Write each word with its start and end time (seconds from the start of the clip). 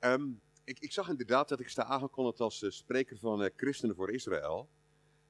Ehm, 0.00 0.28
ik, 0.64 0.78
ik 0.78 0.92
zag 0.92 1.08
inderdaad 1.08 1.48
dat 1.48 1.60
ik 1.60 1.68
sta 1.68 1.84
aangekondigd 1.84 2.40
als 2.40 2.62
eh, 2.62 2.70
spreker 2.70 3.18
van 3.18 3.42
eh, 3.42 3.50
Christenen 3.56 3.96
voor 3.96 4.10
Israël. 4.10 4.68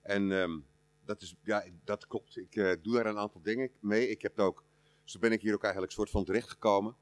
En 0.00 0.32
ehm, 0.32 0.58
dat, 1.04 1.22
is, 1.22 1.34
ja, 1.42 1.64
dat 1.84 2.06
klopt. 2.06 2.36
Ik 2.36 2.56
eh, 2.56 2.72
doe 2.82 2.94
daar 2.94 3.06
een 3.06 3.18
aantal 3.18 3.42
dingen 3.42 3.70
mee. 3.80 4.08
Ik 4.08 4.22
heb 4.22 4.38
ook, 4.38 4.64
zo 5.04 5.18
ben 5.18 5.32
ik 5.32 5.40
hier 5.40 5.54
ook 5.54 5.62
eigenlijk 5.62 5.92
soort 5.92 6.10
van 6.10 6.24
terechtgekomen. 6.24 6.96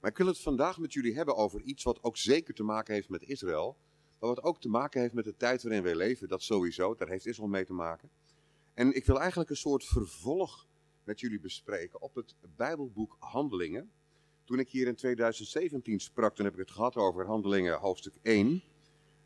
Maar 0.00 0.10
ik 0.10 0.16
wil 0.16 0.26
het 0.26 0.40
vandaag 0.40 0.78
met 0.78 0.92
jullie 0.92 1.14
hebben 1.14 1.36
over 1.36 1.60
iets 1.60 1.82
wat 1.82 2.02
ook 2.02 2.16
zeker 2.16 2.54
te 2.54 2.62
maken 2.62 2.94
heeft 2.94 3.08
met 3.08 3.22
Israël. 3.22 3.76
Maar 4.18 4.28
wat 4.28 4.42
ook 4.42 4.60
te 4.60 4.68
maken 4.68 5.00
heeft 5.00 5.14
met 5.14 5.24
de 5.24 5.36
tijd 5.36 5.62
waarin 5.62 5.82
wij 5.82 5.94
leven. 5.94 6.28
Dat 6.28 6.42
sowieso, 6.42 6.94
daar 6.94 7.08
heeft 7.08 7.26
Israël 7.26 7.48
mee 7.48 7.64
te 7.64 7.72
maken. 7.72 8.10
En 8.74 8.94
ik 8.94 9.04
wil 9.06 9.20
eigenlijk 9.20 9.50
een 9.50 9.56
soort 9.56 9.84
vervolg 9.84 10.66
met 11.04 11.20
jullie 11.20 11.40
bespreken 11.40 12.00
op 12.00 12.14
het 12.14 12.34
Bijbelboek 12.56 13.16
Handelingen. 13.18 13.90
Toen 14.46 14.58
ik 14.58 14.68
hier 14.68 14.86
in 14.86 14.94
2017 14.94 16.00
sprak, 16.00 16.34
toen 16.34 16.44
heb 16.44 16.54
ik 16.54 16.60
het 16.60 16.70
gehad 16.70 16.96
over 16.96 17.26
Handelingen 17.26 17.78
hoofdstuk 17.78 18.14
1. 18.22 18.62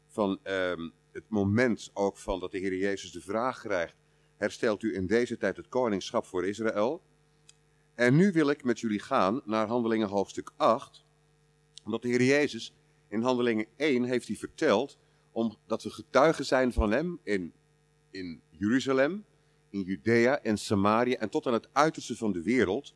Van 0.06 0.38
ehm, 0.42 0.88
het 1.12 1.28
moment 1.28 1.90
ook 1.94 2.18
van 2.18 2.40
dat 2.40 2.50
de 2.50 2.58
Heer 2.58 2.76
Jezus 2.76 3.12
de 3.12 3.20
vraag 3.20 3.60
krijgt, 3.60 3.94
herstelt 4.36 4.82
u 4.82 4.94
in 4.94 5.06
deze 5.06 5.36
tijd 5.36 5.56
het 5.56 5.68
koningschap 5.68 6.26
voor 6.26 6.46
Israël? 6.46 7.02
En 7.94 8.16
nu 8.16 8.32
wil 8.32 8.50
ik 8.50 8.64
met 8.64 8.80
jullie 8.80 9.00
gaan 9.00 9.42
naar 9.44 9.66
Handelingen 9.66 10.08
hoofdstuk 10.08 10.52
8, 10.56 11.04
omdat 11.84 12.02
de 12.02 12.08
Heer 12.08 12.22
Jezus 12.22 12.74
in 13.08 13.22
Handelingen 13.22 13.66
1 13.76 14.04
heeft 14.04 14.26
hij 14.26 14.36
verteld, 14.36 14.98
omdat 15.32 15.82
we 15.82 15.90
getuigen 15.90 16.44
zijn 16.44 16.72
van 16.72 16.90
hem 16.90 17.18
in, 17.22 17.52
in 18.10 18.40
Jeruzalem, 18.50 19.24
in 19.70 19.82
Judea 19.82 20.42
en 20.42 20.58
Samaria 20.58 21.16
en 21.16 21.30
tot 21.30 21.46
aan 21.46 21.52
het 21.52 21.68
uiterste 21.72 22.16
van 22.16 22.32
de 22.32 22.42
wereld. 22.42 22.94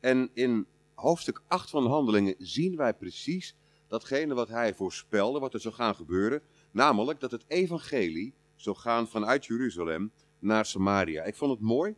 En 0.00 0.30
in 0.32 0.66
hoofdstuk 0.94 1.42
8 1.46 1.70
van 1.70 1.82
de 1.82 1.88
Handelingen 1.88 2.34
zien 2.38 2.76
wij 2.76 2.94
precies 2.94 3.56
datgene 3.88 4.34
wat 4.34 4.48
hij 4.48 4.74
voorspelde, 4.74 5.38
wat 5.38 5.54
er 5.54 5.60
zou 5.60 5.74
gaan 5.74 5.94
gebeuren. 5.94 6.42
Namelijk 6.70 7.20
dat 7.20 7.30
het 7.30 7.44
evangelie 7.48 8.34
zou 8.56 8.76
gaan 8.76 9.08
vanuit 9.08 9.46
Jeruzalem 9.46 10.12
naar 10.38 10.66
Samaria. 10.66 11.22
Ik 11.22 11.34
vond 11.34 11.50
het 11.50 11.60
mooi. 11.60 11.94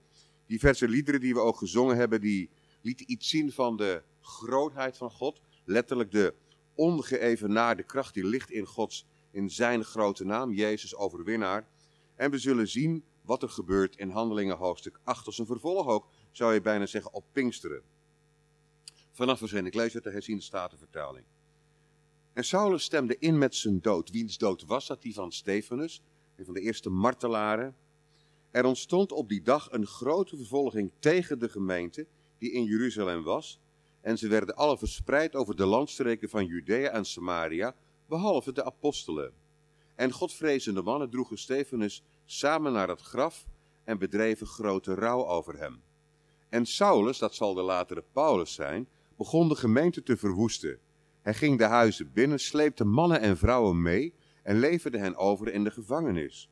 Diverse 0.47 0.89
liederen 0.89 1.21
die 1.21 1.35
we 1.35 1.41
ook 1.41 1.57
gezongen 1.57 1.97
hebben, 1.97 2.21
die 2.21 2.51
lieten 2.81 3.11
iets 3.11 3.29
zien 3.29 3.53
van 3.53 3.77
de 3.77 4.03
grootheid 4.21 4.97
van 4.97 5.11
God. 5.11 5.41
Letterlijk 5.65 6.11
de 6.11 6.35
ongeëvenaarde 6.75 7.83
kracht 7.83 8.15
die 8.15 8.25
ligt 8.25 8.51
in 8.51 8.67
Gods, 8.67 9.07
in 9.31 9.51
zijn 9.51 9.85
grote 9.85 10.25
naam, 10.25 10.53
Jezus 10.53 10.97
overwinnaar. 10.97 11.69
En 12.15 12.31
we 12.31 12.39
zullen 12.39 12.69
zien 12.69 13.05
wat 13.23 13.43
er 13.43 13.49
gebeurt 13.49 13.97
in 13.97 14.11
Handelingen 14.11 14.57
hoofdstuk 14.57 15.01
8. 15.05 15.27
Als 15.27 15.39
een 15.39 15.47
vervolg 15.47 15.87
ook, 15.87 16.09
zou 16.31 16.55
je 16.55 16.61
bijna 16.61 16.87
zeggen, 16.87 17.13
op 17.13 17.25
Pinksteren. 17.33 17.83
Vanaf 19.17 19.39
verzin, 19.39 19.67
ik 19.67 19.75
lees 19.75 19.95
uit 19.95 20.05
de 20.05 20.11
herziende 20.11 20.43
statenvertaling. 20.43 21.25
En 22.33 22.45
Saulus 22.45 22.83
stemde 22.83 23.19
in 23.19 23.39
met 23.39 23.55
zijn 23.55 23.81
dood. 23.81 24.11
Wiens 24.11 24.39
dood 24.39 24.65
was 24.65 24.87
dat? 24.87 25.03
Die 25.03 25.15
van 25.15 25.33
Stefanus, 25.33 26.03
een 26.37 26.45
van 26.45 26.55
de 26.55 26.61
eerste 26.61 26.91
martelaren. 26.91 27.77
Er 28.51 28.65
ontstond 28.65 29.13
op 29.13 29.29
die 29.29 29.43
dag 29.43 29.73
een 29.73 29.87
grote 29.87 30.37
vervolging 30.37 30.93
tegen 30.99 31.39
de 31.39 31.49
gemeente 31.49 32.07
die 32.39 32.53
in 32.53 32.65
Jeruzalem 32.65 33.23
was. 33.23 33.61
En 34.01 34.19
ze 34.19 34.29
werden 34.29 34.57
alle 34.57 34.79
verspreid 34.79 35.35
over 35.35 35.57
de 35.57 35.67
landstreken 35.67 36.29
van 36.29 36.47
Judea 36.47 36.91
en 36.91 37.05
Samaria, 37.05 37.75
behalve 38.07 38.53
de 38.53 38.65
apostelen. 38.65 39.33
En 39.95 40.13
godvrezende 40.13 40.83
mannen 40.83 41.11
droegen 41.11 41.39
Stefanus 41.39 42.03
samen 42.25 42.73
naar 42.73 42.89
het 42.89 43.01
graf 43.01 43.47
en 43.85 43.99
bedreven 43.99 44.47
grote 44.47 44.95
rouw 44.95 45.27
over 45.27 45.59
hem. 45.59 45.83
En 46.49 46.67
Saulus, 46.67 47.19
dat 47.19 47.35
zal 47.35 47.55
de 47.55 47.63
latere 47.63 48.05
Paulus 48.13 48.55
zijn, 48.55 48.89
begon 49.17 49.49
de 49.49 49.55
gemeente 49.55 50.03
te 50.03 50.17
verwoesten. 50.17 50.79
Hij 51.21 51.35
ging 51.35 51.59
de 51.59 51.65
huizen 51.65 52.13
binnen, 52.13 52.41
sleepte 52.41 52.85
mannen 52.85 53.21
en 53.21 53.37
vrouwen 53.37 53.83
mee 53.83 54.15
en 54.43 54.59
leverde 54.59 54.99
hen 54.99 55.17
over 55.17 55.53
in 55.53 55.65
de 55.65 55.71
gevangenis. 55.71 56.51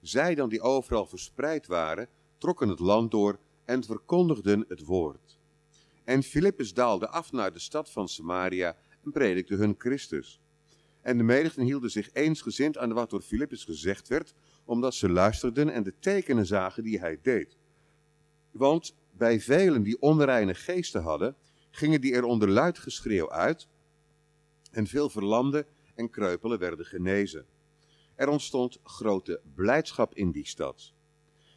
Zij 0.00 0.34
dan 0.34 0.48
die 0.48 0.60
overal 0.60 1.06
verspreid 1.06 1.66
waren, 1.66 2.08
trokken 2.38 2.68
het 2.68 2.78
land 2.78 3.10
door 3.10 3.38
en 3.64 3.84
verkondigden 3.84 4.64
het 4.68 4.84
woord. 4.84 5.38
En 6.04 6.22
Filippus 6.22 6.74
daalde 6.74 7.08
af 7.08 7.32
naar 7.32 7.52
de 7.52 7.58
stad 7.58 7.90
van 7.90 8.08
Samaria 8.08 8.76
en 9.04 9.10
predikte 9.10 9.54
hun 9.54 9.74
Christus. 9.78 10.40
En 11.00 11.16
de 11.16 11.22
menigten 11.22 11.62
hielden 11.62 11.90
zich 11.90 12.12
eensgezind 12.12 12.78
aan 12.78 12.92
wat 12.92 13.10
door 13.10 13.22
Filippus 13.22 13.64
gezegd 13.64 14.08
werd, 14.08 14.34
omdat 14.64 14.94
ze 14.94 15.08
luisterden 15.08 15.70
en 15.70 15.82
de 15.82 15.94
tekenen 15.98 16.46
zagen 16.46 16.84
die 16.84 16.98
hij 16.98 17.18
deed. 17.22 17.56
Want 18.50 18.94
bij 19.10 19.40
velen 19.40 19.82
die 19.82 20.00
onreine 20.00 20.54
geesten 20.54 21.02
hadden, 21.02 21.36
gingen 21.74 22.00
die 22.00 22.14
er 22.14 22.24
onder 22.24 22.48
luid 22.48 22.78
geschreeuw 22.78 23.30
uit, 23.30 23.68
en 24.70 24.86
veel 24.86 25.10
verlamden 25.10 25.66
en 25.94 26.10
kreupelen 26.10 26.58
werden 26.58 26.86
genezen. 26.86 27.46
Er 28.14 28.28
ontstond 28.28 28.78
grote 28.82 29.40
blijdschap 29.54 30.14
in 30.14 30.30
die 30.30 30.46
stad. 30.46 30.92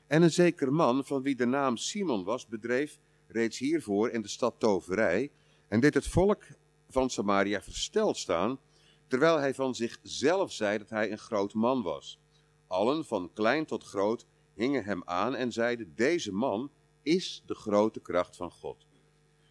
En 0.07 0.21
een 0.21 0.31
zeker 0.31 0.73
man, 0.73 1.05
van 1.05 1.21
wie 1.21 1.35
de 1.35 1.45
naam 1.45 1.77
Simon 1.77 2.23
was, 2.23 2.47
bedreef 2.47 2.99
reeds 3.27 3.57
hiervoor 3.57 4.09
in 4.09 4.21
de 4.21 4.27
stad 4.27 4.59
toverij, 4.59 5.31
en 5.67 5.79
deed 5.79 5.93
het 5.93 6.07
volk 6.07 6.43
van 6.89 7.09
Samaria 7.09 7.61
versteld 7.61 8.17
staan, 8.17 8.59
terwijl 9.07 9.37
hij 9.37 9.53
van 9.53 9.75
zichzelf 9.75 10.51
zei 10.51 10.77
dat 10.77 10.89
hij 10.89 11.11
een 11.11 11.17
groot 11.17 11.53
man 11.53 11.81
was. 11.81 12.19
Allen, 12.67 13.05
van 13.05 13.33
klein 13.33 13.65
tot 13.65 13.83
groot, 13.83 14.25
hingen 14.53 14.83
hem 14.83 15.01
aan 15.05 15.35
en 15.35 15.51
zeiden, 15.51 15.95
deze 15.95 16.31
man 16.31 16.71
is 17.01 17.43
de 17.45 17.55
grote 17.55 17.99
kracht 17.99 18.35
van 18.35 18.51
God. 18.51 18.86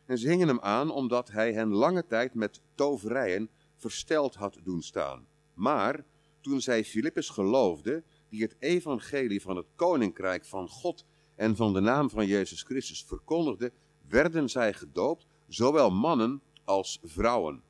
En 0.06 0.18
ze 0.18 0.28
hingen 0.28 0.48
hem 0.48 0.60
aan 0.60 0.90
omdat 0.90 1.30
hij 1.30 1.52
hen 1.52 1.72
lange 1.72 2.06
tijd 2.06 2.34
met 2.34 2.60
toverijen 2.74 3.50
versteld 3.76 4.34
had 4.34 4.58
doen 4.62 4.82
staan. 4.82 5.26
Maar 5.54 6.04
toen 6.40 6.60
zij 6.60 6.84
Filippus 6.84 7.28
geloofde, 7.28 8.02
die 8.28 8.42
het 8.42 8.56
evangelie 8.58 9.42
van 9.42 9.56
het 9.56 9.66
koninkrijk 9.74 10.44
van 10.44 10.68
God 10.68 11.04
en 11.34 11.56
van 11.56 11.72
de 11.72 11.80
naam 11.80 12.10
van 12.10 12.26
Jezus 12.26 12.62
Christus 12.62 13.04
verkondigde, 13.04 13.72
werden 14.08 14.48
zij 14.48 14.72
gedoopt, 14.72 15.26
zowel 15.48 15.90
mannen 15.90 16.42
als 16.64 16.98
vrouwen. 17.02 17.62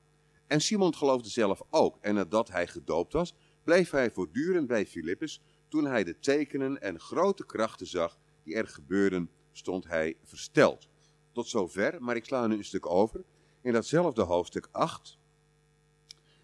En 0.46 0.60
Simon 0.60 0.94
geloofde 0.94 1.28
zelf 1.28 1.62
ook, 1.70 1.98
en 2.00 2.14
nadat 2.14 2.48
hij 2.50 2.66
gedoopt 2.66 3.12
was, 3.12 3.34
bleef 3.64 3.90
hij 3.90 4.10
voortdurend 4.10 4.66
bij 4.66 4.86
Filippus. 4.86 5.40
Toen 5.68 5.84
hij 5.84 6.04
de 6.04 6.18
tekenen 6.18 6.80
en 6.80 7.00
grote 7.00 7.46
krachten 7.46 7.86
zag 7.86 8.18
die 8.42 8.54
er 8.54 8.66
gebeurden, 8.66 9.30
stond 9.52 9.86
hij 9.86 10.16
versteld. 10.22 10.88
Tot 11.36 11.48
zover, 11.48 11.96
maar 12.02 12.16
ik 12.16 12.24
sla 12.24 12.46
nu 12.46 12.56
een 12.56 12.64
stuk 12.64 12.86
over. 12.86 13.24
In 13.60 13.72
datzelfde 13.72 14.22
hoofdstuk 14.22 14.68
8. 14.70 15.18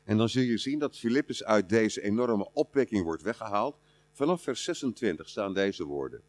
En 0.04 0.16
dan 0.16 0.28
zul 0.28 0.42
je 0.42 0.58
zien 0.58 0.78
dat 0.78 0.98
Filippus 0.98 1.44
uit 1.44 1.69
deze 1.69 2.03
enorme 2.03 2.50
opwekking 2.53 3.04
wordt 3.04 3.22
weggehaald. 3.22 3.78
Vanaf 4.10 4.42
vers 4.42 4.64
26 4.64 5.28
staan 5.28 5.54
deze 5.54 5.84
woorden. 5.84 6.22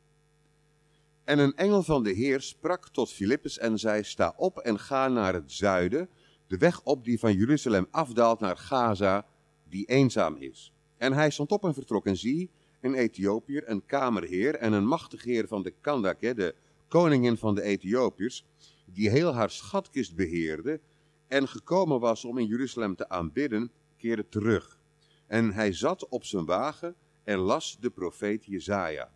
En 1.24 1.40
een 1.40 1.56
engel 1.56 1.84
van 1.84 2.04
de 2.04 2.12
Heer 2.12 2.42
sprak 2.42 2.90
tot 2.90 3.12
Filippus 3.12 3.58
en 3.58 3.80
zei: 3.80 4.04
Sta 4.04 4.34
op 4.38 4.58
en 4.58 4.80
ga 4.80 5.08
naar 5.08 5.34
het 5.34 5.52
zuiden, 5.52 6.10
de 6.48 6.58
weg 6.58 6.84
op 6.84 7.04
die 7.04 7.20
van 7.20 7.34
Jeruzalem 7.34 7.88
afdaalt 7.92 8.40
naar 8.40 8.58
Gaza, 8.58 9.28
die 9.70 9.86
eenzaam 9.86 10.36
is. 10.36 10.74
En 10.98 11.14
hij 11.14 11.30
stond 11.30 11.52
op 11.52 11.64
en 11.64 11.74
vertrok 11.74 12.06
en 12.06 12.18
zie, 12.18 12.50
een 12.82 12.94
Ethiopiër, 12.94 13.70
een 13.70 13.86
kamerheer 13.86 14.56
en 14.56 14.74
een 14.74 14.86
machtig 14.86 15.24
heer 15.24 15.48
van 15.48 15.64
de 15.64 15.74
Kandake, 15.82 16.34
de 16.34 16.56
koningin 17.00 17.38
van 17.38 17.56
de 17.56 17.62
Ethiopiërs, 17.62 18.46
die 18.86 19.10
heel 19.10 19.34
haar 19.34 19.50
schatkist 19.50 20.16
beheerde 20.16 20.80
en 21.28 21.48
gekomen 21.48 22.00
was 22.00 22.26
om 22.26 22.38
in 22.38 22.46
Jeruzalem 22.46 22.96
te 22.96 23.10
aanbidden, 23.10 23.72
keerde 23.98 24.30
terug. 24.30 24.80
En 25.28 25.54
hij 25.54 25.74
zat 25.74 26.08
op 26.10 26.24
zijn 26.24 26.46
wagen 26.46 26.96
en 27.24 27.38
las 27.38 27.78
de 27.80 27.90
profeet 27.90 28.46
Jezaja. 28.46 29.12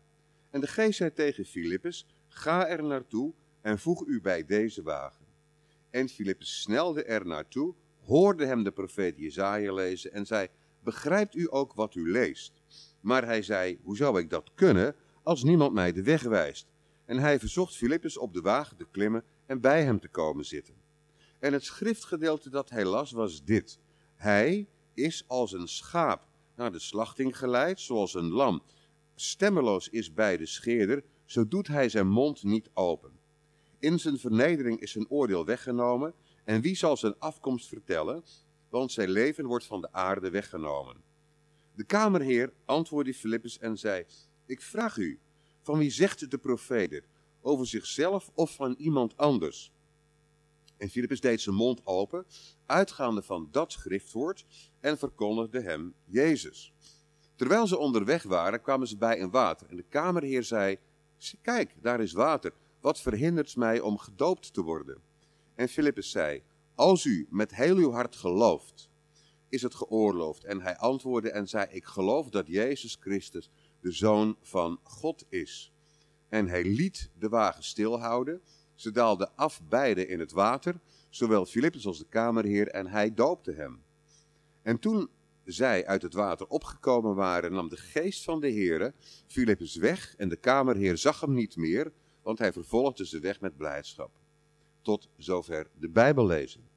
En 0.50 0.62
de 0.62 0.68
geest 0.68 0.98
zei 0.98 1.14
tegen 1.14 1.46
Filippus, 1.46 2.08
ga 2.28 2.68
er 2.68 2.84
naartoe 2.84 3.34
en 3.62 3.80
voeg 3.80 4.06
u 4.06 4.22
bij 4.22 4.46
deze 4.46 4.84
wagen. 4.84 5.26
En 5.90 6.10
Filippus 6.10 6.62
snelde 6.62 7.04
er 7.04 7.26
naartoe, 7.26 7.74
hoorde 8.04 8.46
hem 8.46 8.64
de 8.64 8.72
profeet 8.72 9.18
Jezaja 9.18 9.74
lezen 9.74 10.14
en 10.14 10.26
zei, 10.26 10.48
begrijpt 10.84 11.36
u 11.36 11.48
ook 11.50 11.74
wat 11.74 11.96
u 11.96 12.12
leest? 12.12 12.54
Maar 13.02 13.26
hij 13.26 13.42
zei, 13.42 13.80
hoe 13.84 13.98
zou 13.98 14.20
ik 14.20 14.30
dat 14.30 14.52
kunnen 14.56 14.96
als 15.24 15.44
niemand 15.44 15.74
mij 15.74 15.92
de 15.92 16.04
weg 16.04 16.22
wijst? 16.22 16.76
En 17.08 17.18
hij 17.18 17.40
verzocht 17.40 17.76
Filippus 17.76 18.18
op 18.18 18.34
de 18.34 18.42
wagen 18.42 18.78
te 18.78 18.88
klimmen 18.92 19.24
en 19.46 19.62
bij 19.62 19.84
hem 19.84 20.00
te 20.00 20.08
komen 20.08 20.46
zitten. 20.46 20.76
En 21.40 21.54
het 21.54 21.64
schriftgedeelte 21.64 22.50
dat 22.50 22.70
hij 22.70 22.86
las 22.86 23.12
was 23.12 23.44
dit. 23.44 23.80
Hij 24.16 24.68
is 24.94 25.24
als 25.28 25.52
een 25.52 25.68
schaap 25.68 26.28
naar 26.56 26.72
de 26.72 26.80
slachting 26.80 27.38
geleid, 27.38 27.80
zoals 27.80 28.14
een 28.14 28.30
lam 28.30 28.64
stemmeloos 29.16 29.90
is 29.90 30.14
bij 30.14 30.38
de 30.38 30.46
scheerder, 30.46 31.04
zo 31.26 31.48
doet 31.48 31.68
hij 31.68 31.90
zijn 31.90 32.08
mond 32.08 32.44
niet 32.44 32.70
open. 32.74 33.12
In 33.80 34.00
zijn 34.00 34.20
vernedering 34.20 34.80
is 34.80 34.92
zijn 34.92 35.10
oordeel 35.10 35.46
weggenomen, 35.46 36.14
en 36.44 36.62
wie 36.62 36.76
zal 36.76 36.98
zijn 36.98 37.20
afkomst 37.20 37.68
vertellen, 37.68 38.24
want 38.70 38.92
zijn 38.92 39.10
leven 39.10 39.46
wordt 39.46 39.66
van 39.66 39.82
de 39.82 39.92
aarde 39.92 40.30
weggenomen. 40.30 40.96
De 41.76 41.84
kamerheer 41.84 42.54
antwoordde 42.66 43.14
Filippus 43.14 43.60
en 43.60 43.78
zei, 43.78 44.06
ik 44.46 44.62
vraag 44.62 44.98
u, 44.98 45.20
van 45.68 45.78
wie 45.78 45.90
zegt 45.90 46.32
de 46.32 46.38
profeet 46.38 47.04
over 47.42 47.68
zichzelf 47.68 48.32
of 48.34 48.56
van 48.56 48.76
iemand 48.78 49.18
anders? 49.18 49.72
En 50.78 50.90
Filippus 50.90 51.22
deed 51.22 51.42
zijn 51.42 51.56
mond 51.56 51.82
open, 51.84 52.26
uitgaande 52.66 53.22
van 53.22 53.48
dat 53.52 53.72
schriftwoord, 53.72 54.46
en 54.80 54.98
verkondigde 54.98 55.62
hem 55.62 55.94
Jezus. 56.06 56.74
Terwijl 57.36 57.68
ze 57.68 57.78
onderweg 57.78 58.24
waren, 58.24 58.62
kwamen 58.62 58.88
ze 58.88 58.98
bij 58.98 59.22
een 59.22 59.30
water. 59.30 59.68
En 59.70 59.76
de 59.76 59.86
kamerheer 59.90 60.44
zei, 60.44 60.78
kijk, 61.42 61.76
daar 61.82 62.02
is 62.02 62.12
water. 62.12 62.54
Wat 62.80 63.02
verhindert 63.02 63.56
mij 63.56 63.80
om 63.80 63.98
gedoopt 63.98 64.54
te 64.54 64.62
worden? 64.62 65.02
En 65.56 65.68
Filippus 65.68 66.12
zei, 66.12 66.44
als 66.76 67.06
u 67.06 67.28
met 67.30 67.56
heel 67.56 67.76
uw 67.76 67.92
hart 67.92 68.16
gelooft, 68.16 68.90
is 69.50 69.62
het 69.62 69.76
geoorloofd. 69.76 70.44
En 70.44 70.62
hij 70.62 70.78
antwoordde 70.78 71.32
en 71.32 71.48
zei, 71.48 71.68
ik 71.70 71.86
geloof 71.86 72.30
dat 72.30 72.48
Jezus 72.48 72.98
Christus 73.00 73.50
de 73.80 73.92
Zoon 73.92 74.38
van 74.42 74.80
God 74.84 75.26
is. 75.30 75.72
En 76.30 76.48
hij 76.48 76.64
liet 76.64 77.10
de 77.20 77.30
wagen 77.30 77.64
stilhouden. 77.64 78.42
Ze 78.76 78.92
daalden 78.92 79.36
af 79.36 79.62
beide 79.70 80.08
in 80.08 80.20
het 80.20 80.32
water, 80.32 80.80
zowel 81.10 81.46
Filippus 81.46 81.86
als 81.86 81.98
de 81.98 82.08
kamerheer, 82.10 82.68
en 82.68 82.88
hij 82.88 83.14
doopte 83.14 83.52
hem. 83.52 83.84
En 84.62 84.80
toen 84.80 85.10
zij 85.44 85.86
uit 85.86 86.02
het 86.02 86.14
water 86.14 86.48
opgekomen 86.48 87.16
waren, 87.16 87.52
nam 87.52 87.70
de 87.70 87.78
geest 87.78 88.24
van 88.24 88.40
de 88.40 88.52
Heere 88.52 88.94
Filippus 89.28 89.76
weg 89.76 90.16
en 90.18 90.30
de 90.30 90.36
kamerheer 90.36 90.98
zag 90.98 91.22
hem 91.22 91.34
niet 91.34 91.56
meer, 91.56 91.92
want 92.22 92.40
hij 92.40 92.54
vervolgde 92.54 93.06
ze 93.06 93.20
weg 93.20 93.42
met 93.42 93.58
blijdschap. 93.58 94.12
Tot 94.82 95.10
zover 95.18 95.70
de 95.80 95.90
Bijbel 95.90 96.26
lezen. 96.26 96.70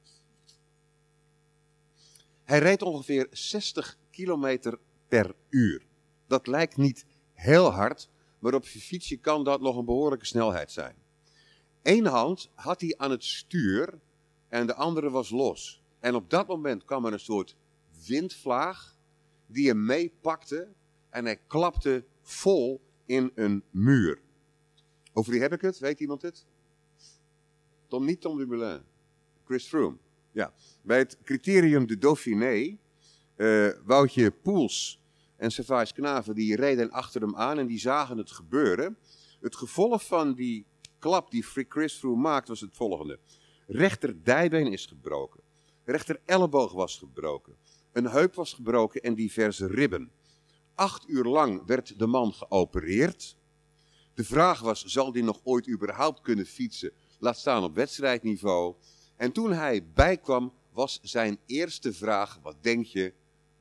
Hij 2.42 2.58
reed 2.58 2.82
ongeveer 2.82 3.26
60 3.30 3.98
kilometer 4.10 4.78
per 5.08 5.34
uur. 5.48 5.89
Dat 6.30 6.46
lijkt 6.46 6.76
niet 6.76 7.06
heel 7.32 7.70
hard, 7.70 8.08
maar 8.38 8.54
op 8.54 8.66
je 8.66 8.80
fietsje 8.80 9.16
kan 9.16 9.44
dat 9.44 9.60
nog 9.60 9.76
een 9.76 9.84
behoorlijke 9.84 10.26
snelheid 10.26 10.70
zijn. 10.70 10.94
Eén 11.82 12.06
hand 12.06 12.50
had 12.54 12.80
hij 12.80 12.94
aan 12.96 13.10
het 13.10 13.24
stuur 13.24 14.00
en 14.48 14.66
de 14.66 14.74
andere 14.74 15.10
was 15.10 15.30
los. 15.30 15.82
En 16.00 16.14
op 16.14 16.30
dat 16.30 16.46
moment 16.46 16.84
kwam 16.84 17.06
er 17.06 17.12
een 17.12 17.20
soort 17.20 17.56
windvlaag 18.06 18.96
die 19.46 19.68
hem 19.68 19.84
meepakte 19.84 20.68
en 21.08 21.24
hij 21.24 21.40
klapte 21.46 22.04
vol 22.22 22.80
in 23.06 23.32
een 23.34 23.62
muur. 23.70 24.20
Over 25.12 25.32
wie 25.32 25.40
heb 25.40 25.52
ik 25.52 25.60
het? 25.60 25.78
Weet 25.78 26.00
iemand 26.00 26.22
het? 26.22 26.46
Tom, 27.86 28.04
niet 28.04 28.20
Tom 28.20 28.38
Dumoulin. 28.38 28.82
Chris 29.44 29.66
Froome. 29.66 29.96
Ja. 30.32 30.52
Bij 30.82 30.98
het 30.98 31.18
criterium 31.22 31.86
de 31.86 31.98
Dauphiné, 31.98 32.78
uh, 33.36 33.70
Woutje 33.84 34.30
Poels 34.30 34.99
en 35.40 35.50
Savage 35.50 35.92
Knaven, 35.92 36.34
die 36.34 36.56
reden 36.56 36.90
achter 36.90 37.20
hem 37.20 37.36
aan 37.36 37.58
en 37.58 37.66
die 37.66 37.78
zagen 37.78 38.18
het 38.18 38.30
gebeuren. 38.30 38.96
Het 39.40 39.56
gevolg 39.56 40.06
van 40.06 40.34
die 40.34 40.66
klap 40.98 41.30
die 41.30 41.44
Chris 41.68 41.94
Froome 41.94 42.20
maakt 42.20 42.48
was 42.48 42.60
het 42.60 42.74
volgende. 42.74 43.18
Rechter 43.66 44.24
dijbeen 44.24 44.72
is 44.72 44.86
gebroken. 44.86 45.40
Rechter 45.84 46.20
elleboog 46.24 46.72
was 46.72 46.98
gebroken. 46.98 47.56
Een 47.92 48.04
heup 48.04 48.34
was 48.34 48.52
gebroken 48.52 49.02
en 49.02 49.14
diverse 49.14 49.66
ribben. 49.66 50.10
Acht 50.74 51.08
uur 51.08 51.24
lang 51.24 51.66
werd 51.66 51.98
de 51.98 52.06
man 52.06 52.32
geopereerd. 52.32 53.36
De 54.14 54.24
vraag 54.24 54.60
was, 54.60 54.84
zal 54.84 55.12
hij 55.12 55.22
nog 55.22 55.40
ooit 55.44 55.68
überhaupt 55.68 56.20
kunnen 56.20 56.46
fietsen? 56.46 56.92
Laat 57.18 57.38
staan 57.38 57.64
op 57.64 57.74
wedstrijdniveau. 57.74 58.74
En 59.16 59.32
toen 59.32 59.52
hij 59.52 59.86
bijkwam, 59.94 60.52
was 60.72 61.00
zijn 61.02 61.38
eerste 61.46 61.92
vraag, 61.92 62.38
wat 62.42 62.56
denk 62.60 62.86
je, 62.86 63.12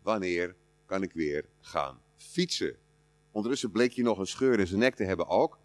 wanneer 0.02 0.56
kan 0.90 1.04
ik 1.04 1.14
weer 1.14 1.46
gaan 1.62 2.02
fietsen? 2.18 2.76
Ondertussen 3.32 3.72
bleek 3.72 3.94
hij 3.94 4.04
nog 4.04 4.18
een 4.18 4.28
scheur 4.28 4.60
in 4.60 4.68
zijn 4.68 4.80
nek 4.80 4.96
te 4.96 5.04
hebben 5.04 5.28
ook. 5.28 5.60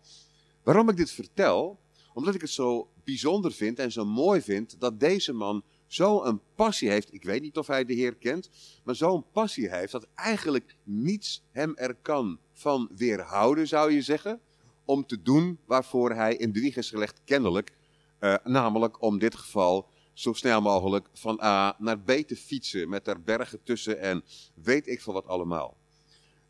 Waarom 0.62 0.88
ik 0.88 0.96
dit 0.96 1.10
vertel? 1.10 1.78
Omdat 2.14 2.34
ik 2.34 2.40
het 2.40 2.50
zo 2.50 2.88
bijzonder 3.04 3.52
vind 3.52 3.78
en 3.78 3.92
zo 3.92 4.04
mooi 4.04 4.42
vind 4.42 4.80
dat 4.80 5.00
deze 5.00 5.32
man 5.32 5.62
zo'n 5.86 6.40
passie 6.54 6.90
heeft. 6.90 7.14
Ik 7.14 7.22
weet 7.22 7.42
niet 7.42 7.58
of 7.58 7.66
hij 7.66 7.84
de 7.84 7.94
Heer 7.94 8.14
kent, 8.14 8.50
maar 8.84 8.94
zo'n 8.94 9.24
passie 9.32 9.70
heeft 9.70 9.92
dat 9.92 10.06
eigenlijk 10.14 10.76
niets 10.82 11.42
hem 11.50 11.76
er 11.76 11.94
kan 11.94 12.38
van 12.52 12.88
weerhouden, 12.96 13.68
zou 13.68 13.92
je 13.92 14.02
zeggen. 14.02 14.40
Om 14.84 15.06
te 15.06 15.22
doen 15.22 15.58
waarvoor 15.66 16.10
hij 16.10 16.36
in 16.36 16.52
de 16.52 16.60
wieg 16.60 16.76
is 16.76 16.90
gelegd, 16.90 17.20
kennelijk. 17.24 17.72
Uh, 18.20 18.34
namelijk 18.44 19.02
om 19.02 19.18
dit 19.18 19.34
geval 19.34 19.88
zo 20.14 20.32
snel 20.32 20.60
mogelijk 20.60 21.08
van 21.12 21.40
A 21.42 21.76
naar 21.78 21.98
B 21.98 22.10
te 22.10 22.36
fietsen. 22.36 22.88
Met 22.88 23.04
daar 23.04 23.20
bergen 23.20 23.62
tussen 23.62 24.00
en 24.00 24.24
weet 24.54 24.86
ik 24.86 25.00
veel 25.02 25.12
wat 25.12 25.26
allemaal. 25.26 25.76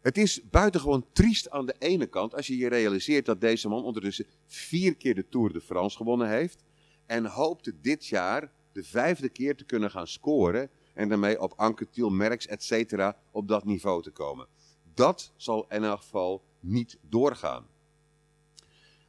Het 0.00 0.18
is 0.18 0.40
buitengewoon 0.50 1.06
triest 1.12 1.50
aan 1.50 1.66
de 1.66 1.74
ene 1.78 2.06
kant 2.06 2.34
als 2.34 2.46
je 2.46 2.56
je 2.56 2.68
realiseert 2.68 3.26
dat 3.26 3.40
deze 3.40 3.68
man 3.68 3.84
ondertussen 3.84 4.26
vier 4.46 4.94
keer 4.96 5.14
de 5.14 5.28
Tour 5.28 5.52
de 5.52 5.60
France 5.60 5.96
gewonnen 5.96 6.28
heeft. 6.28 6.62
En 7.06 7.26
hoopte 7.26 7.80
dit 7.80 8.06
jaar 8.06 8.52
de 8.72 8.84
vijfde 8.84 9.28
keer 9.28 9.56
te 9.56 9.64
kunnen 9.64 9.90
gaan 9.90 10.06
scoren. 10.06 10.70
En 10.94 11.08
daarmee 11.08 11.40
op 11.40 11.52
Anquetil, 11.56 12.10
Merckx, 12.10 12.46
et 12.46 12.62
cetera, 12.62 13.16
op 13.30 13.48
dat 13.48 13.64
niveau 13.64 14.02
te 14.02 14.10
komen. 14.10 14.46
Dat 14.94 15.32
zal 15.36 15.66
in 15.68 15.84
elk 15.84 16.00
geval 16.00 16.44
niet 16.60 16.98
doorgaan. 17.08 17.66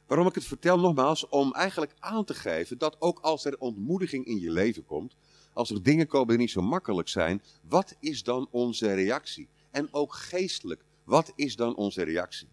Waarom 0.06 0.26
ik 0.26 0.34
het 0.34 0.44
vertel 0.44 0.78
nogmaals, 0.78 1.28
om 1.28 1.52
eigenlijk 1.52 1.94
aan 1.98 2.24
te 2.24 2.34
geven 2.34 2.78
dat 2.78 2.96
ook 2.98 3.18
als 3.18 3.44
er 3.44 3.58
ontmoediging 3.58 4.24
in 4.26 4.40
je 4.40 4.50
leven 4.50 4.84
komt, 4.84 5.16
als 5.52 5.70
er 5.70 5.82
dingen 5.82 6.06
komen 6.06 6.28
die 6.28 6.38
niet 6.38 6.50
zo 6.50 6.62
makkelijk 6.62 7.08
zijn, 7.08 7.42
wat 7.68 7.96
is 8.00 8.22
dan 8.22 8.48
onze 8.50 8.94
reactie? 8.94 9.48
En 9.70 9.88
ook 9.90 10.14
geestelijk, 10.14 10.84
wat 11.04 11.32
is 11.34 11.56
dan 11.56 11.76
onze 11.76 12.02
reactie? 12.02 12.48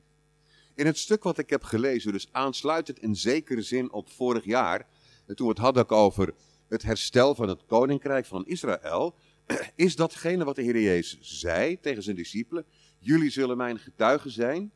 In 0.76 0.86
het 0.86 0.98
stuk 0.98 1.24
wat 1.24 1.38
ik 1.38 1.50
heb 1.50 1.64
gelezen, 1.64 2.12
dus 2.12 2.28
aansluitend 2.32 3.00
in 3.00 3.16
zekere 3.16 3.62
zin 3.62 3.92
op 3.92 4.10
vorig 4.10 4.46
jaar, 4.46 4.88
toen 5.26 5.48
we 5.48 5.54
het 5.54 5.62
hadden 5.62 5.90
over 5.90 6.34
het 6.68 6.84
herstel 6.84 7.36
van 7.36 7.48
het 7.48 7.66
koninkrijk 7.66 8.26
van 8.26 8.46
Israël, 8.46 9.16
is 9.76 9.96
datgene 9.96 10.44
wat 10.44 10.56
de 10.56 10.62
Heer 10.62 10.82
Jezus 10.82 11.40
zei 11.40 11.80
tegen 11.80 12.04
zijn 12.04 12.16
discipelen. 12.16 12.66
Jullie 13.00 13.30
zullen 13.30 13.58
mijn 13.58 13.80
getuigen 13.80 14.32
zijn 14.32 14.72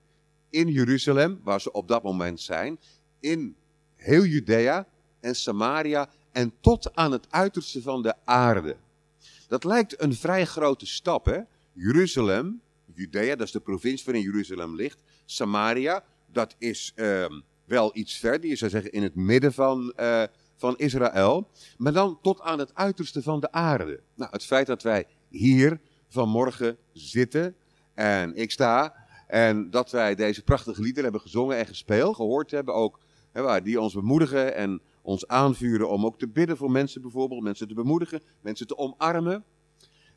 in 0.49 0.71
Jeruzalem, 0.71 1.39
waar 1.43 1.61
ze 1.61 1.71
op 1.71 1.87
dat 1.87 2.03
moment 2.03 2.41
zijn, 2.41 2.79
in 3.19 3.55
heel 3.95 4.25
Judea 4.25 4.87
en 5.19 5.35
Samaria 5.35 6.09
en 6.31 6.53
tot 6.61 6.95
aan 6.95 7.11
het 7.11 7.27
uiterste 7.29 7.81
van 7.81 8.01
de 8.01 8.13
aarde. 8.25 8.75
Dat 9.47 9.63
lijkt 9.63 10.01
een 10.01 10.13
vrij 10.13 10.45
grote 10.45 10.85
stap, 10.85 11.25
hè? 11.25 11.39
Jeruzalem, 11.73 12.61
Judea, 12.93 13.35
dat 13.35 13.45
is 13.47 13.51
de 13.51 13.59
provincie 13.59 14.05
waarin 14.05 14.23
Jeruzalem 14.23 14.75
ligt. 14.75 14.99
Samaria, 15.25 16.03
dat 16.31 16.55
is 16.57 16.93
uh, 16.95 17.25
wel 17.65 17.91
iets 17.93 18.17
verder, 18.17 18.49
je 18.49 18.55
zou 18.55 18.71
zeggen 18.71 18.91
in 18.91 19.03
het 19.03 19.15
midden 19.15 19.53
van, 19.53 19.93
uh, 19.99 20.23
van 20.55 20.77
Israël, 20.77 21.49
maar 21.77 21.93
dan 21.93 22.19
tot 22.21 22.41
aan 22.41 22.59
het 22.59 22.75
uiterste 22.75 23.21
van 23.21 23.39
de 23.39 23.51
aarde. 23.51 23.99
Nou, 24.15 24.31
het 24.31 24.43
feit 24.43 24.67
dat 24.67 24.83
wij 24.83 25.05
hier 25.29 25.79
vanmorgen 26.09 26.77
zitten 26.93 27.55
en 27.93 28.35
ik 28.35 28.51
sta 28.51 29.06
en 29.27 29.69
dat 29.69 29.91
wij 29.91 30.15
deze 30.15 30.43
prachtige 30.43 30.81
liederen 30.81 31.03
hebben 31.03 31.21
gezongen 31.21 31.57
en 31.57 31.65
gespeeld, 31.65 32.15
gehoord 32.15 32.51
hebben 32.51 32.73
ook, 32.73 32.99
hè, 33.31 33.61
die 33.61 33.81
ons 33.81 33.93
bemoedigen 33.93 34.55
en 34.55 34.81
ons 35.01 35.27
aanvuren 35.27 35.89
om 35.89 36.05
ook 36.05 36.19
te 36.19 36.27
bidden 36.27 36.57
voor 36.57 36.71
mensen 36.71 37.01
bijvoorbeeld, 37.01 37.41
mensen 37.41 37.67
te 37.67 37.73
bemoedigen, 37.73 38.21
mensen 38.41 38.67
te 38.67 38.77
omarmen. 38.77 39.43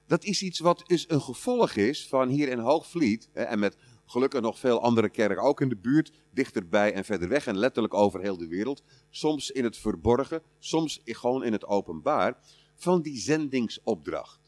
Dat 0.07 0.25
is 0.25 0.43
iets 0.43 0.59
wat 0.59 0.83
dus 0.87 1.05
een 1.09 1.21
gevolg 1.21 1.75
is 1.75 2.09
van 2.09 2.29
hier 2.29 2.49
in 2.49 2.59
Hoogvliet 2.59 3.29
hè, 3.33 3.43
en 3.43 3.59
met 3.59 3.77
Gelukkig 4.11 4.41
nog 4.41 4.59
veel 4.59 4.83
andere 4.83 5.09
kerken, 5.09 5.43
ook 5.43 5.61
in 5.61 5.69
de 5.69 5.77
buurt, 5.77 6.13
dichterbij 6.31 6.93
en 6.93 7.05
verder 7.05 7.29
weg 7.29 7.47
en 7.47 7.59
letterlijk 7.59 7.95
over 7.95 8.21
heel 8.21 8.37
de 8.37 8.47
wereld. 8.47 8.83
Soms 9.11 9.51
in 9.51 9.65
het 9.65 9.77
verborgen, 9.77 10.43
soms 10.59 11.01
gewoon 11.05 11.45
in 11.45 11.53
het 11.53 11.67
openbaar, 11.67 12.39
van 12.75 13.03
die 13.03 13.19
zendingsopdracht. 13.19 14.41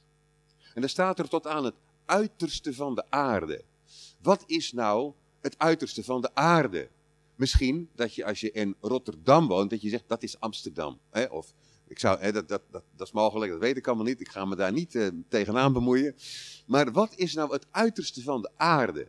En 0.75 0.81
dan 0.81 0.91
staat 0.91 1.19
er 1.19 1.29
tot 1.29 1.47
aan 1.47 1.65
het 1.65 1.75
uiterste 2.05 2.75
van 2.75 2.95
de 2.95 3.05
aarde. 3.11 3.65
Wat 4.23 4.43
is 4.47 4.73
nou 4.73 5.13
het 5.41 5.59
uiterste 5.59 6.05
van 6.05 6.21
de 6.21 6.35
aarde? 6.35 6.89
Misschien 7.35 7.89
dat 7.95 8.15
je 8.15 8.25
als 8.25 8.41
je 8.41 8.53
in 8.53 8.77
Rotterdam 8.81 9.49
woont, 9.49 9.71
dat 9.71 9.83
je 9.83 9.89
zegt 9.89 10.05
dat 10.07 10.23
is 10.23 10.41
Amsterdam. 10.41 10.99
Hè? 11.11 11.25
Of 11.25 11.55
ik 11.87 11.99
zou, 11.99 12.21
hè, 12.21 12.33
dat, 12.33 12.49
dat, 12.49 12.63
dat, 12.71 12.83
dat, 12.97 13.07
is 13.07 13.13
mogelijk, 13.13 13.51
dat 13.53 13.61
weet 13.61 13.77
ik 13.77 13.87
allemaal 13.87 14.05
niet. 14.05 14.21
Ik 14.21 14.29
ga 14.29 14.45
me 14.45 14.57
daar 14.57 14.73
niet 14.73 14.95
uh, 14.95 15.09
tegenaan 15.29 15.73
bemoeien. 15.73 16.17
Maar 16.67 16.93
wat 16.93 17.13
is 17.17 17.35
nou 17.35 17.53
het 17.53 17.67
uiterste 17.71 18.23
van 18.23 18.43
de 18.43 18.51
aarde? 18.57 19.09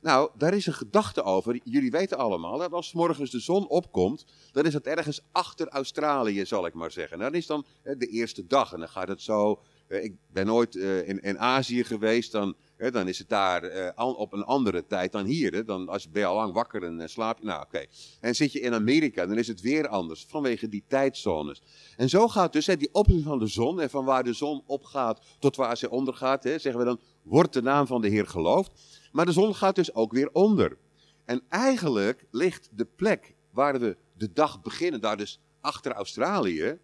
Nou, 0.00 0.30
daar 0.36 0.54
is 0.54 0.66
een 0.66 0.72
gedachte 0.72 1.22
over. 1.22 1.60
Jullie 1.64 1.90
weten 1.90 2.18
allemaal 2.18 2.58
dat 2.58 2.72
als 2.72 2.92
morgens 2.92 3.30
de 3.30 3.40
zon 3.40 3.68
opkomt, 3.68 4.24
dan 4.52 4.66
is 4.66 4.74
het 4.74 4.86
ergens 4.86 5.20
achter 5.32 5.68
Australië, 5.68 6.46
zal 6.46 6.66
ik 6.66 6.74
maar 6.74 6.90
zeggen. 6.90 7.18
Nou, 7.18 7.30
dat 7.30 7.40
is 7.40 7.46
dan 7.46 7.64
de 7.82 8.06
eerste 8.06 8.46
dag 8.46 8.72
en 8.72 8.78
dan 8.78 8.88
gaat 8.88 9.08
het 9.08 9.22
zo. 9.22 9.62
Ik 9.88 10.14
ben 10.32 10.50
ooit 10.50 10.74
in, 10.74 11.20
in 11.20 11.38
Azië 11.38 11.84
geweest, 11.84 12.32
dan, 12.32 12.56
dan 12.76 13.08
is 13.08 13.18
het 13.18 13.28
daar 13.28 13.92
op 13.96 14.32
een 14.32 14.44
andere 14.44 14.86
tijd 14.86 15.12
dan 15.12 15.24
hier. 15.24 15.64
Dan 15.64 15.88
als, 15.88 16.10
ben 16.10 16.20
je 16.20 16.28
al 16.28 16.34
lang 16.36 16.52
wakker 16.52 16.82
en 16.82 17.08
slaap 17.08 17.38
je. 17.38 17.44
Nou, 17.44 17.62
oké. 17.62 17.84
En 18.20 18.34
zit 18.34 18.52
je 18.52 18.60
in 18.60 18.74
Amerika, 18.74 19.26
dan 19.26 19.38
is 19.38 19.48
het 19.48 19.60
weer 19.60 19.88
anders, 19.88 20.26
vanwege 20.28 20.68
die 20.68 20.84
tijdzones. 20.88 21.62
En 21.96 22.08
zo 22.08 22.28
gaat 22.28 22.52
dus 22.52 22.64
die 22.64 22.92
opkomst 22.92 23.24
van 23.24 23.38
de 23.38 23.46
zon 23.46 23.80
en 23.80 23.90
van 23.90 24.04
waar 24.04 24.24
de 24.24 24.32
zon 24.32 24.62
opgaat 24.66 25.20
tot 25.38 25.56
waar 25.56 25.76
ze 25.76 25.90
ondergaat, 25.90 26.42
zeggen 26.42 26.78
we 26.78 26.84
dan, 26.84 27.00
wordt 27.22 27.52
de 27.52 27.62
naam 27.62 27.86
van 27.86 28.00
de 28.00 28.08
Heer 28.08 28.26
geloofd. 28.26 28.72
Maar 29.12 29.26
de 29.26 29.32
zon 29.32 29.54
gaat 29.54 29.74
dus 29.74 29.94
ook 29.94 30.12
weer 30.12 30.30
onder. 30.32 30.78
En 31.24 31.42
eigenlijk 31.48 32.26
ligt 32.30 32.68
de 32.72 32.84
plek 32.84 33.34
waar 33.50 33.80
we 33.80 33.96
de 34.12 34.32
dag 34.32 34.62
beginnen, 34.62 35.00
daar 35.00 35.16
dus 35.16 35.40
achter 35.60 35.92
Australië, 35.92 36.78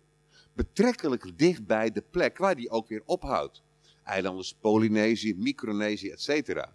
betrekkelijk 0.53 1.39
dicht 1.39 1.67
bij 1.67 1.93
de 1.93 2.03
plek 2.11 2.39
waar 2.39 2.55
die 2.55 2.71
ook 2.71 2.89
weer 2.89 3.03
ophoudt. 3.05 3.63
Eilanden 4.13 4.45
Polynesië, 4.61 5.35
Micronesië, 5.35 6.09
etc. 6.11 6.67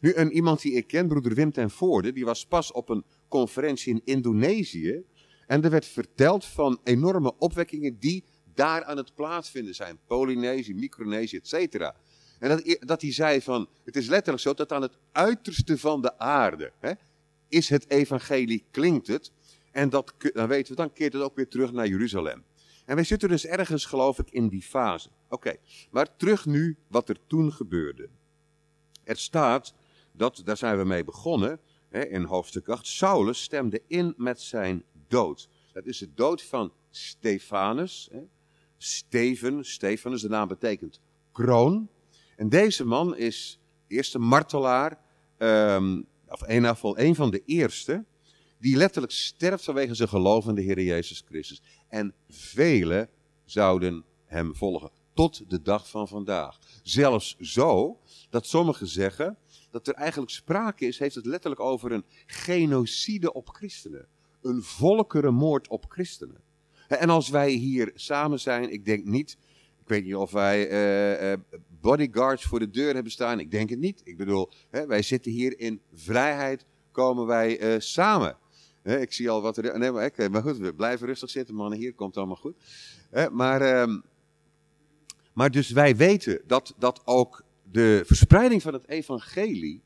Nu, 0.00 0.14
een, 0.14 0.32
iemand 0.32 0.62
die 0.62 0.72
ik 0.72 0.86
ken, 0.86 1.08
broeder 1.08 1.34
Wim 1.34 1.52
ten 1.52 1.70
Voorde, 1.70 2.12
die 2.12 2.24
was 2.24 2.46
pas 2.46 2.72
op 2.72 2.88
een 2.88 3.04
conferentie 3.28 3.92
in 3.92 4.00
Indonesië. 4.04 5.04
En 5.46 5.64
er 5.64 5.70
werd 5.70 5.86
verteld 5.86 6.44
van 6.44 6.80
enorme 6.84 7.38
opwekkingen 7.38 7.98
die 7.98 8.24
daar 8.54 8.84
aan 8.84 8.96
het 8.96 9.14
plaatsvinden 9.14 9.74
zijn. 9.74 9.98
Polynesië, 10.06 10.74
Micronesië, 10.74 11.36
etc. 11.36 11.74
En 12.38 12.48
dat, 12.48 12.76
dat 12.80 13.02
hij 13.02 13.12
zei 13.12 13.42
van, 13.42 13.68
het 13.84 13.96
is 13.96 14.06
letterlijk 14.06 14.42
zo 14.42 14.54
dat 14.54 14.72
aan 14.72 14.82
het 14.82 14.98
uiterste 15.12 15.78
van 15.78 16.02
de 16.02 16.18
aarde 16.18 16.72
hè, 16.78 16.92
is 17.48 17.68
het 17.68 17.90
evangelie, 17.90 18.64
klinkt 18.70 19.06
het. 19.06 19.32
En 19.72 19.88
dat, 19.88 20.14
dan 20.32 20.48
weten 20.48 20.70
we, 20.70 20.76
dan 20.76 20.92
keert 20.92 21.12
het 21.12 21.22
ook 21.22 21.36
weer 21.36 21.48
terug 21.48 21.72
naar 21.72 21.86
Jeruzalem. 21.86 22.44
En 22.86 22.94
wij 22.94 23.04
zitten 23.04 23.28
dus 23.28 23.46
ergens, 23.46 23.84
geloof 23.84 24.18
ik, 24.18 24.30
in 24.30 24.48
die 24.48 24.62
fase. 24.62 25.08
Oké, 25.28 25.56
maar 25.90 26.16
terug 26.16 26.46
nu 26.46 26.76
wat 26.88 27.08
er 27.08 27.18
toen 27.26 27.52
gebeurde. 27.52 28.08
Er 29.04 29.16
staat 29.16 29.74
dat, 30.12 30.42
daar 30.44 30.56
zijn 30.56 30.78
we 30.78 30.84
mee 30.84 31.04
begonnen, 31.04 31.60
hè, 31.88 32.06
in 32.06 32.22
hoofdstuk 32.22 32.68
8, 32.68 32.86
Saulus 32.86 33.42
stemde 33.42 33.82
in 33.86 34.14
met 34.16 34.40
zijn 34.40 34.84
dood. 35.08 35.48
Dat 35.72 35.86
is 35.86 35.98
de 35.98 36.14
dood 36.14 36.42
van 36.42 36.72
Stefanus. 36.90 38.10
Steven, 38.78 39.64
Stefanus, 39.64 40.20
de 40.20 40.28
naam 40.28 40.48
betekent 40.48 41.00
kroon. 41.32 41.88
En 42.36 42.48
deze 42.48 42.84
man 42.84 43.16
is 43.16 43.60
eerste 43.86 44.18
martelaar, 44.18 45.00
um, 45.38 46.06
of 46.28 46.40
geval 46.46 46.98
een 46.98 47.14
van 47.14 47.30
de 47.30 47.42
eerste, 47.44 48.04
die 48.58 48.76
letterlijk 48.76 49.12
sterft 49.12 49.64
vanwege 49.64 49.94
zijn 49.94 50.08
geloof 50.08 50.46
in 50.46 50.54
de 50.54 50.62
Heer 50.62 50.80
Jezus 50.82 51.22
Christus. 51.26 51.62
En 51.96 52.14
velen 52.28 53.08
zouden 53.44 54.04
hem 54.24 54.54
volgen, 54.54 54.90
tot 55.14 55.50
de 55.50 55.62
dag 55.62 55.90
van 55.90 56.08
vandaag. 56.08 56.58
Zelfs 56.82 57.36
zo 57.40 58.00
dat 58.30 58.46
sommigen 58.46 58.86
zeggen 58.86 59.36
dat 59.70 59.86
er 59.86 59.94
eigenlijk 59.94 60.30
sprake 60.30 60.86
is, 60.86 60.98
heeft 60.98 61.14
het 61.14 61.26
letterlijk 61.26 61.60
over 61.60 61.92
een 61.92 62.04
genocide 62.26 63.32
op 63.32 63.48
christenen. 63.48 64.08
Een 64.42 64.62
volkerenmoord 64.62 65.68
op 65.68 65.84
christenen. 65.88 66.40
En 66.88 67.10
als 67.10 67.28
wij 67.28 67.50
hier 67.50 67.92
samen 67.94 68.40
zijn, 68.40 68.72
ik 68.72 68.84
denk 68.84 69.04
niet, 69.04 69.36
ik 69.80 69.88
weet 69.88 70.04
niet 70.04 70.16
of 70.16 70.30
wij 70.30 70.70
uh, 70.70 71.30
uh, 71.30 71.38
bodyguards 71.80 72.44
voor 72.44 72.58
de 72.58 72.70
deur 72.70 72.94
hebben 72.94 73.12
staan, 73.12 73.40
ik 73.40 73.50
denk 73.50 73.70
het 73.70 73.78
niet. 73.78 74.00
Ik 74.04 74.16
bedoel, 74.16 74.50
hè, 74.70 74.86
wij 74.86 75.02
zitten 75.02 75.32
hier 75.32 75.58
in 75.58 75.80
vrijheid, 75.94 76.64
komen 76.90 77.26
wij 77.26 77.74
uh, 77.74 77.80
samen. 77.80 78.36
Ik 78.86 79.12
zie 79.12 79.30
al 79.30 79.42
wat 79.42 79.56
er. 79.56 79.78
Nee, 79.78 79.90
maar, 79.90 80.30
maar 80.30 80.42
goed, 80.42 80.56
we 80.56 80.74
blijven 80.74 81.06
rustig 81.06 81.30
zitten, 81.30 81.54
mannen. 81.54 81.78
Hier 81.78 81.94
komt 81.94 82.16
allemaal 82.16 82.36
goed. 82.36 82.56
Maar, 83.30 83.60
ehm, 83.60 84.00
maar 85.32 85.50
dus 85.50 85.70
wij 85.70 85.96
weten 85.96 86.40
dat, 86.46 86.74
dat 86.78 87.02
ook 87.04 87.44
de 87.70 88.02
verspreiding 88.06 88.62
van 88.62 88.72
het 88.72 88.88
evangelie, 88.88 89.82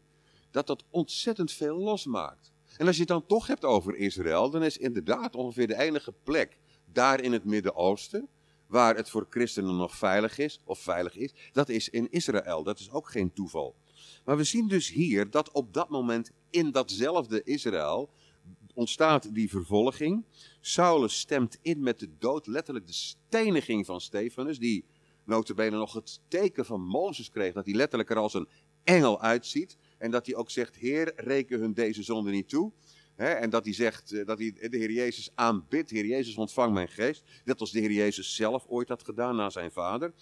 dat 0.51 0.67
dat 0.67 0.85
ontzettend 0.91 1.53
veel 1.53 1.77
losmaakt. 1.77 2.53
En 2.77 2.87
als 2.87 2.95
je 2.95 3.01
het 3.01 3.11
dan 3.11 3.27
toch 3.27 3.47
hebt 3.47 3.65
over 3.65 3.97
Israël, 3.97 4.51
dan 4.51 4.63
is 4.63 4.79
inderdaad 4.79 5.35
ongeveer 5.35 5.67
de 5.67 5.79
enige 5.79 6.13
plek 6.25 6.59
daar 6.93 7.21
in 7.21 7.33
het 7.33 7.45
Midden-Oosten, 7.45 8.29
waar 8.67 8.97
het 8.97 9.11
voor 9.11 9.27
christenen 9.31 9.77
nog 9.77 9.97
veilig 9.97 10.39
is, 10.39 10.61
of 10.65 10.79
veilig 10.79 11.17
is, 11.17 11.35
dat 11.53 11.69
is 11.69 11.89
in 11.89 12.11
Israël. 12.11 12.63
Dat 12.63 12.79
is 12.79 12.91
ook 12.91 13.11
geen 13.11 13.33
toeval. 13.33 13.75
Maar 14.25 14.37
we 14.37 14.45
zien 14.45 14.69
dus 14.69 14.91
hier 14.91 15.31
dat 15.31 15.51
op 15.51 15.75
dat 15.75 15.89
moment 15.89 16.31
in 16.51 16.71
datzelfde 16.71 17.43
Israël 17.43 18.11
ontstaat 18.81 19.35
die 19.35 19.49
vervolging. 19.49 20.25
Saulus 20.61 21.19
stemt 21.19 21.59
in 21.63 21.83
met 21.83 21.99
de 21.99 22.09
dood, 22.19 22.47
letterlijk 22.47 22.87
de 22.87 22.93
steniging 22.93 23.87
van 23.87 24.01
Stefanus, 24.01 24.59
die 24.59 24.85
notabene 25.25 25.77
nog 25.77 25.93
het 25.93 26.21
teken 26.29 26.65
van 26.65 26.81
Mozes 26.81 27.31
kreeg, 27.31 27.53
dat 27.53 27.65
hij 27.65 27.75
letterlijk 27.75 28.11
er 28.11 28.17
als 28.17 28.35
een 28.35 28.49
engel 28.85 29.21
uitziet. 29.21 29.77
En 29.99 30.11
dat 30.11 30.27
hij 30.27 30.35
ook 30.35 30.51
zegt, 30.51 30.77
Heer, 30.77 31.13
reken 31.17 31.61
hun 31.61 31.73
deze 31.73 32.03
zonde 32.03 32.31
niet 32.31 32.49
toe. 32.49 32.73
en 33.17 33.51
dat 33.51 33.65
hij 33.65 33.75
zegt, 33.75 34.13
eh, 34.13 34.27
dat 34.27 34.39
hij 34.39 34.53
de 34.53 34.77
Heer 34.77 34.91
Jezus 34.91 35.31
aanbidt, 35.35 35.91
Heer 35.91 36.07
Jezus 36.07 36.37
ontvang 36.37 36.73
mijn 36.73 36.89
geest. 36.89 37.25
Net 37.45 37.61
als 37.61 37.71
de 37.71 37.81
Heer 37.81 37.93
Jezus 37.93 38.35
zelf 38.35 38.67
ooit 38.69 38.89
had 38.89 39.05
gedaan 39.05 39.37
na 39.37 39.51
zijn 39.51 39.71
vader. 39.73 40.13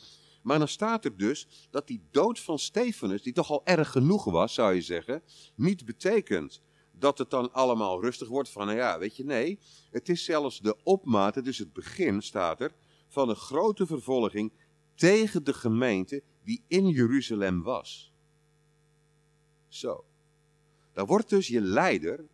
Maar 0.42 0.58
dan 0.58 0.68
staat 0.68 1.04
er 1.04 1.16
dus 1.16 1.68
dat 1.70 1.86
die 1.86 2.02
dood 2.10 2.40
van 2.40 2.58
Stefanus, 2.58 3.22
die 3.22 3.32
toch 3.32 3.50
al 3.50 3.60
erg 3.64 3.90
genoeg 3.90 4.24
was, 4.24 4.54
zou 4.54 4.74
je 4.74 4.80
zeggen, 4.80 5.22
niet 5.54 5.84
betekent 5.84 6.62
dat 6.98 7.18
het 7.18 7.30
dan 7.30 7.52
allemaal 7.52 8.02
rustig 8.02 8.28
wordt 8.28 8.50
van, 8.50 8.66
nou 8.66 8.78
ja, 8.78 8.98
weet 8.98 9.16
je, 9.16 9.24
nee. 9.24 9.58
Het 9.90 10.08
is 10.08 10.24
zelfs 10.24 10.60
de 10.60 10.76
opmaat, 10.82 11.34
het 11.34 11.46
is 11.46 11.58
het 11.58 11.72
begin, 11.72 12.22
staat 12.22 12.60
er, 12.60 12.74
van 13.08 13.28
een 13.28 13.36
grote 13.36 13.86
vervolging 13.86 14.52
tegen 14.94 15.44
de 15.44 15.52
gemeente 15.52 16.22
die 16.44 16.64
in 16.66 16.88
Jeruzalem 16.88 17.62
was. 17.62 18.12
Zo. 19.68 20.04
Dan 20.92 21.06
wordt 21.06 21.28
dus 21.28 21.48
je 21.48 21.60
leider, 21.60 22.26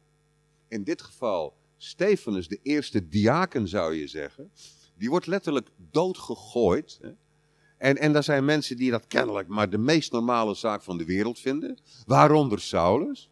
in 0.68 0.85
dit 0.85 1.02
geval 1.02 1.56
Stefanus, 1.76 2.49
de 2.49 2.61
eerste 2.62 3.09
diaken 3.09 3.68
zou 3.68 3.94
je 3.94 4.06
zeggen, 4.06 4.50
die 4.94 5.11
wordt 5.11 5.26
letterlijk 5.26 5.71
doodgegooid. 5.90 6.99
Hè? 7.02 7.11
En, 7.78 7.97
en 7.97 8.12
daar 8.12 8.23
zijn 8.23 8.44
mensen 8.44 8.76
die 8.76 8.90
dat 8.90 9.06
kennelijk 9.06 9.49
maar 9.49 9.71
de 9.71 9.78
meest 9.78 10.12
normale 10.12 10.54
zaak 10.54 10.83
van 10.83 10.99
de 10.99 11.04
wereld 11.04 11.38
vinden, 11.38 11.78
waaronder 12.06 12.61
Saulus. 12.61 13.30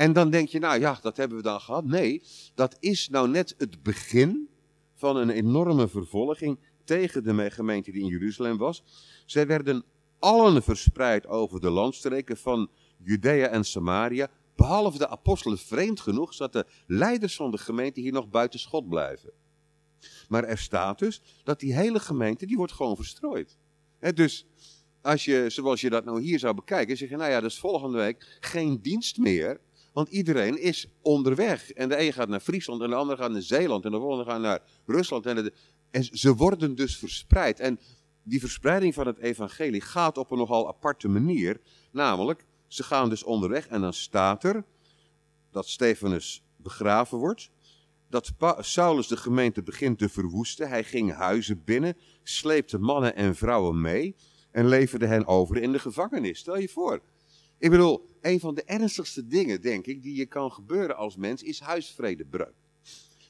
En 0.00 0.12
dan 0.12 0.30
denk 0.30 0.48
je, 0.48 0.58
nou 0.58 0.80
ja, 0.80 0.98
dat 1.02 1.16
hebben 1.16 1.36
we 1.36 1.42
dan 1.42 1.60
gehad. 1.60 1.84
Nee, 1.84 2.22
dat 2.54 2.76
is 2.78 3.08
nou 3.08 3.28
net 3.28 3.54
het 3.58 3.82
begin 3.82 4.48
van 4.94 5.16
een 5.16 5.30
enorme 5.30 5.88
vervolging 5.88 6.58
tegen 6.84 7.24
de 7.24 7.50
gemeente 7.50 7.90
die 7.90 8.02
in 8.02 8.06
Jeruzalem 8.06 8.56
was. 8.56 8.84
Zij 9.26 9.46
werden 9.46 9.84
allen 10.18 10.62
verspreid 10.62 11.26
over 11.26 11.60
de 11.60 11.70
landstreken 11.70 12.36
van 12.36 12.70
Judea 12.98 13.48
en 13.48 13.64
Samaria, 13.64 14.28
behalve 14.56 14.98
de 14.98 15.08
apostelen 15.08 15.58
vreemd 15.58 16.00
genoeg, 16.00 16.34
zodat 16.34 16.52
de 16.52 16.66
leiders 16.86 17.36
van 17.36 17.50
de 17.50 17.58
gemeente 17.58 18.00
hier 18.00 18.12
nog 18.12 18.28
buiten 18.28 18.60
schot 18.60 18.88
blijven. 18.88 19.32
Maar 20.28 20.44
er 20.44 20.58
staat 20.58 20.98
dus 20.98 21.22
dat 21.44 21.60
die 21.60 21.74
hele 21.74 22.00
gemeente, 22.00 22.46
die 22.46 22.56
wordt 22.56 22.72
gewoon 22.72 22.96
verstrooid. 22.96 23.58
dus 24.14 24.46
als 25.02 25.24
je, 25.24 25.44
zoals 25.48 25.80
je 25.80 25.90
dat 25.90 26.04
nou 26.04 26.20
hier 26.20 26.38
zou 26.38 26.54
bekijken, 26.54 26.96
zeg 26.96 27.08
je, 27.08 27.16
nou 27.16 27.30
ja, 27.30 27.40
dus 27.40 27.58
volgende 27.58 27.98
week 27.98 28.38
geen 28.40 28.80
dienst 28.82 29.18
meer, 29.18 29.60
want 29.92 30.08
iedereen 30.08 30.62
is 30.62 30.86
onderweg. 31.02 31.72
En 31.72 31.88
de 31.88 32.00
een 32.00 32.12
gaat 32.12 32.28
naar 32.28 32.40
Friesland 32.40 32.82
en 32.82 32.90
de 32.90 32.94
ander 32.94 33.16
gaat 33.16 33.30
naar 33.30 33.42
Zeeland 33.42 33.84
en 33.84 33.90
de 33.90 33.98
volgende 33.98 34.30
gaat 34.30 34.40
naar 34.40 34.62
Rusland. 34.86 35.26
En 35.26 35.52
en 35.90 36.04
ze 36.04 36.34
worden 36.34 36.74
dus 36.74 36.96
verspreid. 36.96 37.60
En 37.60 37.80
die 38.22 38.40
verspreiding 38.40 38.94
van 38.94 39.06
het 39.06 39.18
evangelie 39.18 39.80
gaat 39.80 40.18
op 40.18 40.30
een 40.30 40.38
nogal 40.38 40.68
aparte 40.68 41.08
manier. 41.08 41.60
Namelijk, 41.92 42.44
ze 42.66 42.82
gaan 42.82 43.08
dus 43.08 43.22
onderweg 43.22 43.66
en 43.66 43.80
dan 43.80 43.92
staat 43.92 44.44
er 44.44 44.64
dat 45.50 45.68
Stefanus 45.68 46.44
begraven 46.56 47.18
wordt. 47.18 47.50
Dat 48.08 48.32
Saulus 48.58 49.06
de 49.06 49.16
gemeente 49.16 49.62
begint 49.62 49.98
te 49.98 50.08
verwoesten. 50.08 50.68
Hij 50.68 50.84
ging 50.84 51.12
huizen 51.12 51.64
binnen, 51.64 51.96
sleepte 52.22 52.78
mannen 52.78 53.16
en 53.16 53.36
vrouwen 53.36 53.80
mee 53.80 54.14
en 54.50 54.68
leverde 54.68 55.06
hen 55.06 55.26
over 55.26 55.56
in 55.56 55.72
de 55.72 55.78
gevangenis. 55.78 56.38
Stel 56.38 56.58
je 56.58 56.68
voor. 56.68 57.00
Ik 57.58 57.70
bedoel, 57.70 58.06
een 58.20 58.40
van 58.40 58.54
de 58.54 58.64
ernstigste 58.64 59.26
dingen, 59.26 59.60
denk 59.60 59.86
ik, 59.86 60.02
die 60.02 60.16
je 60.16 60.26
kan 60.26 60.52
gebeuren 60.52 60.96
als 60.96 61.16
mens, 61.16 61.42
is 61.42 61.60
huisvredebreuk. 61.60 62.54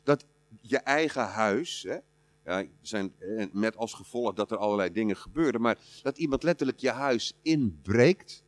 Dat 0.02 0.24
je 0.60 0.78
eigen 0.78 1.26
huis, 1.26 1.82
hè, 1.88 1.98
ja, 2.44 2.64
zijn, 2.80 3.12
eh, 3.18 3.46
met 3.52 3.76
als 3.76 3.94
gevolg 3.94 4.34
dat 4.34 4.50
er 4.50 4.56
allerlei 4.56 4.92
dingen 4.92 5.16
gebeuren. 5.16 5.60
Maar 5.60 5.78
dat 6.02 6.18
iemand 6.18 6.42
letterlijk 6.42 6.78
je 6.78 6.90
huis 6.90 7.32
inbreekt. 7.42 8.44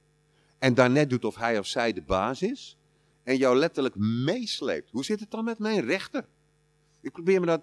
En 0.59 0.75
daarnet 0.75 1.11
doet 1.11 1.25
of 1.25 1.37
hij 1.37 1.59
of 1.59 1.67
zij 1.67 1.93
de 1.93 2.03
baas 2.03 2.43
is. 2.43 2.77
En 3.23 3.37
jou 3.37 3.57
letterlijk 3.57 3.97
meesleept. 3.97 4.91
Hoe 4.91 5.05
zit 5.05 5.21
het 5.21 5.31
dan 5.31 5.45
met 5.45 5.59
mijn 5.59 5.85
rechter? 5.85 6.27
Ik 7.01 7.13
probeer 7.13 7.41
me 7.41 7.47
dat, 7.47 7.63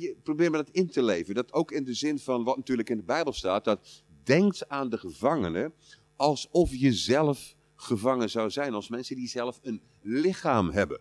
je, 0.00 0.16
probeer 0.22 0.50
me 0.50 0.56
dat 0.56 0.70
in 0.70 0.90
te 0.90 1.02
leven. 1.02 1.34
Dat 1.34 1.52
ook 1.52 1.72
in 1.72 1.84
de 1.84 1.94
zin 1.94 2.18
van 2.18 2.44
wat 2.44 2.56
natuurlijk 2.56 2.90
in 2.90 2.96
de 2.96 3.02
Bijbel 3.02 3.32
staat. 3.32 3.64
Dat 3.64 4.02
denkt 4.22 4.68
aan 4.68 4.88
de 4.88 4.98
gevangenen 4.98 5.72
alsof 6.16 6.74
je 6.74 6.92
zelf 6.92 7.54
gevangen 7.82 8.30
zou 8.30 8.50
zijn. 8.50 8.74
Als 8.74 8.88
mensen 8.88 9.16
die 9.16 9.28
zelf 9.28 9.58
een 9.62 9.82
lichaam 10.00 10.70
hebben. 10.70 11.00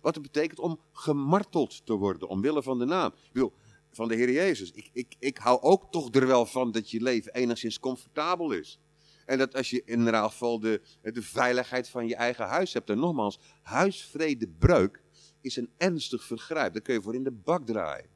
Wat 0.00 0.14
het 0.14 0.22
betekent 0.22 0.58
om 0.58 0.80
gemarteld 0.92 1.86
te 1.86 1.94
worden 1.94 2.28
omwille 2.28 2.62
van 2.62 2.78
de 2.78 2.84
naam. 2.84 3.12
Ik 3.32 3.50
van 3.90 4.08
de 4.08 4.14
Heer 4.14 4.30
Jezus. 4.30 4.70
Ik, 4.70 4.90
ik, 4.92 5.14
ik 5.18 5.38
hou 5.38 5.60
ook 5.60 5.92
toch 5.92 6.14
er 6.14 6.26
wel 6.26 6.46
van 6.46 6.72
dat 6.72 6.90
je 6.90 7.02
leven 7.02 7.32
enigszins 7.32 7.80
comfortabel 7.80 8.52
is. 8.52 8.80
En 9.26 9.38
dat 9.38 9.54
als 9.54 9.70
je 9.70 9.82
in 9.84 9.98
ieder 9.98 10.14
geval 10.14 10.60
de, 10.60 10.80
de 11.02 11.22
veiligheid 11.22 11.88
van 11.88 12.06
je 12.06 12.14
eigen 12.14 12.46
huis 12.46 12.72
hebt. 12.72 12.90
En 12.90 12.98
nogmaals, 12.98 13.38
huisvredebreuk 13.62 15.02
is 15.40 15.56
een 15.56 15.70
ernstig 15.76 16.24
vergrijp. 16.24 16.72
Daar 16.72 16.82
kun 16.82 16.94
je 16.94 17.02
voor 17.02 17.14
in 17.14 17.24
de 17.24 17.30
bak 17.30 17.66
draaien. 17.66 18.08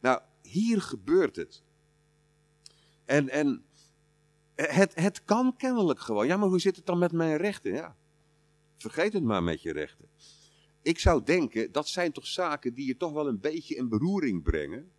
Nou, 0.00 0.20
hier 0.42 0.80
gebeurt 0.82 1.36
het. 1.36 1.62
En, 3.04 3.28
en 3.28 3.64
het, 4.54 4.94
het 4.94 5.24
kan 5.24 5.56
kennelijk 5.56 6.00
gewoon. 6.00 6.26
Ja, 6.26 6.36
maar 6.36 6.48
hoe 6.48 6.60
zit 6.60 6.76
het 6.76 6.86
dan 6.86 6.98
met 6.98 7.12
mijn 7.12 7.36
rechten? 7.36 7.72
Ja, 7.72 7.96
vergeet 8.76 9.12
het 9.12 9.22
maar 9.22 9.42
met 9.42 9.62
je 9.62 9.72
rechten 9.72 10.08
ik 10.82 10.98
zou 10.98 11.22
denken, 11.24 11.72
dat 11.72 11.88
zijn 11.88 12.12
toch 12.12 12.26
zaken 12.26 12.74
die 12.74 12.86
je 12.86 12.96
toch 12.96 13.12
wel 13.12 13.28
een 13.28 13.40
beetje 13.40 13.74
in 13.74 13.88
beroering 13.88 14.42
brengen. 14.42 14.90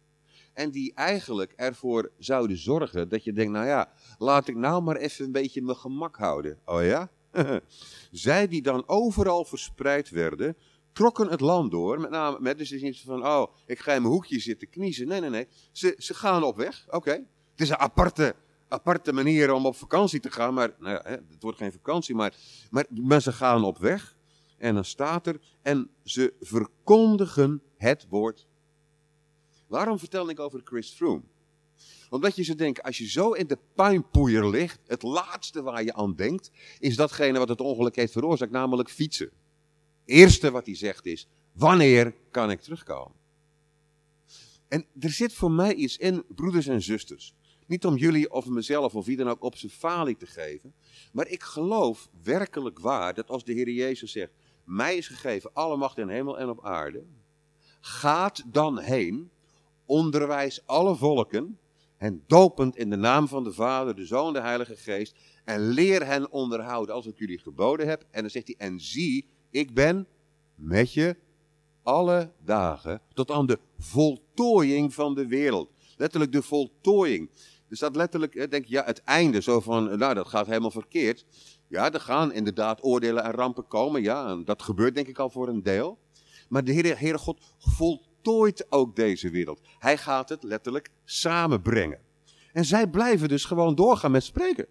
En 0.53 0.71
die 0.71 0.93
eigenlijk 0.93 1.53
ervoor 1.55 2.11
zouden 2.17 2.57
zorgen 2.57 3.09
dat 3.09 3.23
je 3.23 3.33
denkt, 3.33 3.51
nou 3.51 3.65
ja, 3.65 3.91
laat 4.17 4.47
ik 4.47 4.55
nou 4.55 4.83
maar 4.83 4.95
even 4.95 5.25
een 5.25 5.31
beetje 5.31 5.61
mijn 5.61 5.77
gemak 5.77 6.17
houden. 6.17 6.59
Oh 6.65 6.83
ja? 6.83 7.09
Zij 8.11 8.47
die 8.47 8.61
dan 8.61 8.83
overal 8.87 9.45
verspreid 9.45 10.09
werden, 10.09 10.57
trokken 10.91 11.27
het 11.27 11.39
land 11.39 11.71
door. 11.71 11.99
Met 11.99 12.09
name, 12.09 12.37
met 12.39 12.57
dus 12.57 12.71
niet 12.71 13.01
van, 13.01 13.25
oh, 13.25 13.55
ik 13.65 13.79
ga 13.79 13.93
in 13.93 14.01
mijn 14.01 14.13
hoekje 14.13 14.39
zitten 14.39 14.69
kniezen. 14.69 15.07
Nee, 15.07 15.19
nee, 15.19 15.29
nee. 15.29 15.47
Ze, 15.71 15.95
ze 15.97 16.13
gaan 16.13 16.43
op 16.43 16.55
weg. 16.55 16.85
Oké. 16.89 17.11
Het 17.51 17.61
is 17.61 17.69
een 17.69 17.77
aparte, 17.77 18.35
aparte 18.73 19.13
manier 19.13 19.53
om 19.53 19.65
op 19.65 19.75
vakantie 19.75 20.19
te 20.19 20.31
gaan. 20.31 20.53
Maar, 20.53 20.75
nou 20.79 20.93
ja, 20.93 21.09
het 21.09 21.41
wordt 21.43 21.57
geen 21.57 21.71
vakantie, 21.71 22.15
maar, 22.15 22.35
maar, 22.89 23.21
ze 23.21 23.31
gaan 23.31 23.63
op 23.63 23.77
weg. 23.77 24.17
En 24.57 24.73
dan 24.73 24.85
staat 24.85 25.27
er, 25.27 25.39
en 25.61 25.89
ze 26.03 26.33
verkondigen 26.39 27.61
het 27.77 28.05
woord. 28.09 28.47
Waarom 29.67 29.99
vertel 29.99 30.29
ik 30.29 30.39
over 30.39 30.61
Chris 30.63 30.89
Froome? 30.89 31.23
Omdat 32.09 32.35
je 32.35 32.43
zo 32.43 32.55
denkt, 32.55 32.83
als 32.83 32.97
je 32.97 33.09
zo 33.09 33.31
in 33.31 33.47
de 33.47 33.57
puinpoeier 33.75 34.49
ligt, 34.49 34.79
het 34.87 35.03
laatste 35.03 35.61
waar 35.61 35.83
je 35.83 35.93
aan 35.93 36.15
denkt, 36.15 36.51
is 36.79 36.95
datgene 36.95 37.39
wat 37.39 37.49
het 37.49 37.61
ongeluk 37.61 37.95
heeft 37.95 38.11
veroorzaakt, 38.11 38.51
namelijk 38.51 38.89
fietsen. 38.89 39.31
Eerste 40.05 40.51
wat 40.51 40.65
hij 40.65 40.75
zegt 40.75 41.05
is, 41.05 41.27
wanneer 41.51 42.15
kan 42.31 42.51
ik 42.51 42.61
terugkomen? 42.61 43.15
En 44.67 44.85
er 44.99 45.09
zit 45.09 45.33
voor 45.33 45.51
mij 45.51 45.73
iets 45.73 45.97
in, 45.97 46.23
broeders 46.27 46.67
en 46.67 46.81
zusters. 46.81 47.35
Niet 47.67 47.85
om 47.85 47.95
jullie 47.95 48.31
of 48.31 48.45
mezelf 48.45 48.95
of 48.95 49.05
wie 49.05 49.17
dan 49.17 49.27
ook 49.27 49.43
op 49.43 49.55
zijn 49.55 49.71
falie 49.71 50.17
te 50.17 50.25
geven. 50.25 50.73
Maar 51.11 51.27
ik 51.27 51.43
geloof 51.43 52.09
werkelijk 52.23 52.79
waar 52.79 53.13
dat 53.13 53.29
als 53.29 53.43
de 53.43 53.53
Heer 53.53 53.69
Jezus 53.69 54.11
zegt, 54.11 54.31
mij 54.63 54.97
is 54.97 55.07
gegeven 55.07 55.53
alle 55.53 55.77
macht 55.77 55.97
in 55.97 56.09
hemel 56.09 56.39
en 56.39 56.49
op 56.49 56.65
aarde. 56.65 57.03
Gaat 57.79 58.43
dan 58.47 58.79
heen, 58.79 59.31
onderwijs 59.85 60.65
alle 60.65 60.95
volken 60.95 61.57
en 61.97 62.23
dopend 62.27 62.77
in 62.77 62.89
de 62.89 62.95
naam 62.95 63.27
van 63.27 63.43
de 63.43 63.53
Vader, 63.53 63.95
de 63.95 64.05
Zoon 64.05 64.33
de 64.33 64.41
Heilige 64.41 64.75
Geest. 64.75 65.15
En 65.43 65.67
leer 65.67 66.05
hen 66.05 66.31
onderhouden 66.31 66.95
als 66.95 67.05
ik 67.05 67.17
jullie 67.17 67.39
geboden 67.39 67.87
heb. 67.87 68.05
En 68.11 68.21
dan 68.21 68.29
zegt 68.29 68.47
hij, 68.47 68.55
en 68.57 68.79
zie, 68.79 69.25
ik 69.49 69.73
ben 69.73 70.07
met 70.55 70.93
je 70.93 71.15
alle 71.83 72.31
dagen 72.43 73.01
tot 73.13 73.31
aan 73.31 73.45
de 73.45 73.59
voltooiing 73.77 74.93
van 74.93 75.15
de 75.15 75.27
wereld. 75.27 75.69
Letterlijk 75.97 76.31
de 76.31 76.41
voltooiing. 76.41 77.29
Er 77.73 77.79
staat 77.79 77.95
letterlijk, 77.95 78.51
denk 78.51 78.65
je, 78.65 78.73
ja, 78.73 78.83
het 78.83 79.03
einde. 79.03 79.41
Zo 79.41 79.59
van, 79.59 79.97
nou, 79.97 80.13
dat 80.13 80.27
gaat 80.27 80.45
helemaal 80.45 80.71
verkeerd. 80.71 81.25
Ja, 81.67 81.91
er 81.91 81.99
gaan 81.99 82.33
inderdaad 82.33 82.83
oordelen 82.83 83.23
en 83.23 83.31
rampen 83.31 83.67
komen. 83.67 84.01
Ja, 84.01 84.35
dat 84.35 84.61
gebeurt 84.61 84.95
denk 84.95 85.07
ik 85.07 85.19
al 85.19 85.29
voor 85.29 85.47
een 85.47 85.63
deel. 85.63 85.99
Maar 86.49 86.63
de 86.63 86.73
Heere, 86.73 87.17
God 87.17 87.41
voltooit 87.57 88.65
ook 88.69 88.95
deze 88.95 89.29
wereld. 89.29 89.61
Hij 89.79 89.97
gaat 89.97 90.29
het 90.29 90.43
letterlijk 90.43 90.89
samenbrengen. 91.03 91.99
En 92.51 92.65
zij 92.65 92.87
blijven 92.87 93.27
dus 93.27 93.45
gewoon 93.45 93.75
doorgaan 93.75 94.11
met 94.11 94.23
spreken. 94.23 94.67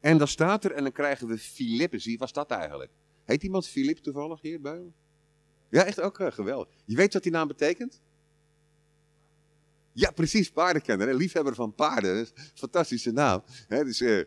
En 0.00 0.18
dan 0.18 0.28
staat 0.28 0.64
er, 0.64 0.72
en 0.72 0.82
dan 0.82 0.92
krijgen 0.92 1.26
we 1.26 1.38
Filippus. 1.38 2.04
Wie 2.04 2.18
was 2.18 2.32
dat 2.32 2.50
eigenlijk? 2.50 2.90
Heet 3.24 3.42
iemand 3.42 3.68
Filip 3.68 3.98
toevallig 3.98 4.40
hier 4.40 4.60
bij 4.60 4.92
Ja, 5.70 5.84
echt 5.84 6.00
ook 6.00 6.18
uh, 6.18 6.30
geweldig. 6.30 6.68
Je 6.84 6.96
weet 6.96 7.12
wat 7.12 7.22
die 7.22 7.32
naam 7.32 7.48
betekent? 7.48 8.00
Ja, 9.98 10.10
precies, 10.10 10.50
paardenkenner. 10.50 11.14
Liefhebber 11.14 11.54
van 11.54 11.74
paarden. 11.74 12.26
Fantastische 12.54 13.12
naam. 13.12 13.42
dus, 13.68 14.00
uh, 14.00 14.24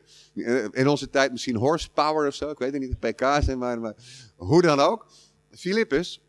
in 0.72 0.88
onze 0.88 1.10
tijd 1.10 1.32
misschien 1.32 1.56
horsepower 1.56 2.28
of 2.28 2.36
zo. 2.36 2.50
Ik 2.50 2.58
weet 2.58 2.74
het 2.74 2.82
niet, 2.82 3.00
PK 3.00 3.44
zijn, 3.44 3.58
maar, 3.58 3.80
maar 3.80 3.96
hoe 4.36 4.62
dan 4.62 4.80
ook. 4.80 5.08
Filippus, 5.52 6.22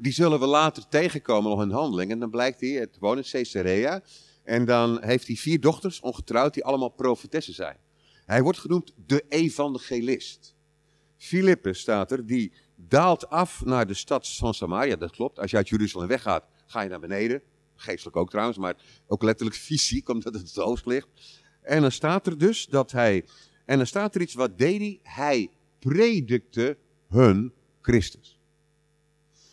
die 0.00 0.12
zullen 0.12 0.40
we 0.40 0.46
later 0.46 0.88
tegenkomen 0.88 1.50
nog 1.50 1.62
in 1.62 1.70
handeling. 1.70 2.10
En 2.10 2.18
dan 2.18 2.30
blijkt 2.30 2.60
hij, 2.60 2.70
het 2.70 2.96
woont 2.98 3.16
in 3.16 3.30
Caesarea. 3.30 4.02
En 4.44 4.64
dan 4.64 5.02
heeft 5.02 5.26
hij 5.26 5.36
vier 5.36 5.60
dochters, 5.60 6.00
ongetrouwd, 6.00 6.54
die 6.54 6.64
allemaal 6.64 6.88
profetessen 6.88 7.54
zijn. 7.54 7.76
Hij 8.24 8.42
wordt 8.42 8.58
genoemd 8.58 8.92
de 9.06 9.24
evangelist. 9.28 10.54
Filippus 11.16 11.80
staat 11.80 12.12
er, 12.12 12.26
die 12.26 12.52
daalt 12.76 13.28
af 13.28 13.64
naar 13.64 13.86
de 13.86 13.94
stad 13.94 14.28
van 14.28 14.54
Samaria. 14.54 14.96
Dat 14.96 15.10
klopt. 15.10 15.38
Als 15.38 15.50
je 15.50 15.56
uit 15.56 15.68
Jeruzalem 15.68 16.08
weggaat, 16.08 16.44
ga 16.66 16.80
je 16.80 16.88
naar 16.88 17.00
beneden. 17.00 17.42
Geestelijk 17.82 18.16
ook 18.16 18.30
trouwens, 18.30 18.58
maar 18.58 18.76
ook 19.06 19.22
letterlijk 19.22 19.56
fysiek, 19.56 20.08
omdat 20.14 20.34
het 20.34 20.54
het 20.54 20.86
ligt. 20.86 21.08
En 21.62 21.80
dan 21.80 21.92
staat 21.92 22.26
er 22.26 22.38
dus 22.38 22.66
dat 22.66 22.92
hij. 22.92 23.24
En 23.64 23.76
dan 23.76 23.86
staat 23.86 24.14
er 24.14 24.20
iets, 24.20 24.34
wat 24.34 24.58
deed 24.58 24.80
hij? 24.80 25.00
Hij 25.02 25.50
predikte 25.78 26.76
hun 27.08 27.52
Christus. 27.80 28.40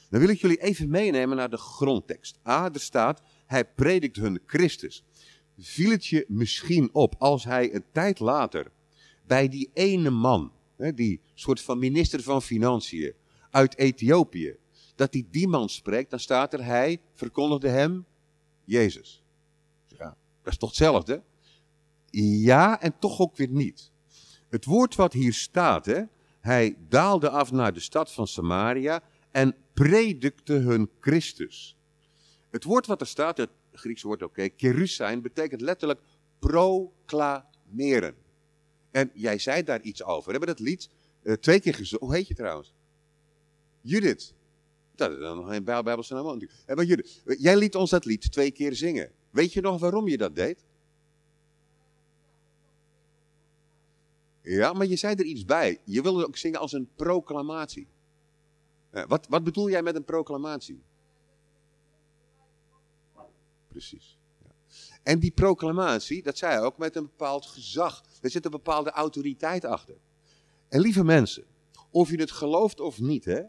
Dan 0.09 0.19
wil 0.19 0.29
ik 0.29 0.41
jullie 0.41 0.61
even 0.61 0.89
meenemen 0.89 1.37
naar 1.37 1.49
de 1.49 1.57
grondtekst. 1.57 2.39
A, 2.47 2.69
er 2.73 2.79
staat, 2.79 3.21
hij 3.45 3.65
predikt 3.65 4.15
hun 4.15 4.41
Christus. 4.45 5.03
Viel 5.57 5.91
het 5.91 6.05
je 6.05 6.25
misschien 6.27 6.89
op 6.93 7.15
als 7.17 7.43
hij 7.43 7.73
een 7.73 7.85
tijd 7.91 8.19
later 8.19 8.71
bij 9.27 9.47
die 9.47 9.69
ene 9.73 10.09
man 10.09 10.51
die 10.95 11.21
soort 11.33 11.61
van 11.61 11.79
minister 11.79 12.23
van 12.23 12.41
Financiën 12.41 13.13
uit 13.51 13.77
Ethiopië, 13.77 14.55
dat 14.95 15.13
hij 15.13 15.25
die 15.31 15.47
man 15.47 15.69
spreekt, 15.69 16.09
dan 16.09 16.19
staat 16.19 16.53
er, 16.53 16.65
hij 16.65 17.01
verkondigde 17.13 17.67
hem 17.67 18.05
Jezus. 18.69 19.23
Ja, 19.87 20.17
dat 20.41 20.53
is 20.53 20.59
toch 20.59 20.69
hetzelfde? 20.69 21.23
Ja, 22.41 22.81
en 22.81 22.99
toch 22.99 23.19
ook 23.19 23.35
weer 23.35 23.49
niet. 23.49 23.91
Het 24.49 24.65
woord 24.65 24.95
wat 24.95 25.13
hier 25.13 25.33
staat, 25.33 25.85
hè, 25.85 26.01
hij 26.39 26.77
daalde 26.89 27.29
af 27.29 27.51
naar 27.51 27.73
de 27.73 27.79
stad 27.79 28.11
van 28.11 28.27
Samaria 28.27 29.03
en 29.31 29.55
predikte 29.73 30.53
hun 30.53 30.89
Christus. 30.99 31.77
Het 32.49 32.63
woord 32.63 32.85
wat 32.85 33.01
er 33.01 33.07
staat, 33.07 33.37
het 33.37 33.49
Griekse 33.71 34.07
woord 34.07 34.23
oké, 34.23 34.49
okay, 34.55 34.87
zijn, 34.87 35.21
betekent 35.21 35.61
letterlijk 35.61 36.01
proclameren. 36.39 38.15
En 38.91 39.11
jij 39.13 39.37
zei 39.37 39.63
daar 39.63 39.81
iets 39.81 40.03
over. 40.03 40.25
We 40.25 40.37
hebben 40.37 40.55
dat 40.55 40.59
lied 40.59 40.89
uh, 41.23 41.33
twee 41.33 41.59
keer 41.59 41.73
gezongen. 41.73 42.05
Hoe 42.05 42.15
heet 42.15 42.27
je 42.27 42.35
trouwens? 42.35 42.73
Judith. 43.81 44.33
Dat 44.99 45.11
is 45.11 45.19
dan 45.19 45.37
nog 45.37 45.49
een 45.49 45.63
Bijbelse 45.63 46.13
naam. 46.13 46.39
Maar 46.65 46.85
Judith, 46.85 47.21
eh, 47.25 47.39
jij 47.39 47.57
liet 47.57 47.75
ons 47.75 47.89
dat 47.89 48.05
lied 48.05 48.31
twee 48.31 48.51
keer 48.51 48.75
zingen. 48.75 49.11
Weet 49.29 49.53
je 49.53 49.61
nog 49.61 49.79
waarom 49.79 50.07
je 50.07 50.17
dat 50.17 50.35
deed? 50.35 50.65
Ja, 54.41 54.73
maar 54.73 54.85
je 54.85 54.95
zei 54.95 55.15
er 55.15 55.25
iets 55.25 55.45
bij. 55.45 55.79
Je 55.83 56.01
wilde 56.01 56.27
ook 56.27 56.37
zingen 56.37 56.59
als 56.59 56.71
een 56.71 56.89
proclamatie. 56.95 57.87
wat, 59.07 59.27
wat 59.29 59.43
bedoel 59.43 59.69
jij 59.69 59.83
met 59.83 59.95
een 59.95 60.03
proclamatie? 60.03 60.81
Precies. 63.67 64.17
En 65.03 65.19
die 65.19 65.31
proclamatie, 65.31 66.23
dat 66.23 66.37
zei 66.37 66.53
hij 66.53 66.61
ook, 66.61 66.77
met 66.77 66.95
een 66.95 67.03
bepaald 67.03 67.45
gezag. 67.45 68.03
Er 68.21 68.29
zit 68.29 68.45
een 68.45 68.51
bepaalde 68.51 68.91
autoriteit 68.91 69.65
achter. 69.65 69.95
En 70.67 70.79
lieve 70.79 71.03
mensen, 71.03 71.43
of 71.89 72.09
je 72.09 72.17
het 72.17 72.31
gelooft 72.31 72.79
of 72.79 72.99
niet, 72.99 73.25
hè. 73.25 73.41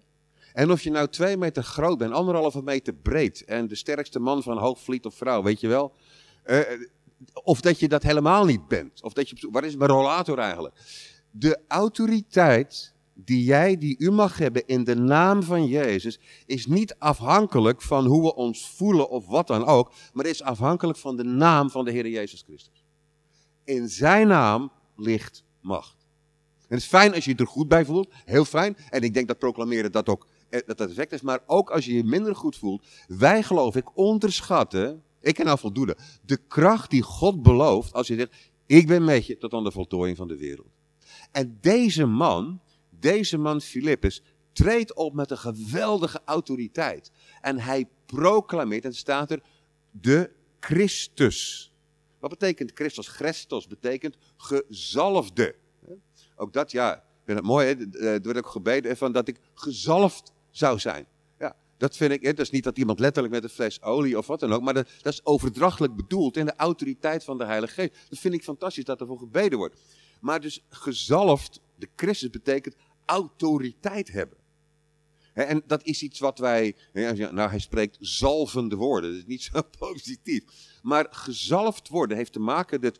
En 0.53 0.71
of 0.71 0.83
je 0.83 0.91
nou 0.91 1.09
twee 1.09 1.37
meter 1.37 1.63
groot 1.63 1.99
bent, 1.99 2.13
anderhalve 2.13 2.63
meter 2.63 2.95
breed 2.95 3.45
en 3.45 3.69
de 3.69 3.75
sterkste 3.75 4.19
man 4.19 4.43
van 4.43 4.59
Hoogvliet 4.59 5.07
of 5.07 5.15
vrouw, 5.15 5.43
weet 5.43 5.61
je 5.61 5.69
wel. 5.69 5.95
Uh, 6.47 6.59
of 7.43 7.61
dat 7.61 7.79
je 7.79 7.89
dat 7.89 8.03
helemaal 8.03 8.45
niet 8.45 8.69
bent. 8.69 9.03
Of 9.03 9.13
dat 9.13 9.29
je, 9.29 9.49
waar 9.51 9.65
is 9.65 9.77
mijn 9.77 9.91
rollator 9.91 10.39
eigenlijk? 10.39 10.75
De 11.31 11.61
autoriteit 11.69 12.95
die 13.15 13.45
jij, 13.45 13.79
die 13.79 13.97
u 13.99 14.11
mag 14.11 14.39
hebben 14.39 14.67
in 14.67 14.85
de 14.85 14.95
naam 14.95 15.43
van 15.43 15.67
Jezus, 15.67 16.21
is 16.47 16.67
niet 16.67 16.95
afhankelijk 16.99 17.83
van 17.83 18.07
hoe 18.07 18.23
we 18.23 18.35
ons 18.35 18.71
voelen 18.71 19.11
of 19.11 19.27
wat 19.27 19.47
dan 19.47 19.65
ook, 19.65 19.93
maar 20.13 20.27
is 20.27 20.43
afhankelijk 20.43 20.99
van 20.99 21.17
de 21.17 21.25
naam 21.25 21.71
van 21.71 21.85
de 21.85 21.91
Heer 21.91 22.09
Jezus 22.09 22.43
Christus. 22.43 22.85
In 23.65 23.89
zijn 23.89 24.29
naam 24.29 24.73
ligt 24.97 25.45
macht. 25.61 25.97
En 26.59 26.77
het 26.77 26.85
is 26.85 26.91
fijn 26.91 27.15
als 27.15 27.25
je 27.25 27.31
je 27.31 27.37
er 27.37 27.47
goed 27.47 27.69
bij 27.69 27.85
voelt, 27.85 28.13
heel 28.25 28.45
fijn. 28.45 28.77
En 28.91 29.03
ik 29.03 29.15
denk 29.15 29.29
dat 29.29 29.39
proclameren 29.39 29.93
dat 29.93 30.09
ook 30.09 30.25
eh, 30.25 30.30
dat 30.51 30.79
dat 30.79 30.89
effect 30.89 31.13
is, 31.13 31.21
maar 31.21 31.41
ook 31.47 31.71
als 31.71 31.85
je 31.85 31.95
je 31.95 32.05
minder 32.05 32.37
goed 32.37 32.57
voelt. 32.57 32.87
Wij 33.09 33.43
geloof 33.43 33.77
ik 33.77 33.97
onderschatten, 33.97 35.03
ik 35.21 35.35
ken 35.35 35.47
al 35.47 35.57
voldoende, 35.57 35.97
de 36.23 36.37
kracht 36.49 36.91
die 36.91 37.03
God 37.03 37.43
belooft 37.43 37.93
als 37.93 38.07
je 38.07 38.15
zegt, 38.15 38.35
ik 38.67 38.87
ben 38.87 39.05
met 39.05 39.27
je 39.27 39.39
tot 39.39 39.53
aan 39.53 39.65
de 39.65 39.71
voltooiing 39.71 40.17
van 40.17 40.29
de 40.29 40.37
wereld. 40.37 40.69
En 41.33 41.59
deze 41.61 42.07
man, 42.07 42.61
deze 42.91 43.39
man 43.39 43.61
Filippus 43.61 44.23
treedt 44.53 44.95
op 44.95 45.15
met 45.15 45.31
een 45.31 45.39
geweldige 45.39 46.21
autoriteit. 46.25 47.11
En 47.41 47.59
hij 47.59 47.89
proclameert, 48.07 48.85
en 48.85 48.95
staat 48.95 49.31
er, 49.31 49.43
de 49.91 50.31
Christus. 50.61 51.73
Wat 52.19 52.31
betekent 52.31 52.71
Christus? 52.75 53.09
Christus 53.09 53.67
betekent 53.67 54.17
gezalfde. 54.37 55.55
Ook 56.37 56.53
dat, 56.53 56.71
ja, 56.71 56.95
ik 56.95 57.03
vind 57.25 57.39
het 57.39 57.47
mooi, 57.47 57.67
hè? 57.67 58.01
er 58.09 58.23
wordt 58.23 58.39
ook 58.39 58.47
gebeden 58.47 58.97
van 58.97 59.13
dat 59.13 59.29
ik 59.29 59.41
gezalfd 59.55 60.33
zou 60.51 60.79
zijn. 60.79 61.07
Ja, 61.39 61.57
dat 61.77 61.97
vind 61.97 62.13
ik, 62.13 62.25
dat 62.25 62.39
is 62.39 62.51
niet 62.51 62.65
dat 62.65 62.79
iemand 62.79 62.99
letterlijk 62.99 63.35
met 63.35 63.45
een 63.45 63.51
fles 63.51 63.83
olie 63.83 64.19
of 64.19 64.27
wat 64.27 64.41
dan 64.41 64.53
ook, 64.53 64.63
maar 64.63 64.75
dat, 64.75 64.89
dat 65.03 65.13
is 65.13 65.25
overdrachtelijk 65.25 65.97
bedoeld 65.97 66.37
in 66.37 66.47
de 66.47 66.57
autoriteit 66.57 67.25
van 67.25 67.39
de 67.39 67.45
Heilige 67.45 67.75
Geest. 67.75 68.07
Dat 68.09 68.19
vind 68.19 68.35
ik 68.35 68.43
fantastisch 68.43 68.85
dat 68.85 69.01
er 69.01 69.07
voor 69.07 69.19
gebeden 69.19 69.59
wordt. 69.59 69.81
Maar 70.21 70.41
dus 70.41 70.65
gezalfd, 70.69 71.61
de 71.77 71.89
Christus 71.97 72.31
betekent 72.31 72.75
autoriteit 73.05 74.13
hebben. 74.13 74.39
En 75.33 75.63
dat 75.67 75.85
is 75.85 76.03
iets 76.03 76.19
wat 76.19 76.39
wij, 76.39 76.77
nou 76.93 77.51
hij 77.51 77.59
spreekt 77.59 77.97
zalvende 78.01 78.77
woorden, 78.77 79.11
dat 79.11 79.19
is 79.19 79.27
niet 79.27 79.43
zo 79.53 79.63
positief. 79.79 80.45
Maar 80.83 81.07
gezalfd 81.11 81.89
worden 81.89 82.17
heeft 82.17 82.33
te 82.33 82.41
maken 82.41 82.81
met 82.81 82.99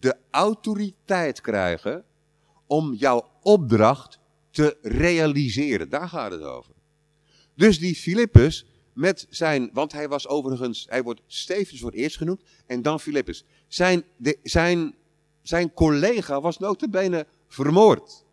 de 0.00 0.16
autoriteit 0.30 1.40
krijgen 1.40 2.04
om 2.66 2.94
jouw 2.94 3.30
opdracht 3.42 4.18
te 4.50 4.78
realiseren. 4.82 5.88
Daar 5.88 6.08
gaat 6.08 6.32
het 6.32 6.42
over. 6.42 6.74
Dus 7.60 7.78
die 7.78 7.94
Filippus 7.94 8.66
met 8.92 9.26
zijn, 9.30 9.70
want 9.72 9.92
hij 9.92 10.08
was 10.08 10.28
overigens, 10.28 10.86
hij 10.88 11.02
wordt 11.02 11.22
Stevens 11.26 11.80
voor 11.80 11.90
eerst 11.90 12.16
genoemd 12.16 12.42
en 12.66 12.82
dan 12.82 13.00
Filippus. 13.00 13.44
Zijn, 13.68 14.04
de, 14.16 14.38
zijn, 14.42 14.94
zijn 15.42 15.72
collega 15.72 16.40
was 16.40 16.58
notabene 16.58 17.26
vermoord. 17.48 18.24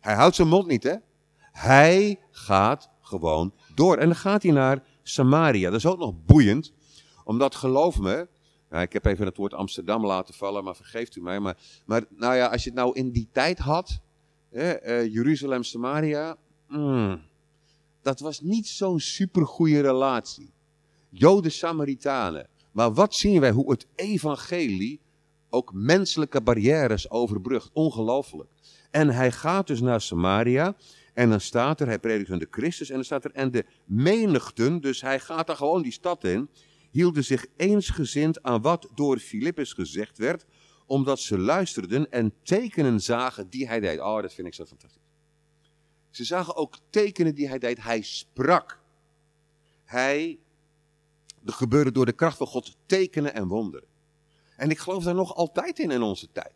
Hij 0.00 0.14
houdt 0.14 0.36
zijn 0.36 0.48
mond 0.48 0.66
niet, 0.66 0.82
hè? 0.82 0.94
Hij 1.52 2.20
gaat 2.30 2.90
gewoon 3.00 3.54
door. 3.74 3.96
En 3.96 4.06
dan 4.06 4.16
gaat 4.16 4.42
hij 4.42 4.52
naar 4.52 4.82
Samaria. 5.02 5.70
Dat 5.70 5.78
is 5.78 5.86
ook 5.86 5.98
nog 5.98 6.14
boeiend, 6.24 6.72
omdat 7.24 7.54
geloof 7.54 7.98
me, 7.98 8.28
nou, 8.70 8.82
ik 8.82 8.92
heb 8.92 9.04
even 9.04 9.26
het 9.26 9.36
woord 9.36 9.54
Amsterdam 9.54 10.06
laten 10.06 10.34
vallen, 10.34 10.64
maar 10.64 10.76
vergeeft 10.76 11.16
u 11.16 11.20
mij. 11.22 11.40
Maar, 11.40 11.56
maar 11.86 12.04
nou 12.08 12.34
ja, 12.34 12.46
als 12.46 12.64
je 12.64 12.70
het 12.70 12.78
nou 12.78 12.94
in 12.94 13.10
die 13.10 13.28
tijd 13.32 13.58
had, 13.58 14.00
eh, 14.50 15.06
Jeruzalem, 15.12 15.62
Samaria, 15.62 16.36
mm, 16.68 17.28
dat 18.02 18.20
was 18.20 18.40
niet 18.40 18.68
zo'n 18.68 19.00
supergoeie 19.00 19.80
relatie. 19.80 20.52
Joden, 21.08 21.52
Samaritanen. 21.52 22.48
Maar 22.72 22.92
wat 22.92 23.14
zien 23.14 23.40
wij, 23.40 23.50
hoe 23.50 23.70
het 23.70 23.86
evangelie 23.94 25.00
ook 25.50 25.72
menselijke 25.72 26.40
barrières 26.40 27.10
overbrugt. 27.10 27.70
Ongelooflijk. 27.72 28.48
En 28.90 29.08
hij 29.08 29.32
gaat 29.32 29.66
dus 29.66 29.80
naar 29.80 30.00
Samaria. 30.00 30.76
En 31.14 31.30
dan 31.30 31.40
staat 31.40 31.80
er, 31.80 31.86
hij 31.86 31.98
predikt 31.98 32.30
aan 32.30 32.38
de 32.38 32.48
Christus. 32.50 32.88
En 32.88 32.94
dan 32.94 33.04
staat 33.04 33.24
er, 33.24 33.32
en 33.32 33.50
de 33.50 33.64
menigten, 33.84 34.80
dus 34.80 35.00
hij 35.00 35.20
gaat 35.20 35.46
daar 35.46 35.56
gewoon 35.56 35.82
die 35.82 35.92
stad 35.92 36.24
in. 36.24 36.48
Hielden 36.90 37.24
zich 37.24 37.46
eensgezind 37.56 38.42
aan 38.42 38.62
wat 38.62 38.88
door 38.94 39.18
Filippus 39.18 39.72
gezegd 39.72 40.18
werd. 40.18 40.46
Omdat 40.86 41.20
ze 41.20 41.38
luisterden 41.38 42.10
en 42.10 42.32
tekenen 42.42 43.00
zagen 43.00 43.50
die 43.50 43.66
hij 43.66 43.80
deed. 43.80 44.00
Oh, 44.00 44.22
dat 44.22 44.34
vind 44.34 44.46
ik 44.46 44.54
zo 44.54 44.64
fantastisch. 44.64 45.09
Ze 46.10 46.24
zagen 46.24 46.56
ook 46.56 46.76
tekenen 46.90 47.34
die 47.34 47.48
hij 47.48 47.58
deed. 47.58 47.82
Hij 47.82 48.02
sprak. 48.02 48.78
Hij, 49.84 50.38
er 51.44 51.52
gebeurde 51.52 51.92
door 51.92 52.06
de 52.06 52.12
kracht 52.12 52.36
van 52.36 52.46
God 52.46 52.76
tekenen 52.86 53.34
en 53.34 53.48
wonderen. 53.48 53.88
En 54.56 54.70
ik 54.70 54.78
geloof 54.78 55.04
daar 55.04 55.14
nog 55.14 55.34
altijd 55.34 55.78
in 55.78 55.90
in 55.90 56.02
onze 56.02 56.28
tijd. 56.32 56.54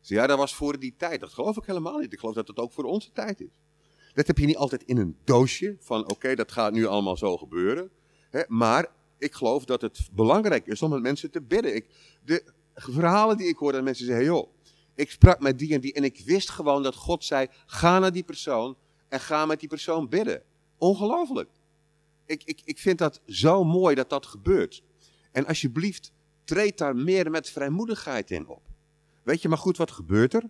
Dus 0.00 0.08
ja, 0.08 0.26
dat 0.26 0.38
was 0.38 0.54
voor 0.54 0.78
die 0.78 0.94
tijd. 0.96 1.20
Dat 1.20 1.32
geloof 1.32 1.56
ik 1.56 1.64
helemaal 1.64 1.98
niet. 1.98 2.12
Ik 2.12 2.18
geloof 2.18 2.34
dat 2.34 2.48
het 2.48 2.58
ook 2.58 2.72
voor 2.72 2.84
onze 2.84 3.12
tijd 3.12 3.40
is. 3.40 3.60
Dat 4.14 4.26
heb 4.26 4.38
je 4.38 4.46
niet 4.46 4.56
altijd 4.56 4.82
in 4.82 4.96
een 4.96 5.16
doosje 5.24 5.76
van 5.80 6.10
oké, 6.10 6.34
dat 6.34 6.52
gaat 6.52 6.72
nu 6.72 6.86
allemaal 6.86 7.16
zo 7.16 7.36
gebeuren. 7.36 7.90
Hè, 8.30 8.42
maar 8.48 8.86
ik 9.18 9.32
geloof 9.34 9.64
dat 9.64 9.80
het 9.80 10.08
belangrijk 10.12 10.66
is 10.66 10.82
om 10.82 10.90
met 10.90 11.02
mensen 11.02 11.30
te 11.30 11.40
bidden. 11.40 11.74
Ik, 11.74 11.86
de 12.24 12.44
verhalen 12.74 13.36
die 13.36 13.48
ik 13.48 13.56
hoor, 13.56 13.72
dat 13.72 13.82
mensen 13.82 14.06
zeggen, 14.06 14.24
joh, 14.24 14.48
ik 14.94 15.10
sprak 15.10 15.40
met 15.40 15.58
die 15.58 15.74
en 15.74 15.80
die 15.80 15.92
en 15.92 16.04
ik 16.04 16.22
wist 16.24 16.50
gewoon 16.50 16.82
dat 16.82 16.94
God 16.94 17.24
zei, 17.24 17.46
ga 17.66 17.98
naar 17.98 18.12
die 18.12 18.22
persoon 18.22 18.76
en 19.10 19.20
ga 19.20 19.46
met 19.46 19.60
die 19.60 19.68
persoon 19.68 20.08
bidden. 20.08 20.42
Ongelooflijk. 20.78 21.50
Ik, 22.26 22.42
ik, 22.44 22.60
ik 22.64 22.78
vind 22.78 22.98
dat 22.98 23.20
zo 23.26 23.64
mooi 23.64 23.94
dat 23.94 24.10
dat 24.10 24.26
gebeurt. 24.26 24.82
En 25.32 25.46
alsjeblieft, 25.46 26.12
treed 26.44 26.78
daar 26.78 26.96
meer 26.96 27.30
met 27.30 27.50
vrijmoedigheid 27.50 28.30
in 28.30 28.48
op. 28.48 28.62
Weet 29.22 29.42
je 29.42 29.48
maar 29.48 29.58
goed 29.58 29.76
wat 29.76 29.90
gebeurt 29.90 30.34
er? 30.34 30.42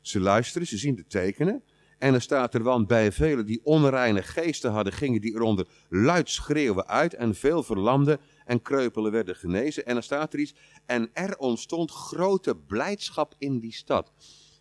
Ze 0.00 0.20
luisteren, 0.20 0.66
ze 0.66 0.76
zien 0.76 0.94
de 0.94 1.06
tekenen. 1.06 1.62
En 1.98 2.14
er 2.14 2.22
staat 2.22 2.54
er, 2.54 2.62
want 2.62 2.86
bij 2.86 3.12
velen 3.12 3.46
die 3.46 3.60
onreine 3.64 4.22
geesten 4.22 4.70
hadden, 4.70 4.92
gingen 4.92 5.20
die 5.20 5.34
eronder 5.34 5.68
luid 5.88 6.30
schreeuwen 6.30 6.86
uit. 6.86 7.14
En 7.14 7.34
veel 7.34 7.62
verlamden 7.62 8.20
en 8.44 8.62
kreupelen 8.62 9.12
werden 9.12 9.36
genezen. 9.36 9.86
En 9.86 9.92
dan 9.92 10.02
staat 10.02 10.32
er 10.32 10.38
iets, 10.38 10.54
en 10.86 11.10
er 11.12 11.38
ontstond 11.38 11.90
grote 11.90 12.56
blijdschap 12.56 13.34
in 13.38 13.58
die 13.58 13.74
stad. 13.74 14.12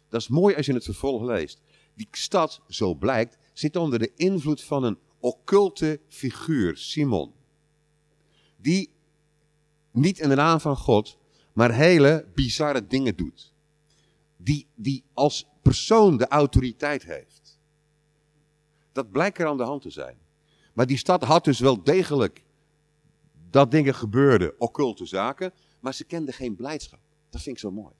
Dat 0.09 0.21
is 0.21 0.27
mooi 0.27 0.55
als 0.55 0.65
je 0.65 0.73
het 0.73 0.83
vervolg 0.83 1.23
leest. 1.23 1.61
Die 1.95 2.07
stad, 2.11 2.61
zo 2.67 2.93
blijkt, 2.93 3.37
zit 3.55 3.75
onder 3.75 3.99
de 3.99 4.11
invloed 4.15 4.63
van 4.63 4.83
een 4.83 4.97
occulte 5.19 5.99
figuur, 6.07 6.77
Simon. 6.77 7.33
Die 8.57 8.89
niet 9.91 10.19
in 10.19 10.29
de 10.29 10.35
naam 10.35 10.59
van 10.59 10.77
God, 10.77 11.17
maar 11.53 11.73
hele 11.73 12.27
bizarre 12.33 12.87
dingen 12.87 13.15
doet. 13.15 13.53
Die, 14.37 14.67
die 14.75 15.03
als 15.13 15.47
persoon 15.61 16.17
de 16.17 16.27
autoriteit 16.27 17.03
heeft. 17.03 17.59
Dat 18.91 19.11
blijkt 19.11 19.37
er 19.37 19.47
aan 19.47 19.57
de 19.57 19.63
hand 19.63 19.81
te 19.81 19.89
zijn. 19.89 20.17
Maar 20.73 20.85
die 20.85 20.97
stad 20.97 21.23
had 21.23 21.43
dus 21.43 21.59
wel 21.59 21.83
degelijk 21.83 22.43
dat 23.49 23.71
dingen 23.71 23.95
gebeurden, 23.95 24.53
occulte 24.57 25.05
zaken, 25.05 25.53
maar 25.79 25.93
ze 25.93 26.03
kenden 26.03 26.33
geen 26.33 26.55
blijdschap. 26.55 26.99
Dat 27.29 27.41
vind 27.41 27.55
ik 27.55 27.61
zo 27.61 27.71
mooi. 27.71 27.93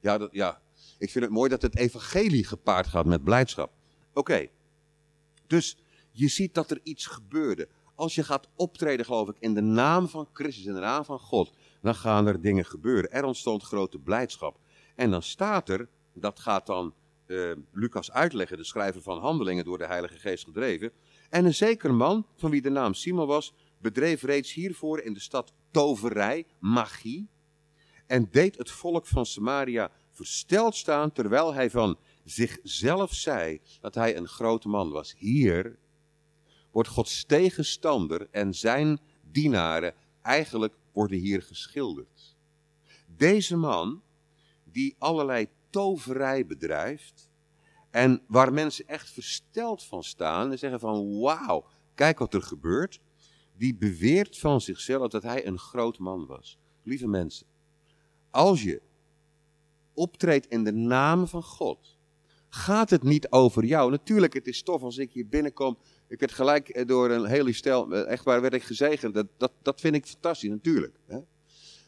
Ja, 0.00 0.18
dat, 0.18 0.32
ja. 0.32 0.60
ik 0.98 1.10
vind 1.10 1.24
het 1.24 1.32
mooi 1.32 1.48
dat 1.50 1.62
het 1.62 1.76
evangelie 1.76 2.44
gepaard 2.44 2.86
gaat 2.86 3.06
met 3.06 3.24
blijdschap. 3.24 3.72
Oké, 4.12 4.48
dus 5.50 5.76
je 6.10 6.28
ziet 6.28 6.54
dat 6.54 6.70
er 6.70 6.80
iets 6.82 7.06
gebeurde. 7.06 7.68
Als 7.94 8.14
je 8.14 8.22
gaat 8.22 8.48
optreden, 8.56 9.06
geloof 9.06 9.28
ik, 9.28 9.36
in 9.38 9.54
de 9.54 9.60
naam 9.60 10.08
van 10.08 10.28
Christus, 10.32 10.64
in 10.64 10.74
de 10.74 10.80
naam 10.80 11.04
van 11.04 11.18
God, 11.18 11.52
dan 11.82 11.94
gaan 11.94 12.26
er 12.26 12.40
dingen 12.40 12.64
gebeuren. 12.64 13.10
Er 13.10 13.24
ontstond 13.24 13.62
grote 13.62 13.98
blijdschap. 13.98 14.58
En 14.96 15.10
dan 15.10 15.22
staat 15.22 15.68
er, 15.68 15.88
dat 16.14 16.40
gaat 16.40 16.66
dan 16.66 16.94
uh, 17.26 17.52
Lucas 17.72 18.12
uitleggen, 18.12 18.56
de 18.56 18.64
schrijver 18.64 19.02
van 19.02 19.18
Handelingen, 19.18 19.64
door 19.64 19.78
de 19.78 19.86
Heilige 19.86 20.18
Geest 20.18 20.44
gedreven. 20.44 20.92
En 21.30 21.44
een 21.44 21.54
zeker 21.54 21.94
man, 21.94 22.26
van 22.36 22.50
wie 22.50 22.62
de 22.62 22.70
naam 22.70 22.94
Simon 22.94 23.26
was, 23.26 23.54
bedreef 23.78 24.22
reeds 24.22 24.52
hiervoor 24.52 25.00
in 25.00 25.12
de 25.12 25.20
stad 25.20 25.52
toverij, 25.70 26.46
magie. 26.58 27.28
En 28.06 28.28
deed 28.30 28.58
het 28.58 28.70
volk 28.70 29.06
van 29.06 29.26
Samaria 29.26 29.90
versteld 30.10 30.76
staan, 30.76 31.12
terwijl 31.12 31.54
hij 31.54 31.70
van 31.70 31.98
zichzelf 32.30 33.14
zei 33.14 33.60
dat 33.80 33.94
hij 33.94 34.16
een 34.16 34.28
grote 34.28 34.68
man 34.68 34.90
was. 34.90 35.14
Hier 35.18 35.78
wordt 36.70 36.88
Gods 36.88 37.24
tegenstander 37.24 38.28
en 38.30 38.54
zijn 38.54 39.00
dienaren 39.22 39.94
eigenlijk 40.22 40.78
worden 40.92 41.18
hier 41.18 41.42
geschilderd. 41.42 42.36
Deze 43.06 43.56
man, 43.56 44.02
die 44.64 44.94
allerlei 44.98 45.48
toverij 45.70 46.46
bedrijft 46.46 47.28
en 47.90 48.22
waar 48.26 48.52
mensen 48.52 48.86
echt 48.86 49.10
versteld 49.10 49.84
van 49.84 50.04
staan 50.04 50.50
en 50.50 50.58
zeggen 50.58 50.80
van 50.80 51.20
wauw, 51.20 51.66
kijk 51.94 52.18
wat 52.18 52.34
er 52.34 52.42
gebeurt, 52.42 53.00
die 53.56 53.74
beweert 53.74 54.38
van 54.38 54.60
zichzelf 54.60 55.08
dat 55.08 55.22
hij 55.22 55.46
een 55.46 55.58
groot 55.58 55.98
man 55.98 56.26
was. 56.26 56.58
Lieve 56.82 57.06
mensen, 57.06 57.46
als 58.30 58.62
je 58.62 58.82
optreedt 59.94 60.46
in 60.46 60.64
de 60.64 60.72
naam 60.72 61.26
van 61.26 61.42
God, 61.42 61.98
gaat 62.50 62.90
het 62.90 63.02
niet 63.02 63.30
over 63.30 63.64
jou. 63.64 63.90
Natuurlijk, 63.90 64.34
het 64.34 64.46
is 64.46 64.62
tof 64.62 64.82
als 64.82 64.98
ik 64.98 65.12
hier 65.12 65.26
binnenkom. 65.26 65.78
Ik 66.08 66.20
werd 66.20 66.32
gelijk 66.32 66.88
door 66.88 67.10
een 67.10 67.26
hele 67.26 67.52
stel, 67.52 67.94
echt 67.94 68.24
waar 68.24 68.40
werd 68.40 68.54
ik 68.54 68.62
gezegend. 68.62 69.14
Dat, 69.14 69.26
dat, 69.36 69.52
dat 69.62 69.80
vind 69.80 69.94
ik 69.94 70.06
fantastisch, 70.06 70.50
natuurlijk. 70.50 70.96
Hè? 71.06 71.18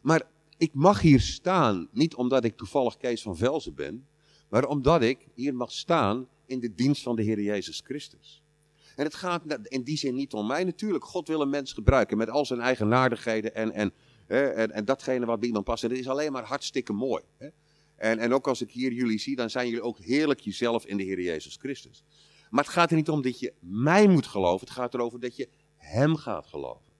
Maar 0.02 0.22
ik 0.56 0.70
mag 0.74 1.00
hier 1.00 1.20
staan, 1.20 1.88
niet 1.92 2.14
omdat 2.14 2.44
ik 2.44 2.56
toevallig 2.56 2.96
Kees 2.96 3.22
van 3.22 3.36
Velzen 3.36 3.74
ben, 3.74 4.06
maar 4.48 4.66
omdat 4.66 5.02
ik 5.02 5.26
hier 5.34 5.54
mag 5.54 5.72
staan 5.72 6.28
in 6.46 6.60
de 6.60 6.74
dienst 6.74 7.02
van 7.02 7.16
de 7.16 7.22
Heer 7.22 7.40
Jezus 7.40 7.82
Christus. 7.84 8.42
En 8.96 9.04
het 9.04 9.14
gaat 9.14 9.42
in 9.62 9.82
die 9.82 9.96
zin 9.96 10.14
niet 10.14 10.32
om 10.32 10.46
mij. 10.46 10.64
Natuurlijk, 10.64 11.04
God 11.04 11.28
wil 11.28 11.40
een 11.40 11.50
mens 11.50 11.72
gebruiken 11.72 12.16
met 12.16 12.30
al 12.30 12.46
zijn 12.46 12.60
eigenaardigheden 12.60 13.54
en, 13.54 13.72
en, 13.72 13.92
en, 14.26 14.70
en 14.70 14.84
datgene 14.84 15.26
wat 15.26 15.38
bij 15.38 15.48
iemand 15.48 15.64
past. 15.64 15.82
En 15.82 15.88
dat 15.88 15.98
is 15.98 16.08
alleen 16.08 16.32
maar 16.32 16.44
hartstikke 16.44 16.92
mooi. 16.92 17.22
Hè? 17.36 17.48
En, 18.02 18.18
en 18.18 18.34
ook 18.34 18.46
als 18.46 18.62
ik 18.62 18.70
hier 18.70 18.92
jullie 18.92 19.18
zie, 19.18 19.36
dan 19.36 19.50
zijn 19.50 19.66
jullie 19.66 19.82
ook 19.82 19.98
heerlijk 19.98 20.40
jezelf 20.40 20.86
in 20.86 20.96
de 20.96 21.02
Heer 21.02 21.20
Jezus 21.20 21.56
Christus. 21.56 22.04
Maar 22.50 22.64
het 22.64 22.72
gaat 22.72 22.90
er 22.90 22.96
niet 22.96 23.08
om 23.08 23.22
dat 23.22 23.38
je 23.38 23.52
mij 23.60 24.08
moet 24.08 24.26
geloven. 24.26 24.66
Het 24.66 24.76
gaat 24.76 24.94
erover 24.94 25.20
dat 25.20 25.36
je 25.36 25.48
Hem 25.76 26.16
gaat 26.16 26.46
geloven. 26.46 26.92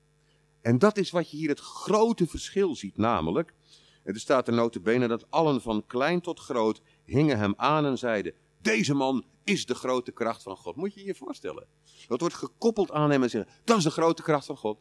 En 0.60 0.78
dat 0.78 0.96
is 0.96 1.10
wat 1.10 1.30
je 1.30 1.36
hier 1.36 1.48
het 1.48 1.60
grote 1.60 2.26
verschil 2.26 2.74
ziet, 2.74 2.96
namelijk. 2.96 3.54
Er 4.02 4.20
staat 4.20 4.48
er 4.48 4.54
notabene 4.54 5.08
dat 5.08 5.30
allen 5.30 5.60
van 5.60 5.86
klein 5.86 6.20
tot 6.20 6.40
groot 6.40 6.82
hingen 7.04 7.38
hem 7.38 7.54
aan 7.56 7.86
en 7.86 7.98
zeiden, 7.98 8.34
deze 8.60 8.94
man 8.94 9.24
is 9.44 9.66
de 9.66 9.74
grote 9.74 10.12
kracht 10.12 10.42
van 10.42 10.56
God. 10.56 10.76
Moet 10.76 10.94
je 10.94 11.04
je 11.04 11.14
voorstellen. 11.14 11.66
Dat 12.08 12.20
wordt 12.20 12.34
gekoppeld 12.34 12.90
aan 12.90 13.10
hem 13.10 13.22
en 13.22 13.30
zeggen, 13.30 13.52
dat 13.64 13.78
is 13.78 13.84
de 13.84 13.90
grote 13.90 14.22
kracht 14.22 14.46
van 14.46 14.56
God. 14.56 14.78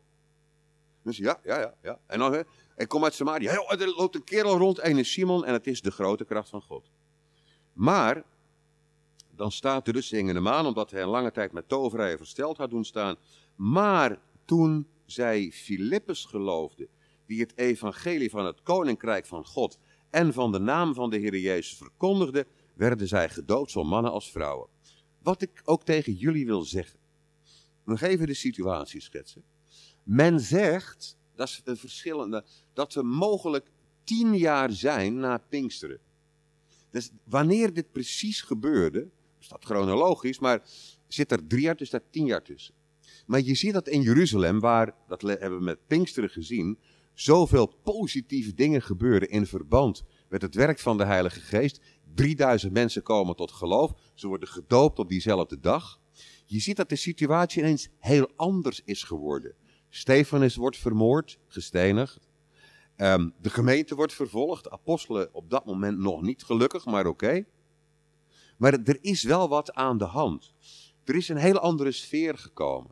Dus 1.04 1.18
ja, 1.18 1.40
ja, 1.44 1.60
ja. 1.60 1.74
ja. 1.82 2.00
En 2.08 2.20
dan, 2.20 2.46
ik 2.82 2.88
kom 2.88 3.04
uit 3.04 3.14
Samaria. 3.14 3.52
Er 3.52 3.94
loopt 3.96 4.16
een 4.16 4.24
kerel 4.24 4.58
rond, 4.58 4.84
een 4.84 5.06
Simon, 5.06 5.46
en 5.46 5.54
het 5.54 5.68
is 5.68 5.82
de 5.82 5.92
grote 5.92 6.26
kracht 6.26 6.50
van 6.50 6.62
God. 6.62 6.92
Maar, 7.74 8.24
dan 9.36 9.52
staat 9.52 9.86
dus 9.86 10.08
zingende 10.08 10.40
maan, 10.40 10.66
omdat 10.66 10.92
hij 10.92 11.02
een 11.02 11.08
lange 11.08 11.32
tijd 11.32 11.52
met 11.52 11.70
toverij 11.70 12.18
versteld 12.18 12.58
had 12.58 12.70
doen 12.70 12.86
staan. 12.86 13.16
Maar 13.56 14.20
toen 14.46 14.88
zij 15.06 15.52
Filippus 15.52 16.26
geloofde, 16.26 16.88
die 17.26 17.42
het 17.42 17.58
evangelie 17.58 18.30
van 18.30 18.46
het 18.46 18.62
koninkrijk 18.64 19.26
van 19.26 19.46
God 19.46 19.78
en 20.10 20.34
van 20.34 20.52
de 20.52 20.60
naam 20.60 20.94
van 20.94 21.10
de 21.10 21.18
Heer 21.18 21.38
Jezus 21.38 21.78
verkondigde, 21.78 22.46
werden 22.74 23.08
zij 23.08 23.30
gedood, 23.30 23.72
zowel 23.72 23.90
mannen 23.90 24.12
als 24.12 24.32
vrouwen. 24.32 24.68
Wat 25.24 25.42
ik 25.42 25.62
ook 25.64 25.84
tegen 25.84 26.14
jullie 26.14 26.46
wil 26.46 26.62
zeggen. 26.62 27.00
nog 27.86 28.02
even 28.02 28.28
de 28.28 28.34
situatie 28.34 29.02
schetsen. 29.02 29.44
Men 30.04 30.40
zegt, 30.40 31.18
dat 31.42 31.50
is 31.50 31.62
een 31.64 31.78
verschillende, 31.78 32.46
dat 32.74 32.94
we 32.94 33.04
mogelijk 33.04 33.72
tien 34.04 34.38
jaar 34.38 34.72
zijn 34.72 35.20
na 35.20 35.38
Pinksteren. 35.38 36.00
Dus 36.90 37.12
wanneer 37.24 37.74
dit 37.74 37.92
precies 37.92 38.42
gebeurde, 38.42 39.10
is 39.40 39.48
dat 39.48 39.66
chronologisch, 39.66 40.40
maar 40.40 40.64
zit 41.08 41.32
er 41.32 41.48
drie 41.48 41.62
jaar 41.62 41.76
tussen, 41.76 42.00
daar 42.00 42.10
tien 42.10 42.26
jaar 42.26 42.44
tussen. 42.44 42.74
Maar 43.26 43.42
je 43.42 43.56
ziet 43.56 43.74
dat 43.74 43.88
in 43.88 44.02
Jeruzalem, 44.02 44.60
waar, 44.60 44.96
dat 45.08 45.22
hebben 45.22 45.58
we 45.58 45.64
met 45.64 45.88
Pinksteren 45.88 46.30
gezien, 46.30 46.78
zoveel 47.14 47.68
positieve 47.84 48.54
dingen 48.54 48.82
gebeuren 48.82 49.30
in 49.30 49.46
verband 49.46 50.04
met 50.30 50.42
het 50.42 50.56
werk 50.56 50.80
van 50.80 50.98
de 50.98 51.06
Heilige 51.06 51.40
Geest. 51.40 51.82
3000 52.14 52.74
mensen 52.74 53.04
komen 53.04 53.36
tot 53.36 53.52
geloof, 53.52 53.92
ze 54.14 54.28
worden 54.28 54.48
gedoopt 54.48 55.00
op 55.00 55.10
diezelfde 55.10 55.60
dag. 55.60 56.00
Je 56.46 56.60
ziet 56.60 56.76
dat 56.76 56.90
de 56.90 56.96
situatie 56.96 57.62
ineens 57.62 57.90
heel 58.00 58.32
anders 58.36 58.82
is 58.86 59.04
geworden. 59.04 59.56
Stefanus 59.94 60.56
wordt 60.56 60.78
vermoord, 60.78 61.40
gestenigd. 61.48 62.30
Ehm, 62.96 63.30
de 63.42 63.50
gemeente 63.50 63.96
wordt 63.96 64.14
vervolgd. 64.14 64.70
apostelen 64.70 65.34
op 65.34 65.50
dat 65.50 65.66
moment 65.66 65.98
nog 65.98 66.22
niet 66.22 66.44
gelukkig, 66.44 66.86
maar 66.86 67.06
oké. 67.06 67.46
Maar 68.58 68.74
er 68.74 68.98
is 69.02 69.24
wel 69.24 69.50
wat 69.50 69.74
aan 69.74 69.98
de 69.98 70.06
hand. 70.06 70.54
Er 71.04 71.16
is 71.16 71.30
een 71.30 71.38
heel 71.38 71.60
andere 71.60 71.92
sfeer 71.92 72.38
gekomen. 72.38 72.92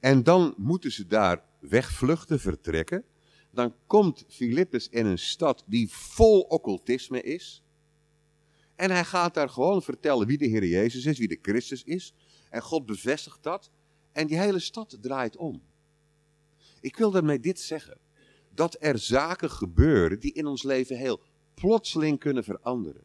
En 0.00 0.22
dan 0.22 0.54
moeten 0.56 0.92
ze 0.92 1.06
daar 1.06 1.44
wegvluchten, 1.60 2.40
vertrekken. 2.40 3.04
Dan 3.50 3.74
komt 3.86 4.24
Filippus 4.28 4.88
in 4.88 5.06
een 5.06 5.18
stad 5.18 5.64
die 5.66 5.90
vol 5.90 6.40
occultisme 6.40 7.22
is. 7.22 7.62
En 8.74 8.90
hij 8.90 9.04
gaat 9.04 9.34
daar 9.34 9.48
gewoon 9.48 9.82
vertellen 9.82 10.26
wie 10.26 10.38
de 10.38 10.46
Heer 10.46 10.64
Jezus 10.66 11.04
is, 11.04 11.18
wie 11.18 11.28
de 11.28 11.38
Christus 11.42 11.84
is. 11.84 12.14
En 12.50 12.62
God 12.62 12.86
bevestigt 12.86 13.42
dat. 13.42 13.70
En 14.12 14.26
die 14.26 14.38
hele 14.38 14.58
stad 14.58 14.98
draait 15.00 15.36
om. 15.36 15.62
Ik 16.86 16.96
wil 16.96 17.10
daarmee 17.10 17.40
dit 17.40 17.60
zeggen. 17.60 17.98
Dat 18.54 18.76
er 18.80 18.98
zaken 18.98 19.50
gebeuren 19.50 20.20
die 20.20 20.32
in 20.32 20.46
ons 20.46 20.62
leven 20.62 20.96
heel 20.96 21.20
plotseling 21.54 22.18
kunnen 22.18 22.44
veranderen. 22.44 23.02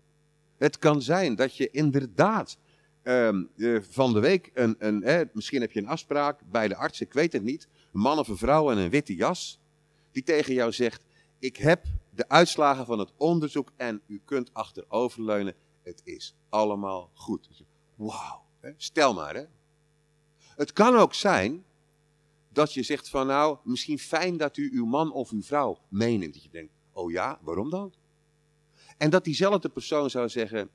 Het 0.57 0.77
kan 0.77 1.01
zijn 1.01 1.35
dat 1.35 1.57
je 1.57 1.69
inderdaad 1.69 2.57
um, 3.03 3.49
van 3.89 4.13
de 4.13 4.19
week, 4.19 4.51
een, 4.53 4.75
een, 4.79 5.29
misschien 5.33 5.61
heb 5.61 5.71
je 5.71 5.79
een 5.79 5.87
afspraak 5.87 6.41
bij 6.51 6.67
de 6.67 6.75
arts, 6.75 7.01
ik 7.01 7.13
weet 7.13 7.33
het 7.33 7.43
niet. 7.43 7.67
Een 7.93 7.99
man 7.99 8.19
of 8.19 8.27
een 8.27 8.37
vrouw 8.37 8.71
in 8.71 8.77
een 8.77 8.89
witte 8.89 9.15
jas. 9.15 9.59
Die 10.11 10.23
tegen 10.23 10.53
jou 10.53 10.71
zegt, 10.71 11.03
ik 11.39 11.57
heb 11.57 11.85
de 12.09 12.29
uitslagen 12.29 12.85
van 12.85 12.99
het 12.99 13.13
onderzoek 13.17 13.71
en 13.75 14.01
u 14.07 14.21
kunt 14.25 14.53
achteroverleunen. 14.53 15.55
Het 15.83 16.01
is 16.03 16.35
allemaal 16.49 17.11
goed. 17.13 17.63
Wauw, 17.95 18.45
stel 18.77 19.13
maar 19.13 19.35
hè. 19.35 19.45
Het 20.55 20.73
kan 20.73 20.95
ook 20.95 21.13
zijn 21.13 21.65
dat 22.53 22.73
je 22.73 22.83
zegt 22.83 23.09
van 23.09 23.27
nou, 23.27 23.57
misschien 23.63 23.99
fijn 23.99 24.37
dat 24.37 24.57
u 24.57 24.71
uw 24.73 24.85
man 24.85 25.11
of 25.11 25.31
uw 25.31 25.41
vrouw 25.41 25.77
meeneemt. 25.87 26.33
Dat 26.33 26.43
je 26.43 26.49
denkt, 26.49 26.73
oh 26.91 27.11
ja, 27.11 27.39
waarom 27.41 27.69
dan? 27.69 27.93
En 28.97 29.09
dat 29.09 29.23
diezelfde 29.23 29.69
persoon 29.69 30.09
zou 30.09 30.29
zeggen, 30.29 30.69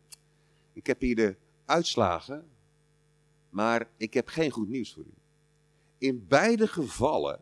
ik 0.73 0.87
heb 0.87 1.01
hier 1.01 1.17
de 1.17 1.37
uitslagen, 1.65 2.49
maar 3.51 3.91
ik 3.97 4.15
heb 4.15 4.29
geen 4.29 4.51
goed 4.51 4.69
nieuws 4.69 4.93
voor 4.93 5.05
u. 5.05 5.15
In 5.99 6.27
beide 6.29 6.67
gevallen 6.67 7.41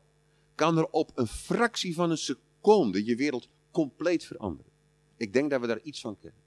kan 0.55 0.79
er 0.79 0.87
op 0.87 1.11
een 1.15 1.27
fractie 1.27 1.95
van 1.95 2.11
een 2.11 2.19
seconde 2.19 3.05
je 3.05 3.17
wereld 3.17 3.49
compleet 3.71 4.25
veranderen. 4.25 4.73
Ik 5.17 5.33
denk 5.33 5.51
dat 5.51 5.61
we 5.61 5.67
daar 5.67 5.81
iets 5.81 6.01
van 6.01 6.19
kennen. 6.19 6.41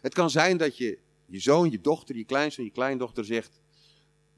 Het 0.00 0.14
kan 0.14 0.30
zijn 0.30 0.56
dat 0.56 0.76
je 0.76 0.98
je 1.26 1.40
zoon, 1.40 1.70
je 1.70 1.80
dochter, 1.80 2.16
je 2.16 2.24
kleinzoon, 2.24 2.64
je 2.64 2.70
kleindochter 2.70 3.24
zegt: 3.24 3.60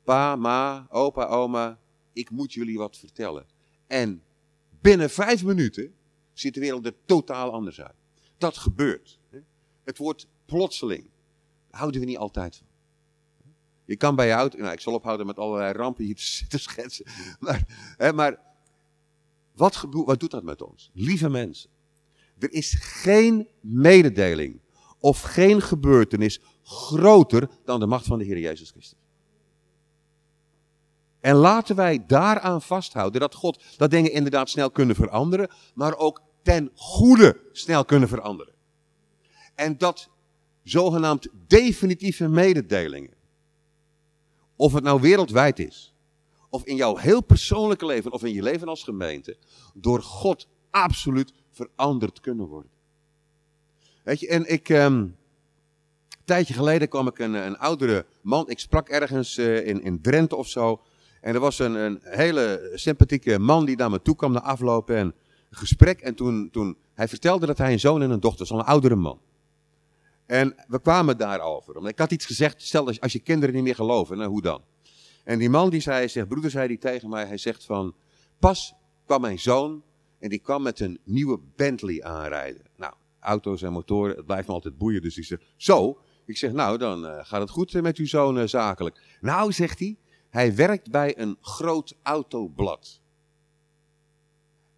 Pa, 0.04 0.36
ma, 0.36 0.86
opa, 0.90 1.26
oma, 1.26 1.80
ik 2.16 2.30
moet 2.30 2.52
jullie 2.52 2.78
wat 2.78 2.96
vertellen. 2.96 3.46
En 3.86 4.22
binnen 4.80 5.10
vijf 5.10 5.44
minuten 5.44 5.94
ziet 6.32 6.54
de 6.54 6.60
wereld 6.60 6.86
er 6.86 6.94
totaal 7.04 7.52
anders 7.52 7.80
uit. 7.80 7.94
Dat 8.38 8.56
gebeurt. 8.56 9.18
Het 9.84 9.98
wordt 9.98 10.26
plotseling. 10.44 11.10
Houden 11.70 12.00
we 12.00 12.06
niet 12.06 12.16
altijd 12.16 12.56
van. 12.56 12.66
Je 13.84 13.96
kan 13.96 14.16
bij 14.16 14.26
je 14.26 14.32
auto, 14.32 14.58
nou 14.58 14.72
ik 14.72 14.80
zal 14.80 14.94
ophouden 14.94 15.26
met 15.26 15.38
allerlei 15.38 15.72
rampen 15.72 16.04
hier 16.04 16.44
te 16.48 16.58
schetsen. 16.68 17.06
Maar, 17.38 17.94
hè, 17.96 18.12
maar 18.12 18.40
wat, 19.54 19.86
wat 19.90 20.20
doet 20.20 20.30
dat 20.30 20.42
met 20.42 20.62
ons? 20.62 20.90
Lieve 20.92 21.28
mensen, 21.28 21.70
er 22.38 22.52
is 22.52 22.74
geen 22.80 23.48
mededeling 23.60 24.60
of 24.98 25.20
geen 25.20 25.62
gebeurtenis 25.62 26.40
groter 26.62 27.48
dan 27.64 27.80
de 27.80 27.86
macht 27.86 28.06
van 28.06 28.18
de 28.18 28.24
Heer 28.24 28.38
Jezus 28.38 28.70
Christus. 28.70 28.98
En 31.26 31.34
laten 31.34 31.76
wij 31.76 32.04
daaraan 32.06 32.62
vasthouden 32.62 33.20
dat 33.20 33.34
God 33.34 33.64
dat 33.76 33.90
dingen 33.90 34.12
inderdaad 34.12 34.50
snel 34.50 34.70
kunnen 34.70 34.96
veranderen, 34.96 35.50
maar 35.74 35.96
ook 35.96 36.22
ten 36.42 36.70
goede 36.74 37.40
snel 37.52 37.84
kunnen 37.84 38.08
veranderen. 38.08 38.52
En 39.54 39.78
dat 39.78 40.08
zogenaamd 40.62 41.28
definitieve 41.46 42.28
mededelingen, 42.28 43.14
of 44.56 44.72
het 44.72 44.84
nou 44.84 45.00
wereldwijd 45.00 45.58
is, 45.58 45.94
of 46.50 46.64
in 46.64 46.76
jouw 46.76 46.96
heel 46.96 47.20
persoonlijke 47.20 47.86
leven, 47.86 48.12
of 48.12 48.24
in 48.24 48.32
je 48.32 48.42
leven 48.42 48.68
als 48.68 48.84
gemeente, 48.84 49.36
door 49.74 50.02
God 50.02 50.48
absoluut 50.70 51.32
veranderd 51.50 52.20
kunnen 52.20 52.46
worden. 52.46 52.70
Weet 54.02 54.20
je, 54.20 54.28
en 54.28 54.52
ik, 54.52 54.68
um, 54.68 54.76
een 54.76 55.16
tijdje 56.24 56.54
geleden 56.54 56.88
kwam 56.88 57.06
ik 57.06 57.18
een, 57.18 57.34
een 57.34 57.58
oudere 57.58 58.06
man, 58.20 58.50
ik 58.50 58.58
sprak 58.58 58.88
ergens 58.88 59.38
uh, 59.38 59.66
in, 59.66 59.82
in 59.82 60.00
Drenthe 60.00 60.36
of 60.36 60.48
zo, 60.48 60.80
en 61.26 61.34
er 61.34 61.40
was 61.40 61.58
een, 61.58 61.74
een 61.74 61.98
hele 62.02 62.70
sympathieke 62.74 63.38
man 63.38 63.64
die 63.64 63.76
naar 63.76 63.90
me 63.90 64.02
toe 64.02 64.16
kwam 64.16 64.32
na 64.32 64.42
aflopen 64.42 64.96
en 64.96 65.14
gesprek. 65.50 66.00
En 66.00 66.14
toen, 66.14 66.48
toen 66.50 66.76
hij 66.94 67.08
vertelde 67.08 67.46
dat 67.46 67.58
hij 67.58 67.72
een 67.72 67.80
zoon 67.80 68.02
en 68.02 68.10
een 68.10 68.20
dochter 68.20 68.52
een 68.52 68.60
oudere 68.64 68.94
man. 68.94 69.20
En 70.26 70.54
we 70.68 70.80
kwamen 70.80 71.18
daarover. 71.18 71.88
Ik 71.88 71.98
had 71.98 72.10
iets 72.10 72.26
gezegd, 72.26 72.62
stel 72.62 72.92
als 73.00 73.12
je 73.12 73.18
kinderen 73.18 73.54
niet 73.54 73.64
meer 73.64 73.74
geloven, 73.74 74.16
nou, 74.16 74.30
hoe 74.30 74.42
dan? 74.42 74.62
En 75.24 75.38
die 75.38 75.50
man 75.50 75.70
die 75.70 75.80
zei, 75.80 76.08
zegt, 76.08 76.28
broeder 76.28 76.50
zei 76.50 76.68
die 76.68 76.78
tegen 76.78 77.08
mij, 77.08 77.26
hij 77.26 77.38
zegt 77.38 77.64
van, 77.64 77.94
pas 78.38 78.74
kwam 79.04 79.20
mijn 79.20 79.38
zoon 79.38 79.82
en 80.18 80.28
die 80.28 80.38
kwam 80.38 80.62
met 80.62 80.80
een 80.80 80.98
nieuwe 81.04 81.40
Bentley 81.56 82.02
aanrijden. 82.02 82.62
Nou, 82.76 82.94
auto's 83.20 83.62
en 83.62 83.72
motoren, 83.72 84.16
het 84.16 84.26
blijft 84.26 84.48
me 84.48 84.54
altijd 84.54 84.78
boeien, 84.78 85.02
dus 85.02 85.14
die 85.14 85.24
zegt, 85.24 85.42
zo? 85.56 85.98
Ik 86.26 86.36
zeg, 86.36 86.52
nou, 86.52 86.78
dan 86.78 87.04
uh, 87.04 87.18
gaat 87.22 87.40
het 87.40 87.50
goed 87.50 87.72
met 87.72 87.96
uw 87.96 88.06
zoon 88.06 88.38
uh, 88.38 88.46
zakelijk. 88.46 89.00
Nou, 89.20 89.52
zegt 89.52 89.78
hij, 89.78 89.96
hij 90.36 90.54
werkt 90.54 90.90
bij 90.90 91.18
een 91.18 91.36
groot 91.40 91.96
autoblad. 92.02 93.00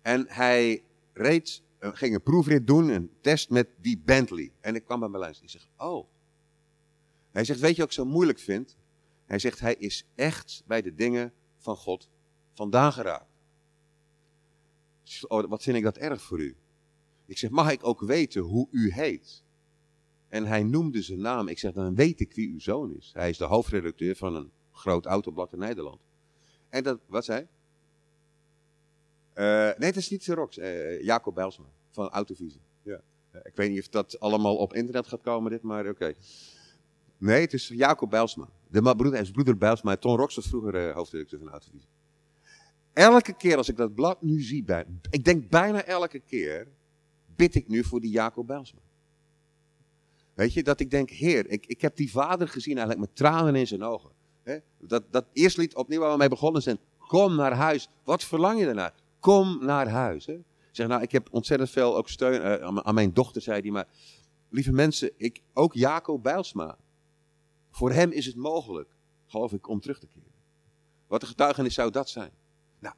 En 0.02 0.26
hij 0.28 0.84
reed, 1.12 1.62
eh, 1.78 1.90
ging 1.92 2.14
een 2.14 2.22
proefrit 2.22 2.66
doen, 2.66 2.88
een 2.88 3.10
test 3.20 3.50
met 3.50 3.68
die 3.80 3.98
Bentley. 3.98 4.52
En 4.60 4.74
ik 4.74 4.84
kwam 4.84 5.00
bij 5.00 5.08
mijn 5.08 5.22
lijst. 5.22 5.42
Ik 5.42 5.50
zeg, 5.50 5.68
oh. 5.76 6.08
Hij 7.30 7.44
zegt, 7.44 7.60
weet 7.60 7.74
je 7.74 7.80
wat 7.80 7.86
ik 7.90 7.96
zo 7.96 8.04
moeilijk 8.04 8.38
vind? 8.38 8.76
Hij 9.24 9.38
zegt, 9.38 9.60
hij 9.60 9.74
is 9.74 10.06
echt 10.14 10.62
bij 10.66 10.82
de 10.82 10.94
dingen 10.94 11.32
van 11.56 11.76
God 11.76 12.08
vandaan 12.52 12.92
geraakt. 12.92 13.42
Oh, 15.28 15.48
wat 15.48 15.62
vind 15.62 15.76
ik 15.76 15.82
dat 15.82 15.96
erg 15.96 16.22
voor 16.22 16.40
u? 16.40 16.56
Ik 17.26 17.38
zeg, 17.38 17.50
mag 17.50 17.70
ik 17.70 17.86
ook 17.86 18.00
weten 18.00 18.42
hoe 18.42 18.68
u 18.70 18.92
heet? 18.92 19.42
En 20.28 20.46
hij 20.46 20.62
noemde 20.62 21.02
zijn 21.02 21.20
naam. 21.20 21.48
Ik 21.48 21.58
zeg, 21.58 21.72
dan 21.72 21.94
weet 21.94 22.20
ik 22.20 22.34
wie 22.34 22.48
uw 22.48 22.60
zoon 22.60 22.94
is. 22.96 23.10
Hij 23.14 23.30
is 23.30 23.38
de 23.38 23.44
hoofdredacteur 23.44 24.16
van 24.16 24.34
een 24.34 24.52
groot 24.78 25.06
autoblad 25.06 25.52
in 25.52 25.58
Nederland. 25.58 26.00
En 26.68 26.82
dat, 26.82 26.98
wat 27.06 27.24
zei 27.24 27.46
uh, 29.34 29.44
Nee, 29.44 29.88
het 29.88 29.96
is 29.96 30.10
niet 30.10 30.20
Xerox. 30.20 30.58
Uh, 30.58 31.02
Jacob 31.02 31.34
Bijlsma 31.34 31.64
van 31.90 32.08
Autovisie. 32.08 32.60
Ja. 32.82 33.00
ik 33.42 33.52
weet 33.54 33.70
niet 33.70 33.80
of 33.80 33.88
dat 33.88 34.20
allemaal 34.20 34.56
op 34.56 34.74
internet 34.74 35.06
gaat 35.06 35.20
komen, 35.20 35.50
dit, 35.50 35.62
maar 35.62 35.88
oké. 35.88 36.14
Nee, 37.18 37.40
het 37.40 37.52
is 37.52 37.68
Jacob 37.68 38.10
Bijlsma. 38.10 38.48
De 38.68 38.82
broeder, 38.82 39.16
zijn 39.16 39.32
broeder 39.32 39.56
Bijlsma. 39.56 39.96
Ton 39.96 40.16
Rox 40.16 40.34
was 40.34 40.46
vroeger 40.46 40.88
uh, 40.88 40.94
hoofddirecteur 40.94 41.38
van 41.38 41.48
Autovisie. 41.48 41.88
Elke 42.92 43.36
keer 43.36 43.56
als 43.56 43.68
ik 43.68 43.76
dat 43.76 43.94
blad 43.94 44.22
nu 44.22 44.40
zie, 44.40 44.64
bij, 44.64 44.86
ik 45.10 45.24
denk 45.24 45.48
bijna 45.48 45.84
elke 45.84 46.18
keer, 46.18 46.68
bid 47.36 47.54
ik 47.54 47.68
nu 47.68 47.84
voor 47.84 48.00
die 48.00 48.10
Jacob 48.10 48.46
Bijlsma. 48.46 48.80
Weet 50.34 50.52
je, 50.52 50.62
dat 50.62 50.80
ik 50.80 50.90
denk, 50.90 51.10
heer, 51.10 51.50
ik, 51.50 51.66
ik 51.66 51.80
heb 51.80 51.96
die 51.96 52.10
vader 52.10 52.48
gezien 52.48 52.76
eigenlijk 52.76 53.06
met 53.06 53.16
tranen 53.16 53.54
in 53.54 53.66
zijn 53.66 53.82
ogen. 53.82 54.10
Dat, 54.78 55.04
dat 55.10 55.24
eerste 55.32 55.60
lied 55.60 55.74
opnieuw 55.74 56.00
waar 56.00 56.10
we 56.12 56.16
mee 56.16 56.28
begonnen 56.28 56.62
zijn. 56.62 56.78
Kom 56.98 57.34
naar 57.34 57.52
huis. 57.52 57.88
Wat 58.04 58.24
verlang 58.24 58.58
je 58.58 58.64
daarna? 58.64 58.94
Kom 59.20 59.64
naar 59.64 59.88
huis. 59.88 60.26
Hè? 60.26 60.38
Zeg 60.70 60.86
nou, 60.86 61.02
ik 61.02 61.12
heb 61.12 61.28
ontzettend 61.30 61.70
veel 61.70 61.96
ook 61.96 62.08
steun 62.08 62.60
uh, 62.60 62.78
aan 62.82 62.94
mijn 62.94 63.12
dochter, 63.12 63.42
zei 63.42 63.60
die. 63.60 63.72
Maar 63.72 63.88
lieve 64.48 64.72
mensen, 64.72 65.10
ik, 65.16 65.42
ook 65.52 65.74
Jacob 65.74 66.22
Bijlsma. 66.22 66.78
Voor 67.70 67.92
hem 67.92 68.10
is 68.10 68.26
het 68.26 68.36
mogelijk, 68.36 68.88
geloof 69.26 69.52
ik, 69.52 69.68
om 69.68 69.80
terug 69.80 69.98
te 69.98 70.06
keren. 70.06 70.32
Wat 71.06 71.22
een 71.22 71.28
getuigenis 71.28 71.74
zou 71.74 71.90
dat 71.90 72.08
zijn? 72.08 72.30
Nou, 72.78 72.94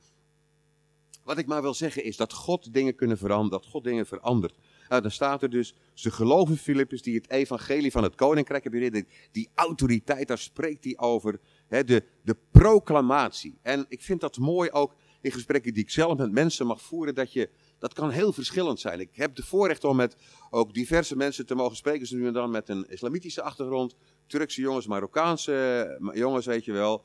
wat 1.24 1.38
ik 1.38 1.46
maar 1.46 1.62
wil 1.62 1.74
zeggen 1.74 2.04
is 2.04 2.16
dat 2.16 2.32
God 2.32 2.72
dingen 2.72 2.94
kunnen 2.94 3.18
veranderen, 3.18 3.60
dat 3.60 3.70
God 3.70 3.84
dingen 3.84 4.06
verandert. 4.06 4.54
Nou, 4.90 5.02
dan 5.02 5.10
staat 5.10 5.42
er 5.42 5.50
dus, 5.50 5.74
ze 5.94 6.10
geloven 6.10 6.56
Filippus 6.56 7.02
die 7.02 7.14
het 7.14 7.30
evangelie 7.30 7.90
van 7.90 8.02
het 8.02 8.14
koninkrijk 8.14 8.62
hebben 8.62 8.92
die, 8.92 9.06
die 9.32 9.50
autoriteit, 9.54 10.28
daar 10.28 10.38
spreekt 10.38 10.84
hij 10.84 10.98
over. 10.98 11.40
Hè, 11.68 11.84
de, 11.84 12.04
de 12.22 12.36
proclamatie. 12.50 13.58
En 13.62 13.86
ik 13.88 14.02
vind 14.02 14.20
dat 14.20 14.38
mooi 14.38 14.70
ook 14.70 14.94
in 15.20 15.32
gesprekken 15.32 15.74
die 15.74 15.82
ik 15.82 15.90
zelf 15.90 16.18
met 16.18 16.32
mensen 16.32 16.66
mag 16.66 16.82
voeren, 16.82 17.14
dat 17.14 17.32
je, 17.32 17.50
dat 17.78 17.92
kan 17.92 18.10
heel 18.10 18.32
verschillend 18.32 18.80
zijn. 18.80 19.00
Ik 19.00 19.16
heb 19.16 19.34
de 19.34 19.42
voorrecht 19.42 19.84
om 19.84 19.96
met 19.96 20.16
ook 20.50 20.74
diverse 20.74 21.16
mensen 21.16 21.46
te 21.46 21.54
mogen 21.54 21.76
spreken, 21.76 22.00
dus 22.00 22.10
nu 22.10 22.26
en 22.26 22.32
dan 22.32 22.50
met 22.50 22.68
een 22.68 22.88
islamitische 22.88 23.42
achtergrond, 23.42 23.96
Turkse 24.26 24.60
jongens, 24.60 24.86
Marokkaanse 24.86 25.82
eh, 26.00 26.16
jongens, 26.16 26.46
weet 26.46 26.64
je 26.64 26.72
wel, 26.72 27.04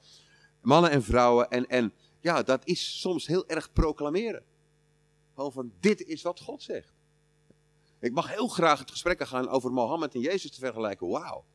mannen 0.62 0.92
en 0.92 1.04
vrouwen. 1.04 1.50
En, 1.50 1.68
en 1.68 1.94
ja, 2.20 2.44
dat 2.44 2.68
is 2.68 3.00
soms 3.00 3.28
heel 3.28 3.48
erg 3.48 3.72
proclameren. 3.72 4.44
Gewoon 5.36 5.52
van, 5.52 5.72
dit 5.80 6.02
is 6.02 6.22
wat 6.22 6.40
God 6.40 6.64
zegt. 6.64 6.95
Ik 8.06 8.14
mag 8.14 8.34
heel 8.34 8.48
graag 8.48 8.80
het 8.80 8.92
gesprek 8.92 9.28
gaan 9.28 9.48
over 9.48 9.72
Mohammed 9.72 10.14
en 10.16 10.20
Jezus 10.20 10.52
te 10.52 10.60
vergelijken, 10.60 11.08
wauw. 11.08 11.46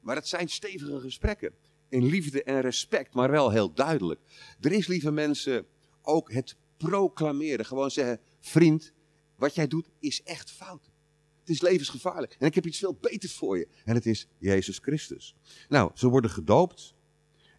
Maar 0.00 0.16
het 0.16 0.28
zijn 0.28 0.48
stevige 0.48 1.00
gesprekken. 1.00 1.54
In 1.88 2.04
liefde 2.04 2.42
en 2.42 2.60
respect, 2.60 3.14
maar 3.14 3.30
wel 3.30 3.50
heel 3.50 3.72
duidelijk. 3.72 4.20
Er 4.60 4.72
is, 4.72 4.86
lieve 4.86 5.10
mensen, 5.10 5.66
ook 6.02 6.32
het 6.32 6.56
proclameren. 6.76 7.66
Gewoon 7.66 7.90
zeggen, 7.90 8.20
vriend, 8.40 8.92
wat 9.36 9.54
jij 9.54 9.66
doet 9.66 9.88
is 9.98 10.22
echt 10.22 10.50
fout. 10.50 10.90
Het 11.40 11.48
is 11.48 11.60
levensgevaarlijk. 11.60 12.36
En 12.38 12.46
ik 12.46 12.54
heb 12.54 12.66
iets 12.66 12.78
veel 12.78 12.98
beters 13.00 13.34
voor 13.34 13.58
je. 13.58 13.68
En 13.84 13.94
het 13.94 14.06
is 14.06 14.28
Jezus 14.38 14.78
Christus. 14.78 15.36
Nou, 15.68 15.90
ze 15.94 16.08
worden 16.08 16.30
gedoopt. 16.30 16.94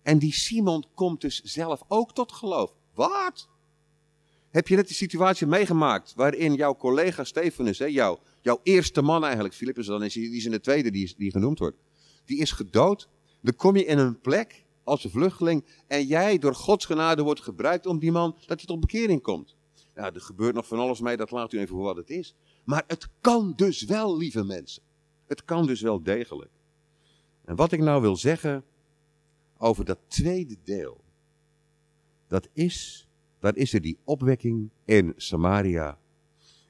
En 0.02 0.20
die 0.20 0.34
Simon 0.34 0.86
komt 0.94 1.22
dus 1.22 1.42
zelf 1.42 1.82
ook 1.88 2.14
tot 2.14 2.32
geloof. 2.32 2.74
Wat? 2.94 3.50
Heb 4.50 4.68
je 4.68 4.76
net 4.76 4.88
die 4.88 4.96
situatie 4.96 5.48
meegemaakt 5.48 6.14
waarin 6.16 6.54
jouw 6.54 6.76
collega 6.76 7.24
Stefanus, 7.24 7.80
hè, 7.80 7.86
jouw, 7.86 8.20
jouw 8.42 8.60
eerste 8.64 9.02
man 9.02 9.24
eigenlijk, 9.24 9.54
Filippus, 9.54 9.86
dan 9.86 10.04
is 10.04 10.14
die 10.14 10.36
is 10.36 10.46
in 10.46 10.52
de 10.52 10.60
tweede 10.60 10.92
die, 10.92 11.14
die 11.18 11.32
genoemd 11.32 11.60
wordt, 11.60 11.78
die 12.26 12.38
is 12.38 12.52
gedood. 12.52 13.10
Dan 13.42 13.56
kom 13.56 13.76
je 13.76 13.86
in 13.86 13.98
een 13.98 14.20
plek 14.20 14.66
als 14.84 15.04
een 15.04 15.10
vluchteling 15.10 15.66
en 15.88 16.06
jij 16.06 16.38
door 16.38 16.56
Gods 16.56 16.86
genade 16.86 17.24
wordt 17.24 17.42
gebruikt 17.42 17.86
om 17.86 18.00
die 18.00 18.12
man, 18.12 18.36
dat 18.46 18.58
hij 18.58 18.66
tot 18.66 18.80
bekering 18.80 19.22
komt. 19.22 19.56
Nou, 19.96 20.14
er 20.14 20.22
gebeurt 20.22 20.56
nog 20.56 20.68
van 20.68 20.80
alles 20.80 21.00
mee, 21.00 21.18
dat 21.18 21.32
laat 21.32 21.54
u 21.54 21.60
even 21.60 21.76
voor 21.76 21.84
wat 21.84 21.96
het 21.96 22.10
is. 22.10 22.36
Maar 22.64 22.84
het 22.88 23.08
kan 23.22 23.54
dus 23.56 23.84
wel, 23.84 24.18
lieve 24.18 24.44
mensen. 24.44 24.84
Het 25.28 25.46
kan 25.46 25.66
dus 25.66 25.82
wel 25.82 26.04
degelijk. 26.04 26.52
En 27.46 27.56
wat 27.56 27.72
ik 27.72 27.80
nou 27.80 28.02
wil 28.02 28.16
zeggen 28.16 28.64
over 29.58 29.86
dat 29.86 30.00
tweede 30.08 30.58
deel, 30.64 31.04
dat 32.28 32.48
is, 32.54 33.07
daar 33.40 33.56
is 33.56 33.74
er 33.74 33.82
die 33.82 33.98
opwekking 34.04 34.70
in 34.86 35.14
Samaria. 35.16 35.98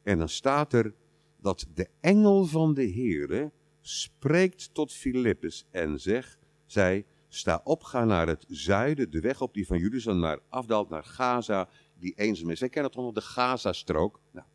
En 0.03 0.17
dan 0.17 0.30
staat 0.30 0.73
er 0.73 0.93
dat 1.41 1.67
de 1.73 1.88
engel 1.99 2.45
van 2.45 2.73
de 2.73 2.91
Heere 2.91 3.51
spreekt 3.82 4.73
tot 4.73 4.93
Filippus 4.93 5.65
en 5.71 5.99
zegt, 5.99 6.38
zij, 6.65 7.06
sta 7.27 7.62
op, 7.63 7.84
ga 7.84 8.06
naar 8.06 8.27
het 8.27 8.45
zuiden, 8.47 9.12
de 9.12 9.19
weg 9.19 9.41
op 9.41 9.53
die 9.53 9.67
van 9.67 9.80
Jeruzalem 9.80 10.19
naar 10.19 10.39
afdaalt 10.49 10.89
naar 10.89 11.03
Gaza, 11.03 11.69
die 11.99 12.13
eenzaam 12.15 12.49
is. 12.49 12.60
Wij 12.60 12.69
kennen 12.69 12.91
het 12.91 12.99
onder 12.99 13.13
de 13.13 13.21
Gazastrook. 13.21 14.19
Nou, 14.32 14.45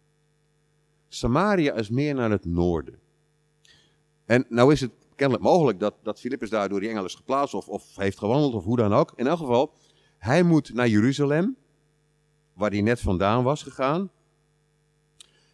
Samaria 1.08 1.74
is 1.74 1.88
meer 1.88 2.14
naar 2.14 2.30
het 2.30 2.44
noorden. 2.44 2.98
En 4.24 4.46
nou 4.48 4.72
is 4.72 4.80
het 4.80 4.92
kennelijk 5.16 5.44
mogelijk 5.46 5.80
dat, 5.80 5.94
dat 6.02 6.20
Filippus 6.20 6.50
daar 6.50 6.68
door 6.68 6.80
die 6.80 6.88
engel 6.88 7.04
is 7.04 7.14
geplaatst 7.14 7.54
of, 7.54 7.68
of 7.68 7.96
heeft 7.96 8.18
gewandeld 8.18 8.54
of 8.54 8.64
hoe 8.64 8.76
dan 8.76 8.92
ook. 8.92 9.12
In 9.16 9.26
elk 9.26 9.38
geval, 9.38 9.74
hij 10.18 10.42
moet 10.42 10.74
naar 10.74 10.88
Jeruzalem, 10.88 11.56
waar 12.52 12.70
hij 12.70 12.80
net 12.80 13.00
vandaan 13.00 13.42
was 13.42 13.62
gegaan. 13.62 14.10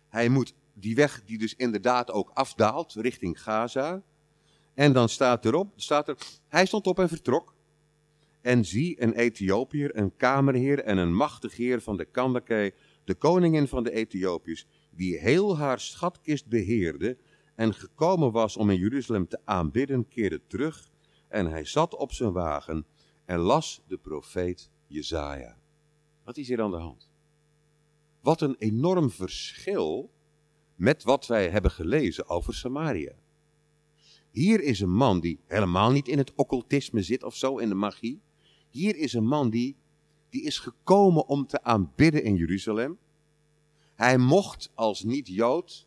Hij 0.08 0.28
moet 0.28 0.54
die 0.72 0.94
weg 0.94 1.24
die 1.24 1.38
dus 1.38 1.54
inderdaad 1.54 2.10
ook 2.10 2.30
afdaalt 2.34 2.94
richting 2.94 3.42
Gaza. 3.42 4.02
En 4.74 4.92
dan 4.92 5.08
staat 5.08 5.44
erop, 5.44 5.72
staat 5.76 6.08
er, 6.08 6.16
hij 6.48 6.66
stond 6.66 6.86
op 6.86 6.98
en 6.98 7.08
vertrok. 7.08 7.54
En 8.40 8.64
zie, 8.64 9.02
een 9.02 9.12
Ethiopiër, 9.12 9.96
een 9.96 10.16
kamerheer 10.16 10.82
en 10.82 10.98
een 10.98 11.14
machtig 11.14 11.56
heer 11.56 11.80
van 11.80 11.96
de 11.96 12.04
Kandake, 12.04 12.74
de 13.04 13.14
koningin 13.14 13.68
van 13.68 13.84
de 13.84 13.90
Ethiopiërs, 13.90 14.66
die 14.90 15.18
heel 15.18 15.56
haar 15.56 15.80
schatkist 15.80 16.46
beheerde 16.46 17.16
en 17.54 17.74
gekomen 17.74 18.32
was 18.32 18.56
om 18.56 18.70
in 18.70 18.78
Jeruzalem 18.78 19.28
te 19.28 19.38
aanbidden, 19.44 20.08
keerde 20.08 20.40
terug 20.46 20.90
en 21.28 21.46
hij 21.46 21.64
zat 21.64 21.96
op 21.96 22.12
zijn 22.12 22.32
wagen 22.32 22.86
en 23.24 23.38
las 23.38 23.82
de 23.86 23.96
profeet 23.96 24.70
Jezaja. 24.86 25.57
Wat 26.28 26.36
is 26.36 26.48
hier 26.48 26.62
aan 26.62 26.70
de 26.70 26.76
hand? 26.76 27.10
Wat 28.20 28.40
een 28.40 28.56
enorm 28.58 29.10
verschil 29.10 30.10
met 30.74 31.02
wat 31.02 31.26
wij 31.26 31.48
hebben 31.48 31.70
gelezen 31.70 32.28
over 32.28 32.54
Samaria. 32.54 33.12
Hier 34.30 34.60
is 34.60 34.80
een 34.80 34.94
man 34.94 35.20
die 35.20 35.40
helemaal 35.46 35.90
niet 35.90 36.08
in 36.08 36.18
het 36.18 36.34
occultisme 36.34 37.02
zit 37.02 37.22
of 37.22 37.36
zo, 37.36 37.56
in 37.56 37.68
de 37.68 37.74
magie. 37.74 38.20
Hier 38.68 38.96
is 38.96 39.12
een 39.12 39.26
man 39.26 39.50
die, 39.50 39.76
die 40.28 40.42
is 40.42 40.58
gekomen 40.58 41.26
om 41.26 41.46
te 41.46 41.62
aanbidden 41.62 42.22
in 42.22 42.36
Jeruzalem. 42.36 42.98
Hij 43.94 44.18
mocht 44.18 44.70
als 44.74 45.02
niet-Jood, 45.02 45.86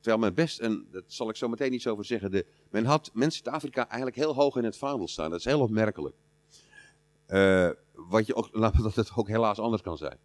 terwijl 0.00 0.22
men 0.22 0.34
best, 0.34 0.58
en 0.58 0.86
dat 0.90 1.04
zal 1.06 1.28
ik 1.28 1.36
zo 1.36 1.48
meteen 1.48 1.72
iets 1.72 1.86
over 1.86 2.04
zeggen, 2.04 2.30
de, 2.30 2.46
men 2.70 2.84
had 2.84 3.10
mensen 3.14 3.44
in 3.44 3.52
Afrika 3.52 3.86
eigenlijk 3.86 4.16
heel 4.16 4.34
hoog 4.34 4.56
in 4.56 4.64
het 4.64 4.76
vaandel 4.76 5.08
staan. 5.08 5.30
Dat 5.30 5.38
is 5.38 5.44
heel 5.44 5.60
opmerkelijk. 5.60 6.16
Uh, 7.28 7.70
wat 7.96 8.26
je 8.26 8.34
ook, 8.34 8.52
dat 8.82 8.94
het 8.94 9.12
ook 9.14 9.28
helaas 9.28 9.58
anders 9.58 9.82
kan 9.82 9.96
zijn. 9.96 10.18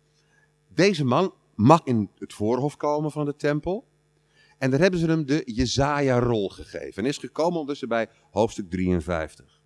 Deze 0.67 1.05
man 1.05 1.33
mag 1.55 1.81
in 1.83 2.09
het 2.17 2.33
voorhof 2.33 2.77
komen 2.77 3.11
van 3.11 3.25
de 3.25 3.35
tempel. 3.35 3.87
En 4.57 4.71
daar 4.71 4.79
hebben 4.79 4.99
ze 4.99 5.05
hem 5.05 5.25
de 5.25 5.41
Jezaja-rol 5.45 6.49
gegeven. 6.49 7.03
En 7.03 7.09
is 7.09 7.17
gekomen 7.17 7.53
ondertussen 7.53 7.87
bij 7.87 8.09
hoofdstuk 8.31 8.69
53. 8.69 9.61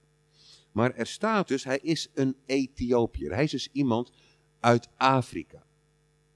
Maar 0.72 0.94
er 0.94 1.08
staat 1.08 1.48
dus, 1.48 1.64
hij 1.64 1.78
is 1.78 2.10
een 2.14 2.36
Ethiopiër. 2.46 3.34
Hij 3.34 3.44
is 3.44 3.52
dus 3.52 3.70
iemand 3.72 4.12
uit 4.60 4.90
Afrika. 4.98 5.64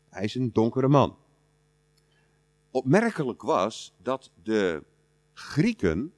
Hij 0.10 0.24
is 0.24 0.36
een 0.36 0.54
donkere 0.54 0.88
man. 0.88 1.18
Opmerkelijk 2.72 3.42
was 3.42 3.94
dat 4.02 4.32
de 4.44 4.84
Grieken, 5.34 6.14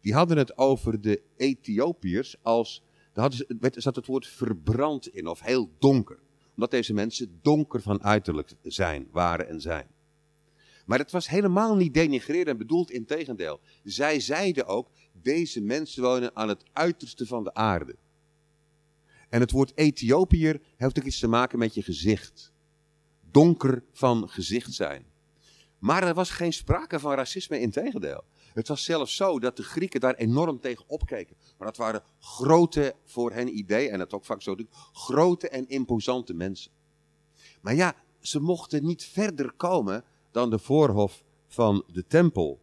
die 0.00 0.14
hadden 0.14 0.36
het 0.36 0.58
over 0.58 1.00
de 1.00 1.22
Ethiopiërs 1.36 2.36
als, 2.42 2.82
daar 3.16 3.32
ze, 3.32 3.72
zat 3.72 3.96
het 3.96 4.06
woord 4.06 4.26
verbrand 4.26 5.08
in, 5.08 5.26
of 5.26 5.40
heel 5.40 5.70
donker. 5.78 6.18
Omdat 6.54 6.70
deze 6.70 6.92
mensen 6.92 7.38
donker 7.42 7.82
van 7.82 8.02
uiterlijk 8.02 8.52
zijn, 8.62 9.08
waren 9.10 9.48
en 9.48 9.60
zijn. 9.60 9.86
Maar 10.86 10.98
het 10.98 11.10
was 11.10 11.28
helemaal 11.28 11.76
niet 11.76 11.94
denigrerend 11.94 12.48
en 12.48 12.56
bedoeld 12.56 12.90
in 12.90 13.04
tegendeel. 13.04 13.60
Zij 13.84 14.20
zeiden 14.20 14.66
ook, 14.66 14.88
deze 15.12 15.60
mensen 15.60 16.02
wonen 16.02 16.36
aan 16.36 16.48
het 16.48 16.64
uiterste 16.72 17.26
van 17.26 17.44
de 17.44 17.54
aarde. 17.54 17.96
En 19.28 19.40
het 19.40 19.50
woord 19.50 19.72
Ethiopiër 19.74 20.60
heeft 20.76 20.98
ook 20.98 21.04
iets 21.04 21.18
te 21.18 21.28
maken 21.28 21.58
met 21.58 21.74
je 21.74 21.82
gezicht. 21.82 22.52
Donker 23.30 23.84
van 23.92 24.28
gezicht 24.28 24.72
zijn. 24.72 25.06
Maar 25.78 26.02
er 26.02 26.14
was 26.14 26.30
geen 26.30 26.52
sprake 26.52 27.00
van 27.00 27.14
racisme 27.14 27.60
in 27.60 27.70
tegendeel. 27.70 28.24
Het 28.56 28.68
was 28.68 28.84
zelfs 28.84 29.16
zo 29.16 29.38
dat 29.38 29.56
de 29.56 29.62
Grieken 29.62 30.00
daar 30.00 30.14
enorm 30.14 30.60
tegen 30.60 30.84
opkeken. 30.88 31.36
Maar 31.58 31.66
dat 31.66 31.76
waren 31.76 32.02
grote, 32.20 32.94
voor 33.04 33.32
hen 33.32 33.56
idee, 33.56 33.88
en 33.88 33.98
dat 33.98 34.12
ook 34.12 34.24
vaak 34.24 34.42
zo, 34.42 34.56
grote 34.92 35.48
en 35.48 35.68
imposante 35.68 36.34
mensen. 36.34 36.72
Maar 37.60 37.74
ja, 37.74 37.94
ze 38.20 38.40
mochten 38.40 38.84
niet 38.84 39.04
verder 39.04 39.52
komen 39.52 40.04
dan 40.30 40.50
de 40.50 40.58
voorhof 40.58 41.22
van 41.46 41.84
de 41.92 42.06
tempel. 42.06 42.60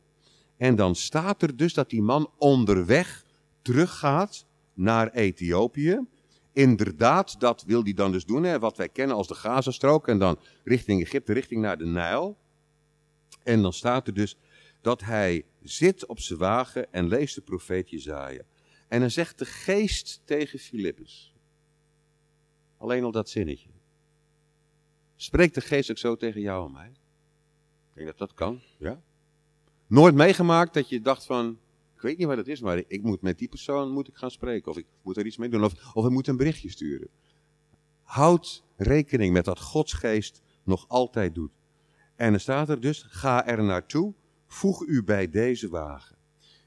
En 0.58 0.76
dan 0.76 0.96
staat 0.96 1.42
er 1.42 1.56
dus 1.56 1.74
dat 1.74 1.90
die 1.90 2.02
man 2.02 2.30
onderweg 2.38 3.26
teruggaat 3.62 4.46
naar 4.74 5.12
Ethiopië. 5.12 6.08
Inderdaad, 6.54 7.40
dat 7.40 7.64
wil 7.64 7.84
hij 7.84 7.94
dan 7.94 8.12
dus 8.12 8.26
doen, 8.26 8.44
hè, 8.44 8.60
wat 8.60 8.78
wij 8.78 8.90
kennen 8.90 9.16
als 9.16 9.28
de 9.28 9.36
Gazastrook. 9.36 10.08
En 10.08 10.20
dan 10.20 10.40
richting 10.64 11.02
Egypte, 11.02 11.34
richting 11.34 11.62
naar 11.62 11.78
de 11.78 11.86
Nijl. 11.86 12.38
En 13.44 13.62
dan 13.62 13.74
staat 13.74 14.08
er 14.08 14.14
dus 14.14 14.38
dat 14.82 15.02
hij 15.02 15.46
zit 15.64 16.06
op 16.06 16.20
zijn 16.20 16.40
wagen 16.40 16.94
en 16.94 17.08
leest 17.08 17.36
de 17.36 17.42
profeet 17.42 17.90
Jezaja. 17.90 18.42
En 18.88 19.00
dan 19.00 19.12
zegt 19.12 19.40
de 19.40 19.46
geest 19.46 20.22
tegen 20.26 20.60
Filippus. 20.60 21.34
Alleen 22.78 23.04
al 23.04 23.12
dat 23.12 23.30
zinnetje. 23.30 23.70
Spreekt 25.16 25.56
de 25.56 25.62
geest 25.62 25.92
ook 25.92 25.98
zo 25.98 26.16
tegen 26.16 26.42
jou 26.42 26.66
en 26.66 26.72
mij? 26.72 26.88
Ik 26.88 27.94
denk 27.94 28.08
dat 28.08 28.18
dat 28.18 28.34
kan, 28.34 28.62
ja. 28.78 29.02
Nooit 29.88 30.16
meegemaakt 30.16 30.74
dat 30.74 30.90
je 30.90 31.02
dacht 31.02 31.26
van, 31.26 31.60
ik 31.96 32.02
weet 32.02 32.18
niet 32.18 32.28
wat 32.28 32.38
het 32.38 32.48
is, 32.48 32.62
maar 32.62 32.84
ik 32.88 33.04
moet 33.04 33.22
met 33.22 33.38
die 33.38 33.48
persoon 33.48 33.92
moet 33.92 34.08
ik 34.08 34.16
gaan 34.16 34.32
spreken. 34.32 34.72
Of 34.72 34.78
ik 34.78 34.86
moet 35.02 35.18
er 35.18 35.26
iets 35.26 35.38
mee 35.38 35.50
doen. 35.50 35.64
Of, 35.64 35.94
of 35.94 36.06
ik 36.06 36.12
moet 36.12 36.28
een 36.28 36.38
berichtje 36.38 36.70
sturen. 36.70 37.08
Houd 38.04 38.64
rekening 38.76 39.34
met 39.34 39.46
dat 39.46 39.60
Godsgeest 39.60 40.42
nog 40.64 40.88
altijd 40.88 41.36
doet. 41.36 41.52
En 42.16 42.32
dan 42.32 42.40
staat 42.40 42.70
er 42.70 42.80
dus, 42.80 43.06
ga 43.08 43.48
er 43.48 43.64
naartoe, 43.64 44.14
voeg 44.54 44.82
u 44.82 45.04
bij 45.04 45.30
deze 45.30 45.70
wagen. 45.70 46.16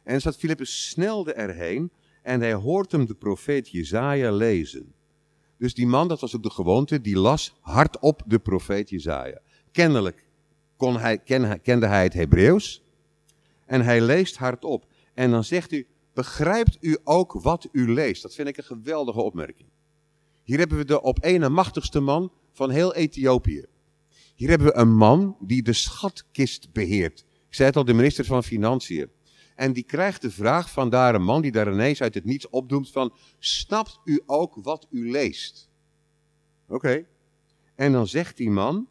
En 0.03 0.21
staat 0.21 0.37
Filippus 0.37 0.89
snelde 0.89 1.33
erheen 1.33 1.91
en 2.23 2.41
hij 2.41 2.55
hoort 2.55 2.93
hem 2.93 3.07
de 3.07 3.15
profeet 3.15 3.69
Jezaja 3.69 4.33
lezen. 4.33 4.95
Dus 5.59 5.75
die 5.75 5.87
man, 5.87 6.09
dat 6.09 6.21
was 6.21 6.37
ook 6.37 6.43
de 6.43 6.51
gewoonte, 6.51 7.01
die 7.01 7.19
las 7.19 7.57
hardop 7.61 8.23
de 8.27 8.39
profeet 8.39 8.91
Jezaja. 8.91 9.41
Kennelijk 9.73 10.25
kon 10.77 10.99
hij, 10.99 11.19
kende 11.63 11.87
hij 11.87 12.03
het 12.03 12.13
Hebreeuws. 12.13 12.83
En 13.67 13.83
hij 13.83 14.01
leest 14.01 14.37
hardop. 14.37 14.87
En 15.15 15.31
dan 15.31 15.45
zegt 15.45 15.73
u, 15.73 15.87
begrijpt 16.15 16.77
u 16.81 16.99
ook 17.05 17.33
wat 17.33 17.69
u 17.73 17.93
leest? 17.93 18.23
Dat 18.23 18.35
vind 18.35 18.49
ik 18.49 18.57
een 18.57 18.65
geweldige 18.65 19.21
opmerking. 19.21 19.69
Hier 20.43 20.59
hebben 20.59 20.79
we 20.79 20.85
de 20.85 21.03
op 21.03 21.25
na 21.25 21.49
machtigste 21.49 22.01
man 22.01 22.33
van 22.53 22.71
heel 22.71 22.95
Ethiopië. 22.95 23.65
Hier 24.35 24.49
hebben 24.49 24.67
we 24.67 24.77
een 24.77 24.95
man 24.95 25.37
die 25.41 25.63
de 25.63 25.73
schatkist 25.73 26.73
beheert. 26.73 27.26
Zei 27.57 27.69
het 27.69 27.77
al, 27.77 27.85
de 27.85 27.95
minister 27.95 28.25
van 28.25 28.43
Financiën. 28.43 29.11
En 29.55 29.73
die 29.73 29.83
krijgt 29.83 30.23
de 30.23 30.31
vraag 30.31 30.71
van 30.71 30.91
daar 30.91 31.15
een 31.15 31.23
man 31.23 31.43
die 31.43 31.53
daar 31.53 31.73
ineens 31.73 32.03
uit 32.03 32.15
het 32.15 32.25
niets 32.25 32.49
opdoemt 32.49 32.91
van, 32.91 33.15
snapt 33.39 34.01
u 34.05 34.23
ook 34.27 34.55
wat 34.63 34.87
u 34.91 35.11
leest? 35.11 35.71
Oké. 36.69 37.07
En 37.75 37.93
dan 37.93 38.07
zegt 38.07 38.37
die 38.37 38.51
man, 38.51 38.89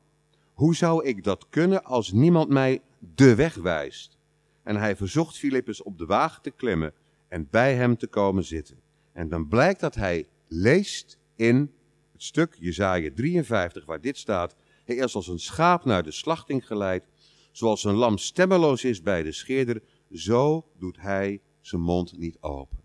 hoe 0.54 0.76
zou 0.76 1.06
ik 1.06 1.24
dat 1.24 1.50
kunnen 1.50 1.84
als 1.84 2.12
niemand 2.12 2.50
mij 2.50 2.82
de 3.16 3.36
weg 3.36 3.56
wijst? 3.56 4.18
En 4.64 4.76
hij 4.76 4.96
verzocht 4.96 5.38
Filippus 5.38 5.84
op 5.84 5.98
de 5.98 6.06
wagen 6.06 6.42
te 6.42 6.52
klimmen 6.52 6.94
en 7.28 7.48
bij 7.52 7.76
hem 7.76 7.98
te 7.98 8.08
komen 8.08 8.44
zitten. 8.44 8.80
En 9.14 9.30
dan 9.30 9.48
blijkt 9.48 9.80
dat 9.80 9.96
hij 9.96 10.28
leest 10.48 11.20
in 11.36 11.72
het 12.12 12.24
stuk 12.24 12.56
Jezaja 12.60 13.10
53 13.16 13.86
waar 13.86 14.02
dit 14.02 14.18
staat. 14.18 14.56
Hij 14.86 14.96
is 14.96 15.16
als 15.16 15.28
een 15.28 15.40
schaap 15.40 15.86
naar 15.86 16.04
de 16.04 16.12
slachting 16.12 16.68
geleid, 16.68 17.08
zoals 17.56 17.84
een 17.84 17.96
lam 17.96 18.18
stemmeloos 18.18 18.84
is 18.84 19.02
bij 19.02 19.24
de 19.24 19.32
scheerder, 19.32 19.82
zo 20.12 20.68
doet 20.78 21.00
hij 21.00 21.42
zijn 21.62 21.82
mond 21.82 22.18
niet 22.18 22.38
open. 22.42 22.80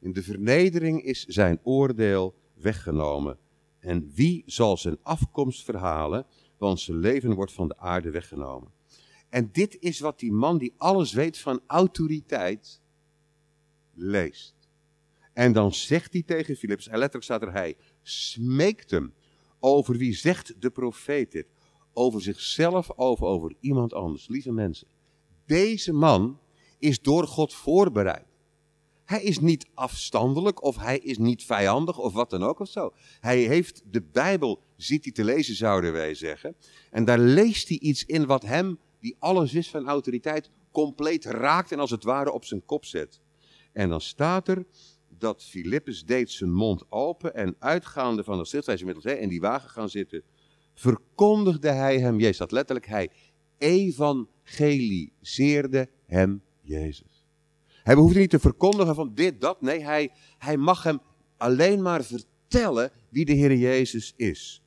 In 0.00 0.12
de 0.12 0.22
vernedering 0.22 1.02
is 1.02 1.24
zijn 1.24 1.60
oordeel 1.62 2.34
weggenomen. 2.54 3.38
En 3.78 4.10
wie 4.14 4.42
zal 4.46 4.76
zijn 4.76 4.98
afkomst 5.02 5.64
verhalen, 5.64 6.26
want 6.58 6.80
zijn 6.80 6.98
leven 6.98 7.34
wordt 7.34 7.52
van 7.52 7.68
de 7.68 7.78
aarde 7.78 8.10
weggenomen. 8.10 8.70
En 9.28 9.48
dit 9.52 9.76
is 9.80 10.00
wat 10.00 10.18
die 10.18 10.32
man 10.32 10.58
die 10.58 10.74
alles 10.76 11.12
weet 11.12 11.38
van 11.38 11.60
autoriteit 11.66 12.80
leest. 13.94 14.54
En 15.32 15.52
dan 15.52 15.74
zegt 15.74 16.12
hij 16.12 16.22
tegen 16.22 16.56
Philips, 16.56 16.86
en 16.86 16.98
letterlijk 16.98 17.24
staat 17.24 17.42
er 17.42 17.52
hij, 17.52 17.76
smeekt 18.02 18.90
hem. 18.90 19.14
Over 19.60 19.96
wie 19.96 20.14
zegt 20.14 20.60
de 20.62 20.70
profeet 20.70 21.32
dit? 21.32 21.46
Over 21.92 22.22
zichzelf 22.22 22.90
of 22.90 23.22
over 23.22 23.54
iemand 23.60 23.94
anders. 23.94 24.28
Lieve 24.28 24.52
mensen, 24.52 24.86
deze 25.46 25.92
man 25.92 26.38
is 26.78 27.00
door 27.00 27.26
God 27.26 27.54
voorbereid. 27.54 28.26
Hij 29.04 29.22
is 29.22 29.38
niet 29.38 29.66
afstandelijk 29.74 30.62
of 30.62 30.76
hij 30.76 30.98
is 30.98 31.18
niet 31.18 31.44
vijandig 31.44 31.98
of 31.98 32.12
wat 32.12 32.30
dan 32.30 32.42
ook 32.42 32.60
of 32.60 32.68
zo. 32.68 32.92
Hij 33.20 33.38
heeft 33.38 33.82
de 33.90 34.02
Bijbel, 34.02 34.62
ziet 34.76 35.04
hij 35.04 35.12
te 35.12 35.24
lezen 35.24 35.54
zouden 35.54 35.92
wij 35.92 36.14
zeggen. 36.14 36.54
En 36.90 37.04
daar 37.04 37.18
leest 37.18 37.68
hij 37.68 37.78
iets 37.78 38.04
in 38.04 38.26
wat 38.26 38.42
hem, 38.42 38.78
die 39.00 39.16
alles 39.18 39.54
is 39.54 39.70
van 39.70 39.88
autoriteit, 39.88 40.50
compleet 40.70 41.24
raakt 41.24 41.72
en 41.72 41.78
als 41.78 41.90
het 41.90 42.04
ware 42.04 42.32
op 42.32 42.44
zijn 42.44 42.64
kop 42.64 42.84
zet. 42.84 43.20
En 43.72 43.88
dan 43.88 44.00
staat 44.00 44.48
er 44.48 44.66
dat 45.08 45.44
Filippus 45.44 46.04
deed 46.04 46.30
zijn 46.30 46.52
mond 46.52 46.84
open 46.88 47.34
en 47.34 47.56
uitgaande 47.58 48.24
van 48.24 48.38
de 48.38 48.44
schrift, 48.44 48.84
middels 48.84 49.04
in 49.04 49.28
die 49.28 49.40
wagen 49.40 49.70
gaan 49.70 49.88
zitten, 49.88 50.22
verkondigde 50.82 51.70
hij 51.70 51.98
hem 51.98 52.18
Jezus. 52.18 52.36
Dat 52.36 52.52
letterlijk 52.52 52.86
hij 52.86 53.10
evangeliseerde 53.58 55.88
hem 56.06 56.42
Jezus. 56.60 57.26
Hij 57.82 57.94
behoefde 57.94 58.18
niet 58.18 58.30
te 58.30 58.38
verkondigen 58.38 58.94
van 58.94 59.14
dit, 59.14 59.40
dat. 59.40 59.60
Nee, 59.60 59.84
hij, 59.84 60.10
hij 60.38 60.56
mag 60.56 60.82
hem 60.82 61.00
alleen 61.36 61.82
maar 61.82 62.04
vertellen 62.04 62.90
wie 63.08 63.24
de 63.24 63.32
Heer 63.32 63.56
Jezus 63.56 64.12
is. 64.16 64.62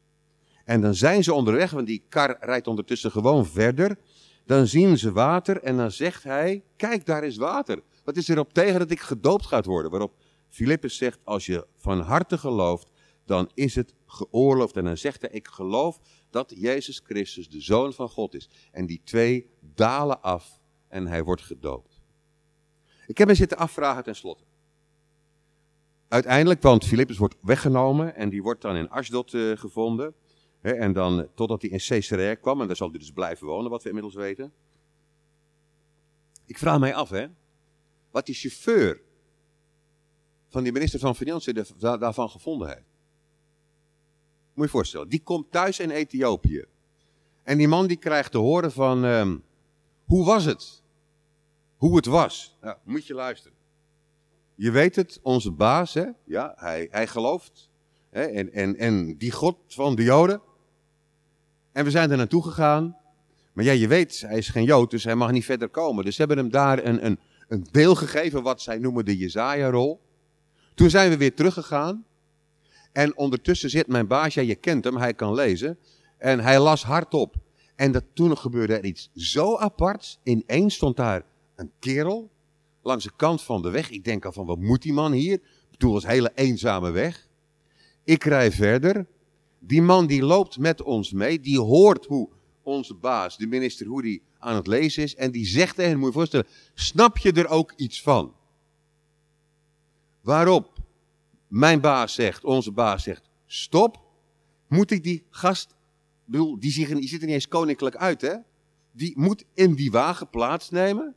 En 0.66 0.82
dan 0.82 0.96
zijn 0.96 1.24
ze 1.24 1.34
onderweg, 1.34 1.72
want 1.72 1.88
die 1.88 2.04
kar 2.10 2.38
rijdt 2.40 2.68
ondertussen 2.68 3.12
gewoon 3.12 3.46
verder. 3.46 3.98
Dan 4.46 4.68
zien 4.68 4.98
ze 4.98 5.12
water 5.12 5.62
en 5.62 5.78
dan 5.78 5.92
zegt 5.92 6.24
hij, 6.24 6.64
kijk 6.76 7.06
daar 7.06 7.24
is 7.24 7.38
water. 7.38 7.82
Wat 8.04 8.18
is 8.18 8.28
erop 8.28 8.54
tegen 8.54 8.80
dat 8.80 8.92
ik 8.92 9.00
gedoopt 9.00 9.46
gaat 9.46 9.66
worden? 9.66 9.92
Waarop 9.92 10.14
Filippus 10.50 10.98
zegt, 10.98 11.20
als 11.24 11.46
je 11.46 11.68
van 11.78 12.00
harte 12.00 12.38
gelooft, 12.38 12.88
dan 13.26 13.50
is 13.54 13.76
het 13.76 13.94
geoorloofd. 14.06 14.78
En 14.78 14.84
dan 14.84 14.98
zegt 14.98 15.22
hij, 15.22 15.30
ik 15.30 15.48
geloof 15.48 16.00
dat 16.30 16.54
Jezus 16.56 17.02
Christus 17.04 17.50
de 17.50 17.62
Zoon 17.62 17.94
van 17.94 18.10
God 18.10 18.34
is. 18.34 18.50
En 18.72 18.86
die 18.86 19.02
twee 19.04 19.50
dalen 19.60 20.22
af 20.22 20.60
en 20.88 21.08
hij 21.08 21.24
wordt 21.24 21.42
gedoopt. 21.42 22.02
Ik 23.08 23.18
heb 23.18 23.28
me 23.28 23.36
zitten 23.36 23.58
afvragen 23.58 24.04
tenslotte. 24.04 24.44
Uiteindelijk, 26.08 26.62
want 26.62 26.86
Filippus 26.86 27.18
wordt 27.18 27.36
weggenomen 27.42 28.16
en 28.16 28.30
die 28.30 28.44
wordt 28.44 28.62
dan 28.62 28.76
in 28.76 28.90
Ashdod 28.90 29.34
uh, 29.34 29.58
gevonden. 29.58 30.14
Hè, 30.60 30.72
en 30.72 30.94
dan 30.94 31.28
totdat 31.36 31.62
hij 31.62 31.72
in 31.72 31.80
Caesarea 31.88 32.36
kwam, 32.36 32.62
en 32.62 32.68
daar 32.68 32.76
zal 32.76 32.90
hij 32.90 33.00
dus 33.00 33.12
blijven 33.12 33.48
wonen, 33.48 33.72
wat 33.72 33.84
we 33.84 33.88
inmiddels 33.88 34.16
weten. 34.16 34.54
Ik 36.46 36.58
vraag 36.58 36.80
mij 36.80 36.94
af, 36.94 37.10
hè, 37.10 37.28
wat 38.12 38.26
die 38.26 38.36
chauffeur 38.36 39.02
van 40.50 40.64
die 40.64 40.72
minister 40.72 41.00
van 41.00 41.16
Financiën 41.16 41.66
daarvan 41.78 42.30
gevonden 42.30 42.68
heeft. 42.68 42.95
Moet 44.56 44.66
je 44.66 44.72
voorstellen, 44.72 45.10
die 45.10 45.24
komt 45.24 45.52
thuis 45.52 45.80
in 45.80 45.90
Ethiopië. 45.90 46.66
En 47.44 47.58
die 47.58 47.68
man 47.68 47.88
die 47.88 47.98
krijgt 47.98 48.32
te 48.32 48.38
horen 48.38 48.72
van, 48.72 49.04
um, 49.04 49.44
hoe 50.06 50.26
was 50.26 50.46
het? 50.46 50.84
Hoe 51.78 51.96
het 51.96 52.06
was. 52.06 52.58
Ja, 52.62 52.80
moet 52.84 53.08
je 53.08 53.14
luisteren. 53.14 53.58
Je 54.56 54.72
weet 54.72 54.96
het, 54.96 55.20
onze 55.22 55.52
baas, 55.52 55.94
hè? 55.94 56.06
Ja, 56.24 56.54
hij, 56.56 56.88
hij 56.92 57.08
gelooft. 57.08 57.70
Hè? 58.10 58.22
En, 58.22 58.54
en, 58.54 58.78
en 58.78 59.18
die 59.18 59.32
God 59.32 59.58
van 59.68 59.96
de 59.96 60.04
Joden. 60.04 60.42
En 61.72 61.84
we 61.84 61.92
zijn 61.92 62.12
er 62.12 62.18
naartoe 62.18 62.44
gegaan. 62.44 62.98
Maar 63.54 63.64
ja, 63.64 63.72
je 63.72 63.88
weet, 63.88 64.22
hij 64.22 64.38
is 64.38 64.50
geen 64.50 64.64
Jood, 64.64 64.92
dus 64.92 65.04
hij 65.04 65.16
mag 65.16 65.32
niet 65.32 65.46
verder 65.46 65.70
komen. 65.70 66.06
Dus 66.06 66.16
ze 66.16 66.20
hebben 66.20 66.38
hem 66.38 66.50
daar 66.50 66.86
een, 66.86 67.06
een, 67.06 67.20
een 67.48 67.68
deel 67.72 67.96
gegeven, 67.96 68.44
wat 68.44 68.62
zij 68.62 68.78
noemen 68.78 69.06
de 69.06 69.18
Jezaja-rol. 69.18 70.02
Toen 70.74 70.90
zijn 70.90 71.10
we 71.10 71.18
weer 71.18 71.36
teruggegaan. 71.36 72.06
En 72.96 73.18
ondertussen 73.18 73.70
zit 73.70 73.88
mijn 73.88 74.08
baas, 74.08 74.34
ja, 74.34 74.42
je 74.42 74.56
kent 74.56 74.84
hem, 74.84 74.98
hij 74.98 75.14
kan 75.14 75.34
lezen. 75.34 75.78
En 76.18 76.40
hij 76.40 76.60
las 76.60 76.84
hardop. 76.84 77.36
En 77.76 77.92
dat, 77.92 78.04
toen 78.14 78.38
gebeurde 78.38 78.74
er 78.74 78.86
iets 78.86 79.10
zo 79.14 79.58
aparts. 79.58 80.20
Ineens 80.24 80.76
stond 80.76 80.96
daar 80.98 81.26
een 81.56 81.72
kerel 81.80 82.30
langs 82.82 83.04
de 83.04 83.12
kant 83.16 83.42
van 83.42 83.62
de 83.62 83.70
weg. 83.70 83.90
Ik 83.90 84.04
denk 84.04 84.26
al 84.26 84.32
van, 84.32 84.46
wat 84.46 84.60
moet 84.60 84.82
die 84.82 84.94
man 84.94 85.12
hier? 85.12 85.40
Toen 85.78 85.92
was 85.92 86.04
een 86.04 86.10
hele 86.10 86.32
eenzame 86.36 86.92
weg. 86.92 87.28
Ik 88.04 88.24
rij 88.24 88.52
verder. 88.52 89.08
Die 89.60 89.82
man 89.82 90.08
die 90.08 90.24
loopt 90.24 90.58
met 90.58 90.82
ons 90.82 91.12
mee, 91.12 91.40
die 91.40 91.60
hoort 91.60 92.06
hoe 92.06 92.30
onze 92.64 92.94
baas, 92.94 93.38
de 93.38 93.48
minister, 93.48 93.88
hoe 93.88 94.02
die 94.02 94.22
aan 94.40 94.56
het 94.56 94.68
lezen 94.68 95.04
is. 95.04 95.16
En 95.16 95.32
die 95.32 95.46
zegt 95.46 95.76
tegen 95.76 95.92
hem, 95.92 96.00
moet 96.00 96.08
je 96.08 96.14
voorstellen, 96.14 96.48
snap 96.74 97.18
je 97.18 97.32
er 97.32 97.48
ook 97.48 97.74
iets 97.76 98.02
van? 98.02 98.34
Waarop 100.22 100.75
mijn 101.48 101.82
baas 101.82 102.14
zegt, 102.14 102.44
onze 102.44 102.72
baas 102.72 103.04
zegt, 103.04 103.30
stop. 103.46 104.04
Moet 104.68 104.92
ik 104.92 105.04
die 105.04 105.26
gast, 105.30 105.76
bedoel, 106.26 106.60
die, 106.60 106.72
zich, 106.72 106.88
die 106.88 107.08
ziet 107.08 107.20
er 107.20 107.26
niet 107.26 107.36
eens 107.36 107.48
koninklijk 107.48 107.96
uit 107.96 108.22
hè. 108.22 108.36
Die 108.92 109.14
moet 109.20 109.46
in 109.54 109.74
die 109.74 109.92
wagen 109.92 110.30
plaatsnemen. 110.30 111.16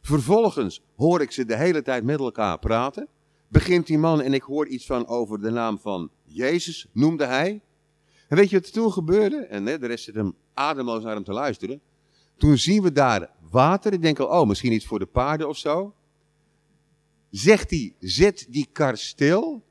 Vervolgens 0.00 0.82
hoor 0.96 1.20
ik 1.20 1.30
ze 1.30 1.44
de 1.44 1.56
hele 1.56 1.82
tijd 1.82 2.04
met 2.04 2.18
elkaar 2.18 2.58
praten. 2.58 3.08
Begint 3.48 3.86
die 3.86 3.98
man 3.98 4.20
en 4.20 4.34
ik 4.34 4.42
hoor 4.42 4.66
iets 4.66 4.86
van 4.86 5.06
over 5.06 5.40
de 5.40 5.50
naam 5.50 5.78
van 5.78 6.10
Jezus, 6.24 6.86
noemde 6.92 7.24
hij. 7.24 7.62
En 8.28 8.36
weet 8.36 8.50
je 8.50 8.56
wat 8.56 8.66
er 8.66 8.72
toen 8.72 8.92
gebeurde? 8.92 9.36
En 9.36 9.66
hè, 9.66 9.78
de 9.78 9.86
rest 9.86 10.04
zit 10.04 10.14
hem 10.14 10.34
ademloos 10.54 11.02
naar 11.02 11.14
hem 11.14 11.24
te 11.24 11.32
luisteren. 11.32 11.80
Toen 12.36 12.58
zien 12.58 12.82
we 12.82 12.92
daar 12.92 13.30
water. 13.50 13.92
Ik 13.92 14.02
denk 14.02 14.18
al, 14.18 14.40
oh, 14.40 14.48
misschien 14.48 14.72
iets 14.72 14.86
voor 14.86 14.98
de 14.98 15.06
paarden 15.06 15.48
of 15.48 15.56
zo. 15.56 15.94
Zegt 17.30 17.70
hij, 17.70 17.94
zet 18.00 18.46
die 18.48 18.68
kar 18.72 18.96
stil. 18.96 19.64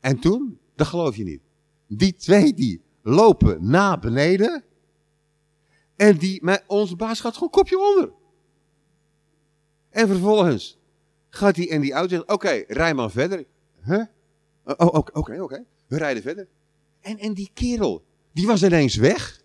En 0.00 0.18
toen, 0.18 0.58
dat 0.74 0.86
geloof 0.86 1.16
je 1.16 1.24
niet. 1.24 1.40
Die 1.86 2.14
twee 2.14 2.54
die 2.54 2.80
lopen 3.02 3.70
naar 3.70 3.98
beneden. 3.98 4.64
En 5.96 6.16
die, 6.16 6.44
met 6.44 6.64
onze 6.66 6.96
baas 6.96 7.20
gaat 7.20 7.34
gewoon 7.34 7.50
kopje 7.50 7.78
onder. 7.78 8.12
En 9.90 10.08
vervolgens 10.08 10.78
gaat 11.28 11.56
hij 11.56 11.64
in 11.64 11.80
die 11.80 11.92
auto 11.92 12.08
zeggen, 12.08 12.32
oké, 12.32 12.64
rij 12.66 12.94
maar 12.94 13.10
verder. 13.10 13.44
Huh? 13.84 14.04
Oh, 14.64 14.74
oh 14.76 14.94
oké, 14.94 15.42
oké. 15.42 15.64
We 15.86 15.96
rijden 15.96 16.22
verder. 16.22 16.48
En, 17.00 17.18
en 17.18 17.34
die 17.34 17.50
kerel, 17.54 18.04
die 18.32 18.46
was 18.46 18.62
ineens 18.62 18.96
weg. 18.96 19.42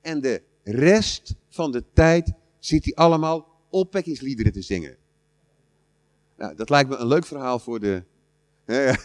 En 0.00 0.20
de 0.20 0.42
rest 0.62 1.34
van 1.48 1.72
de 1.72 1.84
tijd 1.92 2.32
zit 2.58 2.84
hij 2.84 2.94
allemaal 2.94 3.48
opwekkingsliederen 3.70 4.52
te 4.52 4.62
zingen. 4.62 4.96
Nou, 6.36 6.54
dat 6.54 6.70
lijkt 6.70 6.88
me 6.88 6.96
een 6.96 7.06
leuk 7.06 7.26
verhaal 7.26 7.58
voor 7.58 7.80
de. 7.80 8.04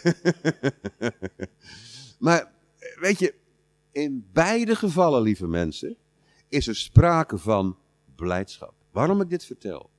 maar 2.18 2.52
weet 3.00 3.18
je, 3.18 3.34
in 3.92 4.28
beide 4.32 4.76
gevallen, 4.76 5.22
lieve 5.22 5.46
mensen, 5.46 5.96
is 6.48 6.66
er 6.66 6.76
sprake 6.76 7.38
van 7.38 7.78
blijdschap. 8.14 8.74
Waarom 8.90 9.20
ik 9.20 9.30
dit 9.30 9.44
vertel? 9.44 9.90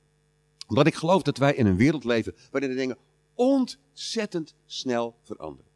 Omdat 0.66 0.86
ik 0.86 0.94
geloof 0.94 1.22
dat 1.22 1.38
wij 1.38 1.54
in 1.54 1.66
een 1.66 1.76
wereld 1.76 2.04
leven 2.04 2.34
waarin 2.50 2.70
de 2.70 2.76
dingen 2.76 2.98
ontzettend 3.34 4.54
snel 4.66 5.16
veranderen. 5.22 5.70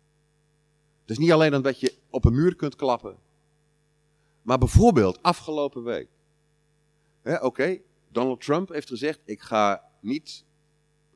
Dus 1.05 1.19
niet 1.19 1.33
alleen 1.33 1.55
omdat 1.55 1.81
je 1.81 1.95
op 2.11 2.25
een 2.25 2.35
muur 2.35 2.57
kunt 2.57 2.77
klappen, 2.77 3.17
maar 4.43 4.59
bijvoorbeeld 4.59 5.23
afgelopen 5.23 5.83
week. 5.83 6.09
Oké, 7.41 7.79
Donald 8.09 8.41
Trump 8.41 8.69
heeft 8.69 8.89
gezegd: 8.89 9.21
ik 9.25 9.41
ga 9.41 9.91
niet 10.01 10.45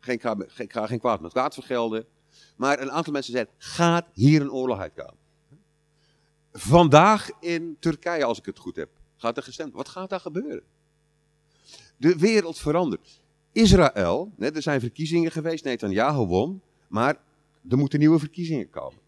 geen, 0.04 0.20
ga 0.68 0.86
geen 0.86 0.98
kwaad 0.98 1.20
met 1.20 1.32
kwaad 1.32 1.54
vergelden. 1.54 2.06
Maar 2.56 2.80
een 2.80 2.90
aantal 2.90 3.12
mensen 3.12 3.32
zeiden, 3.32 3.54
gaat 3.58 4.06
hier 4.12 4.40
een 4.40 4.52
oorlog 4.52 4.78
uitkomen? 4.78 5.16
Vandaag 6.52 7.30
in 7.40 7.76
Turkije, 7.80 8.24
als 8.24 8.38
ik 8.38 8.46
het 8.46 8.58
goed 8.58 8.76
heb, 8.76 8.88
gaat 9.16 9.36
er 9.36 9.42
gestemd. 9.42 9.72
Wat 9.72 9.88
gaat 9.88 10.10
daar 10.10 10.20
gebeuren? 10.20 10.62
De 11.96 12.16
wereld 12.16 12.58
verandert. 12.58 13.20
Israël, 13.52 14.32
er 14.38 14.62
zijn 14.62 14.80
verkiezingen 14.80 15.30
geweest, 15.30 15.64
Netanyahu 15.64 16.26
won, 16.26 16.62
maar 16.88 17.16
er 17.68 17.78
moeten 17.78 17.98
nieuwe 17.98 18.18
verkiezingen 18.18 18.70
komen. 18.70 19.00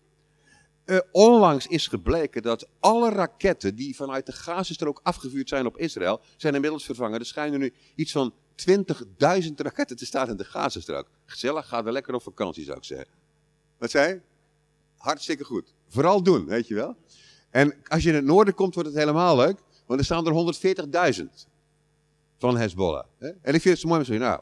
Uh, 0.87 0.99
onlangs 1.13 1.67
is 1.67 1.87
gebleken 1.87 2.43
dat 2.43 2.69
alle 2.81 3.11
raketten 3.11 3.75
die 3.75 3.97
vanuit 3.97 4.27
de 4.27 4.33
Gazastrook 4.33 5.01
afgevuurd 5.03 5.49
zijn 5.49 5.67
op 5.67 5.79
Israël, 5.79 6.21
zijn 6.37 6.55
inmiddels 6.55 6.85
vervangen. 6.85 7.19
Er 7.19 7.27
schijnen 7.27 7.61
nu 7.61 7.73
iets 7.95 8.13
van 8.13 8.33
20.000 8.57 9.55
raketten 9.57 9.97
te 9.97 10.07
staan 10.07 10.29
in 10.29 10.37
de 10.37 10.45
Gazastrook. 10.45 11.09
Gezellig, 11.25 11.69
ga 11.69 11.85
er 11.85 11.93
lekker 11.93 12.15
op 12.15 12.23
vakantie 12.23 12.65
zou 12.65 12.77
ik 12.77 12.85
zeggen. 12.85 13.15
Wat 13.79 13.91
zei? 13.91 14.21
Hartstikke 14.97 15.45
goed. 15.45 15.75
Vooral 15.89 16.23
doen, 16.23 16.47
weet 16.47 16.69
je 16.69 16.75
wel. 16.75 16.97
En 17.51 17.75
als 17.85 18.03
je 18.03 18.09
in 18.09 18.15
het 18.15 18.25
noorden 18.25 18.55
komt, 18.55 18.75
wordt 18.75 18.89
het 18.89 18.99
helemaal 18.99 19.37
leuk. 19.37 19.59
Want 19.87 20.01
er 20.01 20.05
staan 20.05 20.27
er 20.27 21.15
140.000 21.15 21.25
van 22.39 22.57
Hezbollah. 22.57 23.05
Hè? 23.19 23.29
En 23.29 23.55
ik 23.55 23.61
vind 23.61 23.65
het 23.65 23.79
zo 23.79 23.89
mooi. 23.89 24.19
Nou, 24.19 24.41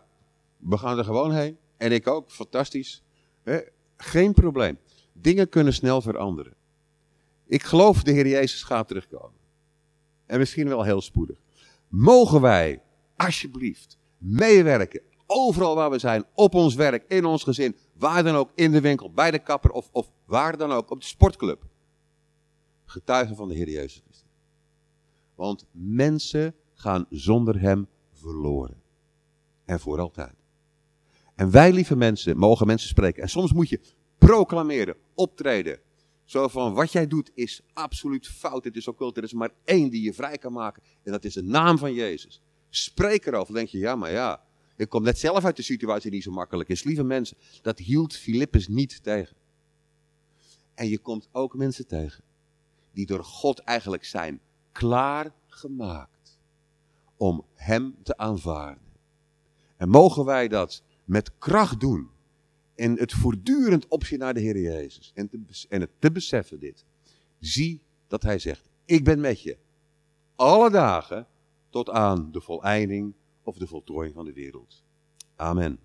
we 0.57 0.79
gaan 0.79 0.99
er 0.99 1.05
gewoon 1.05 1.33
heen. 1.33 1.59
En 1.77 1.93
ik 1.93 2.07
ook. 2.07 2.31
Fantastisch. 2.31 3.03
Hè? 3.43 3.61
Geen 3.97 4.33
probleem. 4.33 4.79
Dingen 5.13 5.49
kunnen 5.49 5.73
snel 5.73 6.01
veranderen. 6.01 6.55
Ik 7.47 7.63
geloof 7.63 8.03
de 8.03 8.13
Heer 8.13 8.27
Jezus 8.27 8.63
gaat 8.63 8.89
terugkomen. 8.89 9.41
En 10.27 10.39
misschien 10.39 10.69
wel 10.69 10.83
heel 10.83 11.01
spoedig. 11.01 11.39
Mogen 11.89 12.41
wij, 12.41 12.83
alsjeblieft, 13.17 13.99
meewerken. 14.23 15.03
Overal 15.27 15.75
waar 15.75 15.91
we 15.91 15.99
zijn. 15.99 16.25
Op 16.35 16.55
ons 16.55 16.75
werk, 16.75 17.05
in 17.09 17.25
ons 17.25 17.43
gezin. 17.43 17.77
Waar 17.95 18.23
dan 18.23 18.35
ook, 18.35 18.51
in 18.55 18.73
de 18.73 18.81
winkel, 18.81 19.11
bij 19.11 19.31
de 19.31 19.39
kapper 19.39 19.71
of, 19.71 19.89
of 19.93 20.11
waar 20.25 20.57
dan 20.57 20.73
ook. 20.73 20.91
Op 20.91 21.01
de 21.01 21.07
sportclub. 21.07 21.63
Getuigen 22.85 23.37
van 23.37 23.49
de 23.49 23.55
Heer 23.55 23.69
Jezus 23.69 24.03
Christus. 24.05 24.25
Want 25.35 25.67
mensen 25.71 26.55
gaan 26.75 27.07
zonder 27.11 27.61
hem 27.61 27.89
verloren. 28.13 28.83
En 29.65 29.81
voor 29.81 30.01
altijd. 30.01 30.35
En 31.35 31.51
wij, 31.51 31.73
lieve 31.73 31.97
mensen, 31.97 32.37
mogen 32.37 32.67
mensen 32.67 32.89
spreken. 32.89 33.23
En 33.23 33.29
soms 33.29 33.53
moet 33.53 33.69
je 33.69 33.81
proclameren, 34.19 34.97
optreden. 35.15 35.81
Zo 36.25 36.49
van, 36.49 36.75
wat 36.75 36.93
jij 36.93 37.07
doet 37.07 37.31
is 37.35 37.61
absoluut 37.73 38.29
fout. 38.29 38.65
Het 38.65 38.77
is 38.77 38.89
occult. 38.89 39.17
Er 39.17 39.23
is 39.23 39.33
maar 39.33 39.51
één 39.65 39.91
die 39.91 40.03
je 40.03 40.13
vrij 40.13 40.39
kan 40.39 40.53
maken. 40.53 40.83
En 41.03 41.13
dat 41.13 41.25
is 41.25 41.35
de 41.35 41.43
naam 41.43 41.79
van 41.79 41.95
Jezus. 41.95 42.43
Spreek 42.75 43.27
erover. 43.27 43.47
Dan 43.47 43.55
denk 43.55 43.69
je, 43.69 43.79
ja, 43.79 43.97
maar 43.97 44.11
ja. 44.11 44.43
Ik 44.77 44.89
kom 44.89 45.03
net 45.03 45.19
zelf 45.19 45.45
uit 45.45 45.57
de 45.57 45.63
situatie 45.63 46.11
die 46.11 46.23
zo 46.23 46.31
makkelijk 46.31 46.69
is. 46.69 46.83
Lieve 46.83 47.03
mensen, 47.03 47.37
dat 47.63 47.79
hield 47.79 48.17
Filippus 48.17 48.69
niet 48.69 49.03
tegen. 49.03 49.37
En 50.75 50.89
je 50.89 50.99
komt 50.99 51.29
ook 51.33 51.57
mensen 51.57 51.87
tegen. 51.87 52.25
Die 52.93 53.07
door 53.07 53.25
God 53.25 53.59
eigenlijk 53.59 54.05
zijn 54.05 54.41
klaargemaakt. 54.73 56.39
Om 57.17 57.45
hem 57.55 57.97
te 58.03 58.17
aanvaarden. 58.17 58.83
En 59.77 59.89
mogen 59.89 60.25
wij 60.25 60.49
dat 60.49 60.83
met 61.05 61.39
kracht 61.39 61.81
doen 61.81 62.11
en 62.75 62.99
het 62.99 63.13
voortdurend 63.13 63.89
opzien 63.89 64.19
naar 64.19 64.35
de 64.35 64.41
Heer 64.41 64.61
Jezus. 64.61 65.13
En, 65.15 65.31
en 65.69 65.81
het 65.81 65.91
te 65.99 66.13
beseffen 66.13 66.61
dit. 66.61 66.85
Zie 67.39 67.83
dat 68.07 68.23
hij 68.23 68.39
zegt, 68.39 68.69
ik 68.85 69.05
ben 69.05 69.21
met 69.21 69.43
je. 69.43 69.59
Alle 70.37 70.71
dagen 70.71 71.27
tot 71.73 71.91
aan 71.91 72.33
de 72.33 72.41
voleinding 72.41 73.15
of 73.43 73.57
de 73.57 73.67
voltooiing 73.67 74.15
van 74.15 74.25
de 74.25 74.33
wereld. 74.33 74.85
Amen. 75.37 75.79